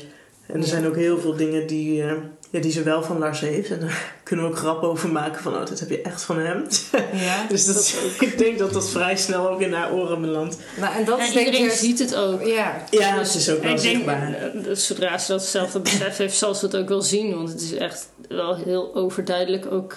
En 0.54 0.60
er 0.60 0.66
Ja. 0.66 0.72
zijn 0.72 0.88
ook 0.88 0.96
heel 0.96 1.20
veel 1.20 1.36
dingen 1.36 1.68
die, 1.68 2.04
eh, 2.04 2.12
ja, 2.50 2.60
die 2.60 2.72
ze 2.72 2.84
wel 2.84 3.04
van 3.04 3.18
Lars 3.18 3.40
heeft. 3.40 3.72
En 3.72 3.80
daar 3.80 4.14
kunnen 4.24 4.46
we 4.46 4.52
ook 4.52 4.58
grappen 4.58 4.90
over 4.90 5.10
maken 5.10 5.42
van, 5.42 5.54
oh, 5.56 5.66
dit 5.66 5.80
heb 5.80 5.90
je 5.90 6.02
echt 6.02 6.22
van 6.24 6.38
hem. 6.40 6.66
Ja. 7.14 7.46
dus 7.50 7.66
dat, 7.66 7.96
ik 8.30 8.38
denk 8.38 8.58
dat 8.60 8.74
dat 8.74 8.90
vrij 8.90 9.18
snel 9.18 9.50
ook 9.50 9.62
in 9.62 9.74
haar 9.74 9.94
oren 9.94 10.22
belandt. 10.22 10.58
Nou, 10.80 10.96
en 10.96 11.06
dat 11.06 11.20
ik 11.20 11.34
iedereen 11.46 11.72
ziet 11.72 12.00
het 12.00 12.16
ook. 12.16 12.44
Ja. 12.46 12.84
Ja, 12.92 13.18
Dus 13.18 13.28
het 13.34 13.42
is 13.42 13.50
ook 13.50 13.64
wel 13.64 13.72
ik 13.74 13.82
denk, 13.82 13.96
zichtbaar. 13.96 14.34
eh, 14.34 14.64
dat 14.64 14.80
zodra 14.80 15.18
ze 15.18 15.32
datzelfde 15.32 15.80
besef 15.80 16.18
heeft, 16.18 16.36
zal 16.38 16.56
ze 16.56 16.66
het 16.66 16.76
ook 16.76 16.88
wel 16.90 17.02
zien. 17.02 17.36
Want 17.36 17.50
het 17.50 17.62
is 17.62 17.74
echt 17.74 18.10
wel 18.30 18.56
heel 18.56 18.96
overduidelijk 18.96 19.72
ook 19.72 19.96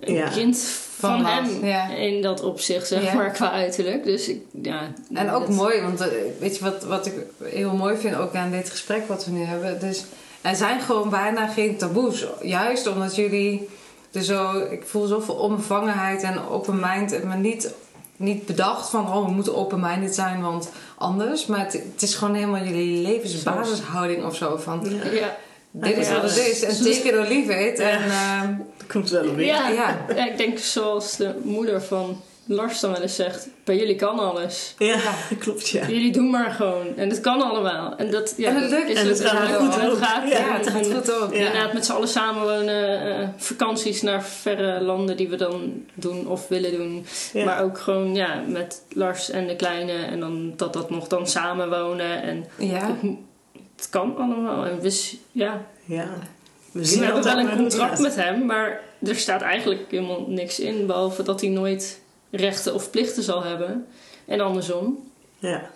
een 0.00 0.14
Ja. 0.14 0.28
kind 0.28 0.58
van, 0.98 1.24
hem 1.24 1.64
ja. 1.64 1.88
in 1.88 2.22
dat 2.22 2.42
opzicht, 2.42 2.86
zeg 2.86 3.02
Ja. 3.04 3.14
maar, 3.14 3.30
qua 3.30 3.50
uiterlijk. 3.50 4.04
Dus 4.04 4.28
ik, 4.28 4.42
ja. 4.62 4.80
En 5.14 5.30
ook 5.30 5.46
dat- 5.46 5.56
mooi, 5.56 5.80
want 5.82 6.00
eh, 6.00 6.08
weet 6.38 6.56
je 6.56 6.64
wat, 6.64 6.84
wat 6.84 7.06
ik 7.06 7.12
heel 7.42 7.72
mooi 7.74 7.96
vind 7.96 8.16
ook 8.16 8.34
aan 8.34 8.50
dit 8.50 8.70
gesprek 8.70 9.08
wat 9.08 9.24
we 9.24 9.30
nu 9.30 9.42
hebben? 9.42 9.80
Dus 9.80 10.04
er 10.40 10.56
zijn 10.56 10.80
gewoon 10.80 11.10
bijna 11.10 11.46
geen 11.46 11.76
taboes. 11.76 12.26
Juist 12.42 12.86
omdat 12.86 13.14
jullie 13.14 13.68
er 14.12 14.22
zo, 14.22 14.58
ik 14.70 14.82
voel 14.86 15.06
zoveel 15.06 15.34
onbevangenheid 15.34 16.22
en 16.22 16.48
open 16.48 16.80
mind, 16.80 17.24
maar 17.24 17.38
niet, 17.38 17.72
niet 18.16 18.46
bedacht 18.46 18.90
van 18.90 19.06
oh, 19.14 19.24
we 19.26 19.30
moeten 19.32 19.56
open-minded 19.56 20.14
zijn, 20.14 20.42
want 20.42 20.70
anders. 20.98 21.46
Maar 21.46 21.58
het, 21.58 21.72
het 21.72 22.02
is 22.02 22.14
gewoon 22.14 22.34
helemaal 22.34 22.62
jullie 22.64 23.02
levensbasishouding 23.02 24.24
of 24.24 24.36
zo. 24.36 24.56
Van 24.56 24.80
Ja, 25.12 25.36
dit 25.82 25.96
is 25.96 26.10
wat 26.10 26.22
het 26.22 26.36
is. 26.36 26.62
En 26.62 26.76
take 26.76 27.08
it 27.08 27.14
or 27.16 27.26
leave 27.28 27.66
it. 27.66 27.78
En, 27.78 28.02
ehm, 28.02 28.54
Dat 28.78 28.86
komt 28.86 29.10
wel 29.10 29.28
op 29.28 29.36
weer. 29.36 29.46
Ja. 29.46 30.06
ik 30.26 30.36
denk 30.36 30.58
zoals 30.58 31.16
de 31.16 31.34
moeder 31.42 31.82
van 31.82 32.20
Lars 32.46 32.80
dan 32.80 32.92
wel 32.92 33.00
eens 33.02 33.14
zegt: 33.14 33.48
bij 33.64 33.76
jullie 33.76 33.96
kan 33.96 34.18
alles. 34.18 34.74
Ja, 34.78 34.98
klopt 35.38 35.68
ja. 35.68 35.86
Jullie 35.86 36.12
doen 36.12 36.30
maar 36.30 36.50
gewoon. 36.50 36.96
En 36.96 37.08
het 37.08 37.20
kan 37.20 37.42
allemaal. 37.42 37.96
En, 37.96 38.10
dat, 38.10 38.34
ja, 38.36 38.48
En 38.48 38.56
het 38.56 38.70
lukt. 38.70 38.88
is 38.88 38.98
En 38.98 39.08
het 39.08 39.20
gaat 39.24 39.54
goed 39.54 39.74
het 39.82 39.98
gaat. 39.98 40.28
Ja, 40.28 40.56
het 40.56 40.68
gaat 40.68 40.86
goed 40.92 41.12
ook. 41.12 41.32
Ja. 41.34 41.38
Inderdaad, 41.38 41.72
met 41.72 41.84
z'n 41.86 41.92
allen 41.92 42.08
samenwonen, 42.08 43.00
eh, 43.20 43.28
vakanties 43.36 44.02
naar 44.02 44.24
verre 44.24 44.80
landen 44.80 45.16
die 45.16 45.28
we 45.28 45.36
dan 45.36 45.72
doen 45.94 46.26
of 46.28 46.48
willen 46.48 46.72
doen. 46.72 47.06
Ja. 47.32 47.44
Maar 47.44 47.62
ook 47.62 47.78
gewoon 47.78 48.14
ja, 48.14 48.42
met 48.48 48.82
Lars 48.92 49.30
en 49.30 49.46
de 49.46 49.56
kleine 49.56 49.92
en 49.92 50.20
dan 50.20 50.52
dat 50.56 50.72
dat 50.72 50.90
nog 50.90 51.06
dan 51.08 51.26
samenwonen. 51.26 52.22
En 52.22 52.44
Ja. 52.58 52.96
Het 53.76 53.88
kan 53.90 54.16
allemaal. 54.16 54.66
En 54.66 54.80
ja, 55.32 55.66
ja. 55.84 56.08
We 56.72 56.80
we 56.80 56.84
zien 56.84 57.02
hebben 57.02 57.22
wel 57.24 57.38
een 57.38 57.56
contract 57.56 57.98
met 57.98 58.14
hem, 58.14 58.46
maar 58.46 58.80
er 59.06 59.16
staat 59.16 59.40
eigenlijk 59.42 59.80
helemaal 59.90 60.24
niks 60.28 60.60
in. 60.60 60.86
Behalve 60.86 61.22
dat 61.22 61.40
hij 61.40 61.50
nooit 61.50 62.00
rechten 62.30 62.74
of 62.74 62.90
plichten 62.90 63.22
zal 63.22 63.42
hebben. 63.42 63.86
En 64.24 64.40
andersom. 64.40 65.10
Ja. 65.38 65.70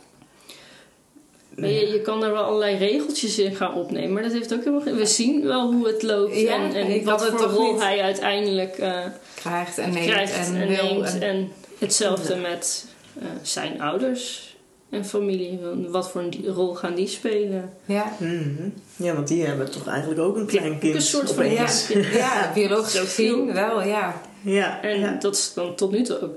Maar 1.57 1.68
je, 1.68 1.86
je 1.88 2.01
kan 2.03 2.24
er 2.24 2.32
wel 2.32 2.42
allerlei 2.42 2.76
regeltjes 2.76 3.38
in 3.38 3.55
gaan 3.57 3.74
opnemen, 3.74 4.12
maar 4.12 4.22
dat 4.22 4.32
heeft 4.32 4.53
ook 4.53 4.59
helemaal 4.59 4.80
geen... 4.80 4.96
We 4.96 5.07
zien 5.07 5.44
wel 5.44 5.72
hoe 5.72 5.86
het 5.86 6.03
loopt 6.03 6.36
Ja, 6.40 6.70
en, 6.72 7.05
wat 7.05 7.26
voor 7.26 7.38
toch 7.38 7.53
rol 7.55 7.80
hij 7.80 8.01
uiteindelijk 8.03 8.78
eh, 8.78 9.01
Krijgt 9.34 9.78
en 9.78 9.90
neemt 9.92 10.07
krijgt 10.07 10.46
en, 10.49 10.57
en, 10.57 10.68
wil. 10.68 10.84
neemt. 10.84 11.05
en- 11.14 11.22
En 11.22 11.53
hetzelfde 11.78 12.36
met 12.36 12.86
eh, 13.18 13.26
zijn 13.42 13.80
ouders 13.80 14.47
en 14.91 15.05
familie. 15.05 15.59
Wat 15.89 16.11
voor 16.11 16.20
een 16.20 16.47
rol 16.47 16.74
gaan 16.74 16.95
die 16.95 17.09
spelen? 17.09 17.72
ja. 17.84 18.12
Mhm. 18.18 18.68
Ja, 18.97 19.14
want 19.14 19.28
die 19.28 19.45
hebben 19.45 19.70
toch 19.70 19.86
eigenlijk 19.86 20.20
ook 20.20 20.36
een 20.36 20.47
klein 20.47 20.78
kind. 20.78 20.95
een 20.95 21.03
soort 21.03 21.32
van... 21.32 21.51
Ja, 21.53 21.68
ja, 22.12 22.51
biologisch 22.55 22.93
Zo 22.93 23.05
gezien 23.05 23.53
wel, 23.53 23.82
ja. 23.82 24.22
Ja. 24.41 24.82
en 24.82 24.99
ja. 24.99 25.12
dat 25.12 25.34
is 25.34 25.53
dan 25.55 25.74
tot 25.74 25.91
nu 25.91 26.03
toe 26.03 26.22
ook 26.22 26.34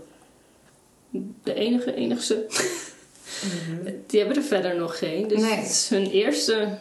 de 1.43 1.53
enige, 1.53 1.95
enigste. 1.95 2.45
Die 4.07 4.19
hebben 4.19 4.37
er 4.37 4.43
verder 4.43 4.75
nog 4.75 4.97
geen. 4.97 5.27
Dus 5.27 5.41
Nee. 5.41 5.53
het 5.53 5.69
is 5.69 5.89
hun 5.89 6.05
eerste 6.11 6.77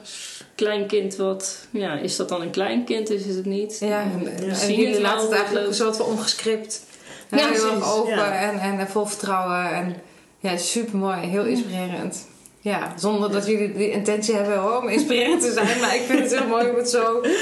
kleinkind 0.55 1.17
wat... 1.17 1.67
Ja, 1.71 1.99
is 1.99 2.17
dat 2.17 2.29
dan 2.29 2.41
een 2.41 2.51
kleinkind? 2.51 3.11
Is 3.11 3.35
het 3.35 3.45
niet? 3.45 3.79
Ja, 3.81 4.03
en, 4.03 4.25
We 4.25 4.31
en 4.31 4.57
zien 4.57 4.81
jullie 4.81 5.01
laten 5.01 5.23
het 5.23 5.33
eigenlijk 5.33 5.75
soort 5.75 5.97
van 5.97 6.07
ongescript. 6.07 6.85
Ja, 7.31 7.39
Ja, 7.39 7.51
heel 7.51 7.71
erg 7.75 7.95
open 7.95 8.15
ja. 8.15 8.53
en, 8.53 8.79
en 8.79 8.89
vol 8.89 9.07
vertrouwen. 9.07 9.75
En 9.75 9.97
ja, 10.41 10.57
super 10.57 10.99
mooi, 10.99 11.17
heel 11.21 11.45
inspirerend. 11.45 12.29
Ja, 12.61 12.93
zonder 12.97 13.33
dat 13.33 13.47
jullie 13.47 13.73
die 13.73 13.91
intentie 13.91 14.35
hebben 14.35 14.79
om 14.79 14.89
inspirerend 14.89 15.41
te 15.41 15.53
zijn. 15.53 15.81
Maar 15.81 15.95
ik 15.95 16.01
vind 16.03 16.19
het 16.21 16.39
heel 16.39 16.49
mooi 16.49 16.71
om 16.71 16.77
het 16.77 16.91
zo 16.91 17.21
te 17.21 17.41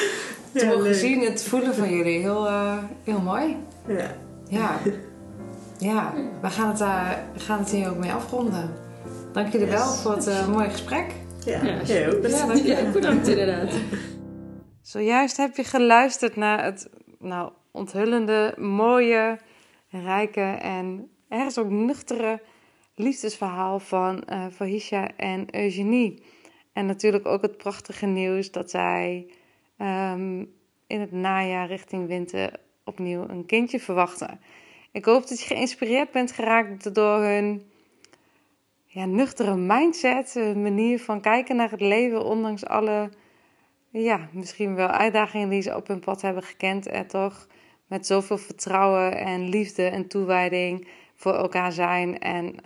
Ja, 0.53 0.65
mogen 0.67 0.83
leuk. 0.83 0.95
zien, 0.95 1.21
het 1.25 1.43
voelen 1.45 1.75
van 1.75 1.91
jullie. 1.91 2.21
Heel, 2.21 2.47
eh, 2.47 2.77
heel 3.05 3.21
mooi. 3.21 3.57
Ja. 3.87 4.15
Ja. 4.49 4.79
Ja, 5.79 6.13
we 6.43 6.51
gaan 6.51 6.69
het, 6.69 6.79
daar, 6.79 7.25
we 7.35 7.41
gaan 7.41 7.59
het 7.59 7.71
hier 7.71 7.91
ook 7.91 7.97
mee 7.97 8.13
afronden. 8.13 8.71
Dank 9.33 9.53
jullie 9.53 9.67
wel 9.67 9.87
voor 9.87 10.13
het 10.15 10.27
eh, 10.27 10.49
mooie 10.49 10.71
gesprek. 10.71 11.13
Ja, 11.45 11.63
Ja. 11.65 11.81
Ja, 11.85 12.11
dank. 12.47 12.65
Ja, 12.65 12.91
bedankt 12.93 13.29
inderdaad. 13.29 13.73
Zojuist 14.83 15.37
heb 15.37 15.57
je 15.57 15.65
geluisterd 15.65 16.37
naar 16.37 16.65
het 16.65 16.89
nou, 17.19 17.51
onthullende, 17.73 18.55
mooie, 18.59 19.39
rijke 19.91 20.41
en 20.61 21.11
ergens 21.29 21.59
ook 21.59 21.71
nuchtere 21.71 22.41
liefdesverhaal 22.99 23.79
van 23.79 24.23
eh 24.23 24.47
Fahisha 24.53 25.17
en 25.17 25.55
Eugenie. 25.55 26.23
En 26.73 26.87
natuurlijk 26.87 27.27
ook 27.27 27.43
het 27.43 27.57
prachtige 27.57 28.07
nieuws 28.07 28.51
dat 28.51 28.71
zij 28.71 29.27
ehm, 29.77 30.45
in 30.87 31.01
het 31.01 31.13
najaar 31.13 31.67
richting 31.67 32.07
winter 32.07 32.61
opnieuw 32.85 33.29
een 33.29 33.47
kindje 33.47 33.81
verwachten. 33.81 34.41
Ik 34.93 35.05
hoop 35.05 35.29
dat 35.29 35.41
je 35.41 35.47
geïnspireerd 35.47 36.11
bent 36.11 36.33
geraakt 36.33 36.95
door 36.95 37.23
hun 37.23 37.63
ja, 38.87 39.05
nuchtere 39.05 39.57
mindset, 39.57 40.35
hun 40.35 40.63
manier 40.63 41.01
van 41.01 41.21
kijken 41.21 41.57
naar 41.57 41.71
het 41.71 41.81
leven, 41.81 42.25
ondanks 42.25 42.67
alle 42.67 43.11
ja, 43.91 44.29
misschien 44.33 44.75
wel 44.75 44.89
uitdagingen 44.89 45.49
die 45.49 45.63
ze 45.63 45.77
op 45.77 45.87
hun 45.87 46.01
pad 46.01 46.23
hebben 46.23 46.43
gekend. 46.43 46.87
En 46.87 47.07
toch 47.07 47.47
met 47.87 48.07
zoveel 48.07 48.39
vertrouwen 48.39 49.17
en 49.17 49.49
liefde 49.49 49.87
en 49.87 50.09
toewijding 50.09 50.89
voor 51.19 51.35
elkaar 51.35 51.73
zijn. 51.73 52.19
En 52.19 52.57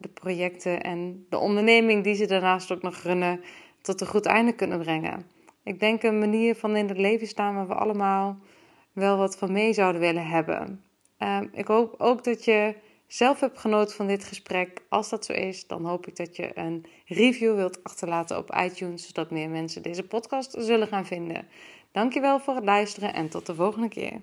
de 0.00 0.08
projecten 0.08 0.82
en 0.82 1.26
de 1.28 1.38
onderneming 1.38 2.04
die 2.04 2.14
ze 2.14 2.26
daarnaast 2.26 2.72
ook 2.72 2.82
nog 2.82 2.96
runnen 2.96 3.40
tot 3.80 4.00
een 4.00 4.06
goed 4.06 4.26
einde 4.26 4.52
kunnen 4.52 4.78
brengen. 4.78 5.26
Ik 5.64 5.80
denk 5.80 6.02
een 6.02 6.18
manier 6.18 6.54
van 6.54 6.76
in 6.76 6.88
het 6.88 6.98
leven 6.98 7.26
staan 7.26 7.54
waar 7.54 7.68
we 7.68 7.74
allemaal 7.74 8.38
wel 8.92 9.16
wat 9.16 9.38
van 9.38 9.52
mee 9.52 9.72
zouden 9.72 10.00
willen 10.00 10.26
hebben. 10.26 10.84
Ehm, 11.18 11.46
ik 11.52 11.66
hoop 11.66 11.94
ook 11.98 12.24
dat 12.24 12.44
je 12.44 12.74
zelf 13.06 13.40
hebt 13.40 13.58
genoten 13.58 13.96
van 13.96 14.06
dit 14.06 14.24
gesprek. 14.24 14.82
Als 14.88 15.08
dat 15.08 15.24
zo 15.24 15.32
is, 15.32 15.66
dan 15.66 15.84
hoop 15.84 16.06
ik 16.06 16.16
dat 16.16 16.36
je 16.36 16.58
een 16.58 16.86
review 17.06 17.54
wilt 17.54 17.84
achterlaten 17.84 18.38
op 18.38 18.54
iTunes, 18.54 19.06
zodat 19.06 19.30
meer 19.30 19.48
mensen 19.48 19.82
deze 19.82 20.06
podcast 20.06 20.54
zullen 20.58 20.86
gaan 20.86 21.06
vinden. 21.06 21.48
Dankjewel 21.92 22.40
voor 22.40 22.54
het 22.54 22.64
luisteren 22.64 23.14
en 23.14 23.28
tot 23.28 23.46
de 23.46 23.54
volgende 23.54 23.88
keer. 23.88 24.20